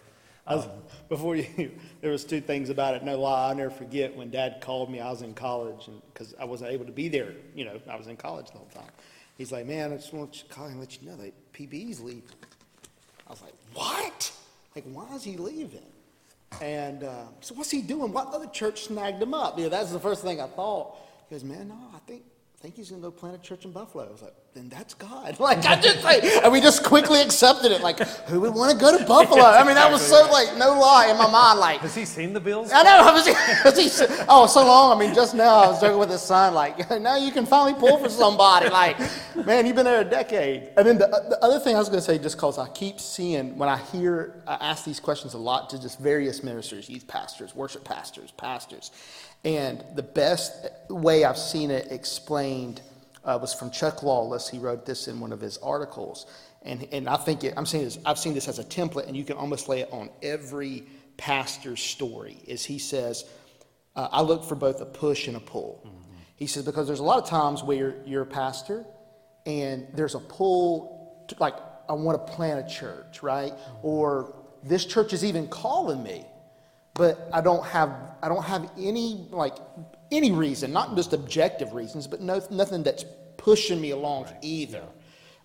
Was, 0.50 0.68
before 1.08 1.36
you, 1.36 1.72
there 2.02 2.12
was 2.12 2.26
two 2.26 2.42
things 2.42 2.70
about 2.70 2.96
it. 2.96 3.04
No 3.04 3.20
lie, 3.20 3.50
I'll 3.50 3.56
never 3.56 3.70
forget 3.70 4.16
when 4.16 4.30
Dad 4.30 4.60
called 4.60 4.90
me. 4.92 5.00
I 5.00 5.10
was 5.10 5.22
in 5.22 5.34
college, 5.34 5.88
and 5.88 6.02
because 6.14 6.34
I 6.40 6.46
wasn't 6.46 6.72
able 6.72 6.86
to 6.86 6.92
be 6.92 7.08
there, 7.08 7.34
you 7.56 7.66
know, 7.66 7.80
I 7.90 7.96
was 7.96 8.08
in 8.08 8.18
college 8.18 8.48
the 8.48 8.58
whole 8.58 8.70
time. 8.74 8.90
He's 9.38 9.52
like, 9.52 9.66
"Man, 9.66 9.94
I 9.94 9.98
just 9.98 10.14
want 10.14 10.34
to 10.34 10.46
call 10.46 10.66
and 10.66 10.80
let 10.80 11.02
you 11.02 11.10
know 11.10 11.16
that 11.18 11.34
PB's 11.54 12.02
leaving." 12.02 12.24
I 13.28 13.32
was 13.32 13.42
like, 13.42 13.54
"What? 13.74 14.32
Like, 14.76 14.86
why 14.92 15.14
is 15.16 15.24
he 15.24 15.38
leaving?" 15.38 15.80
And 16.62 17.04
uh, 17.04 17.26
so, 17.40 17.56
what's 17.56 17.72
he 17.72 17.82
doing? 17.82 18.12
What 18.12 18.28
other 18.34 18.48
church 18.48 18.86
snagged 18.88 19.22
him 19.22 19.34
up? 19.34 19.58
You 19.58 19.66
know, 19.66 19.70
that's 19.70 19.92
the 19.92 20.00
first 20.00 20.24
thing 20.24 20.42
I 20.42 20.48
thought. 20.48 20.98
He 21.30 21.36
goes, 21.36 21.44
"Man, 21.44 21.70
no, 21.70 21.78
I 21.96 22.00
think." 22.00 22.24
Think 22.62 22.76
he's 22.76 22.92
gonna 22.92 23.02
go 23.02 23.10
plant 23.10 23.36
a 23.36 23.40
church 23.40 23.66
in 23.66 23.72
Buffalo. 23.72 24.08
I 24.08 24.12
was 24.12 24.22
like, 24.22 24.36
then 24.54 24.70
that's 24.70 24.94
God. 24.94 25.40
Like 25.40 25.66
I 25.66 25.82
just 25.82 26.04
like, 26.04 26.24
and 26.24 26.52
we 26.52 26.62
just 26.62 26.84
quickly 26.84 27.20
accepted 27.20 27.72
it. 27.72 27.82
Like, 27.82 28.00
who 28.28 28.40
would 28.42 28.54
want 28.54 28.72
to 28.72 28.78
go 28.78 28.96
to 28.96 29.04
Buffalo? 29.08 29.42
I 29.44 29.64
mean, 29.64 29.74
that 29.74 29.92
was 29.92 30.06
so 30.06 30.30
like 30.32 30.56
no 30.58 30.80
lie 30.80 31.08
in 31.10 31.18
my 31.18 31.30
mind. 31.30 31.60
Like, 31.60 31.80
Has 31.80 31.96
he 31.96 32.06
seen 32.06 32.34
the 32.34 32.40
bills? 32.40 32.72
I 32.72 32.84
know. 32.84 33.00
I 33.02 33.12
was, 33.12 33.26
was 33.66 34.00
he, 34.00 34.26
oh, 34.30 34.46
so 34.46 34.64
long. 34.64 34.96
I 34.96 35.00
mean, 35.00 35.16
just 35.16 35.34
now 35.34 35.56
I 35.56 35.68
was 35.70 35.82
joking 35.82 35.98
with 35.98 36.12
his 36.12 36.22
son. 36.22 36.54
Like, 36.54 36.88
now 37.02 37.18
you 37.18 37.32
can 37.32 37.48
finally 37.48 37.74
pull 37.74 37.98
for 37.98 38.10
somebody. 38.10 38.70
Like, 38.70 39.00
man, 39.36 39.66
you've 39.66 39.76
been 39.76 39.86
there 39.86 40.02
a 40.02 40.06
decade. 40.06 40.70
And 40.78 40.86
then 40.86 41.00
the, 41.00 41.08
the 41.08 41.40
other 41.44 41.60
thing 41.60 41.76
I 41.76 41.80
was 41.80 41.90
going 41.90 42.00
to 42.00 42.06
say, 42.06 42.20
just 42.20 42.36
because 42.36 42.60
I 42.60 42.70
keep 42.70 43.00
seeing 43.00 43.58
when 43.58 43.70
I 43.70 43.78
hear, 43.92 44.44
I 44.46 44.54
ask 44.70 44.86
these 44.86 45.00
questions 45.00 45.34
a 45.34 45.40
lot 45.40 45.72
to 45.72 45.82
just 45.82 45.98
various 45.98 46.44
ministers, 46.44 46.88
youth 46.88 47.08
pastors, 47.08 47.56
worship 47.56 47.84
pastors, 47.84 48.30
pastors, 48.32 48.92
and 49.44 49.84
the 49.96 50.04
best 50.04 50.54
way 50.90 51.24
I've 51.24 51.38
seen 51.38 51.72
it 51.72 51.92
explained 51.92 52.82
uh, 53.24 53.38
was 53.42 53.54
from 53.54 53.72
Chuck 53.72 54.04
Lawless. 54.04 54.50
He 54.50 54.60
wrote 54.60 54.86
this 54.86 55.08
in 55.08 55.20
one 55.20 55.32
of 55.32 55.42
his 55.42 55.58
articles. 55.58 56.26
And, 56.64 56.88
and 56.92 57.10
I 57.10 57.18
think 57.18 57.44
it, 57.44 57.54
I'm 57.58 57.66
saying 57.66 57.86
this, 57.86 58.00
I've 58.06 58.20
seen 58.20 58.34
this 58.34 58.48
as 58.48 58.60
a 58.60 58.64
template, 58.64 59.08
and 59.08 59.18
you 59.18 59.24
can 59.24 59.38
almost 59.38 59.68
lay 59.68 59.82
it 59.82 59.90
on 59.92 60.10
every 60.22 60.84
pastor's 61.18 61.82
story. 61.82 62.38
Is 62.46 62.64
he 62.64 62.78
says, 62.78 63.26
uh, 63.96 64.10
I 64.12 64.22
look 64.22 64.44
for 64.44 64.56
both 64.56 64.80
a 64.80 64.86
push 64.86 65.28
and 65.28 65.38
a 65.38 65.40
pull. 65.40 65.88
He 66.36 66.48
says 66.48 66.64
because 66.64 66.88
there's 66.88 67.00
a 67.00 67.04
lot 67.04 67.22
of 67.22 67.30
times 67.30 67.62
where 67.62 67.78
you're, 67.78 67.96
you're 68.06 68.22
a 68.24 68.28
pastor, 68.28 68.84
and 69.46 69.88
there's 69.94 70.16
a 70.16 70.20
pull, 70.20 71.26
to, 71.28 71.36
like 71.40 71.56
I 71.90 71.94
want 71.94 72.26
to 72.26 72.34
plant 72.34 72.66
a 72.66 72.70
church, 72.70 73.22
right? 73.22 73.54
Or 73.84 74.36
this 74.64 74.86
church 74.86 75.14
is 75.14 75.26
even 75.26 75.48
calling 75.48 76.02
me, 76.02 76.26
but 76.94 77.30
I 77.34 77.42
don't 77.42 77.66
have 77.66 77.90
I 78.22 78.30
don't 78.30 78.44
have 78.44 78.72
any 78.78 79.28
like 79.32 79.56
any 80.12 80.32
reason, 80.32 80.72
not 80.74 80.96
just 80.96 81.14
objective 81.14 81.74
reasons, 81.74 82.08
but 82.08 82.22
no 82.22 82.42
nothing 82.50 82.84
that's 82.84 83.06
pushing 83.38 83.80
me 83.80 83.92
along 83.92 84.28
either. 84.42 84.84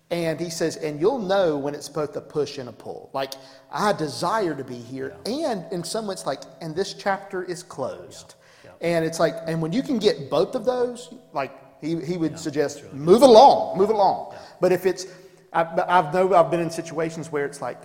And 0.09 0.39
he 0.39 0.49
says, 0.49 0.77
and 0.77 1.01
you'll 1.01 1.19
know 1.19 1.57
when 1.57 1.75
it's 1.75 1.89
both 1.89 2.15
a 2.15 2.21
push 2.21 2.59
and 2.59 2.69
a 2.69 2.71
pull. 2.71 3.09
Like 3.13 3.33
I 3.71 3.91
desire 3.93 4.55
to 4.55 4.63
be 4.63 4.77
here, 4.77 5.15
and 5.25 5.65
in 5.71 5.83
some 5.83 6.07
ways, 6.07 6.25
like, 6.25 6.41
and 6.61 6.75
this 6.75 6.93
chapter 6.93 7.43
is 7.43 7.63
closed. 7.63 8.35
And 8.79 9.03
it's 9.03 9.19
like, 9.19 9.35
and 9.47 9.61
when 9.61 9.73
you 9.73 9.81
can 9.81 9.97
get 9.97 10.29
both 10.29 10.55
of 10.55 10.65
those, 10.65 11.13
like 11.33 11.51
he, 11.81 11.99
he 12.01 12.17
would 12.17 12.39
suggest, 12.39 12.83
move 12.93 13.21
along, 13.21 13.77
move 13.77 13.89
along. 13.89 14.35
But 14.61 14.71
if 14.71 14.85
it's, 14.85 15.07
I've, 15.53 15.79
I've 15.79 16.13
know 16.13 16.33
I've 16.33 16.51
been 16.51 16.59
in 16.59 16.69
situations 16.69 17.31
where 17.31 17.45
it's 17.45 17.61
like, 17.61 17.81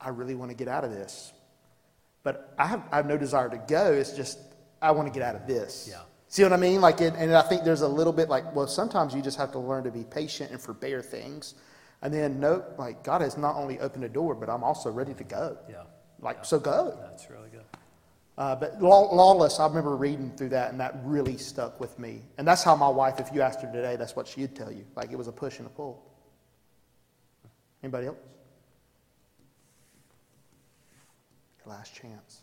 I 0.00 0.10
really 0.10 0.34
want 0.34 0.50
to 0.50 0.56
get 0.56 0.68
out 0.68 0.84
of 0.84 0.90
this, 0.90 1.32
but 2.22 2.54
I 2.58 2.66
have, 2.66 2.82
I 2.92 2.96
have 2.96 3.06
no 3.06 3.16
desire 3.16 3.48
to 3.48 3.58
go. 3.68 3.92
It's 3.92 4.12
just 4.12 4.38
I 4.80 4.90
want 4.90 5.12
to 5.12 5.18
get 5.18 5.26
out 5.26 5.36
of 5.36 5.46
this. 5.46 5.88
Yeah. 5.90 6.00
See 6.28 6.42
what 6.42 6.52
I 6.52 6.56
mean? 6.56 6.80
Like, 6.80 7.00
it, 7.00 7.14
and 7.16 7.34
I 7.34 7.42
think 7.42 7.62
there's 7.62 7.82
a 7.82 7.88
little 7.88 8.12
bit 8.12 8.28
like, 8.28 8.54
well, 8.54 8.66
sometimes 8.66 9.14
you 9.14 9.20
just 9.20 9.36
have 9.36 9.52
to 9.52 9.58
learn 9.58 9.84
to 9.84 9.90
be 9.90 10.04
patient 10.04 10.50
and 10.50 10.60
forbear 10.60 11.02
things, 11.02 11.54
and 12.00 12.12
then 12.12 12.40
no, 12.40 12.64
like 12.78 13.04
God 13.04 13.20
has 13.20 13.36
not 13.36 13.56
only 13.56 13.78
opened 13.80 14.04
a 14.04 14.08
door, 14.08 14.34
but 14.34 14.48
I'm 14.48 14.64
also 14.64 14.90
ready 14.90 15.14
to 15.14 15.24
go. 15.24 15.58
Yeah. 15.68 15.82
Like, 16.20 16.44
so 16.44 16.58
go. 16.58 16.96
That's 17.02 17.28
really 17.30 17.50
good. 17.50 17.64
Uh, 18.38 18.56
but 18.56 18.80
Lawless, 18.80 19.60
I 19.60 19.66
remember 19.66 19.94
reading 19.94 20.32
through 20.36 20.48
that, 20.50 20.70
and 20.70 20.80
that 20.80 20.98
really 21.04 21.36
stuck 21.36 21.78
with 21.78 21.98
me. 21.98 22.22
And 22.38 22.48
that's 22.48 22.62
how 22.62 22.74
my 22.74 22.88
wife, 22.88 23.20
if 23.20 23.28
you 23.34 23.42
asked 23.42 23.60
her 23.60 23.70
today, 23.70 23.96
that's 23.96 24.16
what 24.16 24.26
she'd 24.26 24.56
tell 24.56 24.72
you. 24.72 24.86
Like 24.96 25.12
it 25.12 25.16
was 25.16 25.28
a 25.28 25.32
push 25.32 25.58
and 25.58 25.66
a 25.66 25.70
pull. 25.70 26.02
Anybody 27.82 28.06
else? 28.06 28.16
Last 31.64 31.94
chance. 31.94 32.41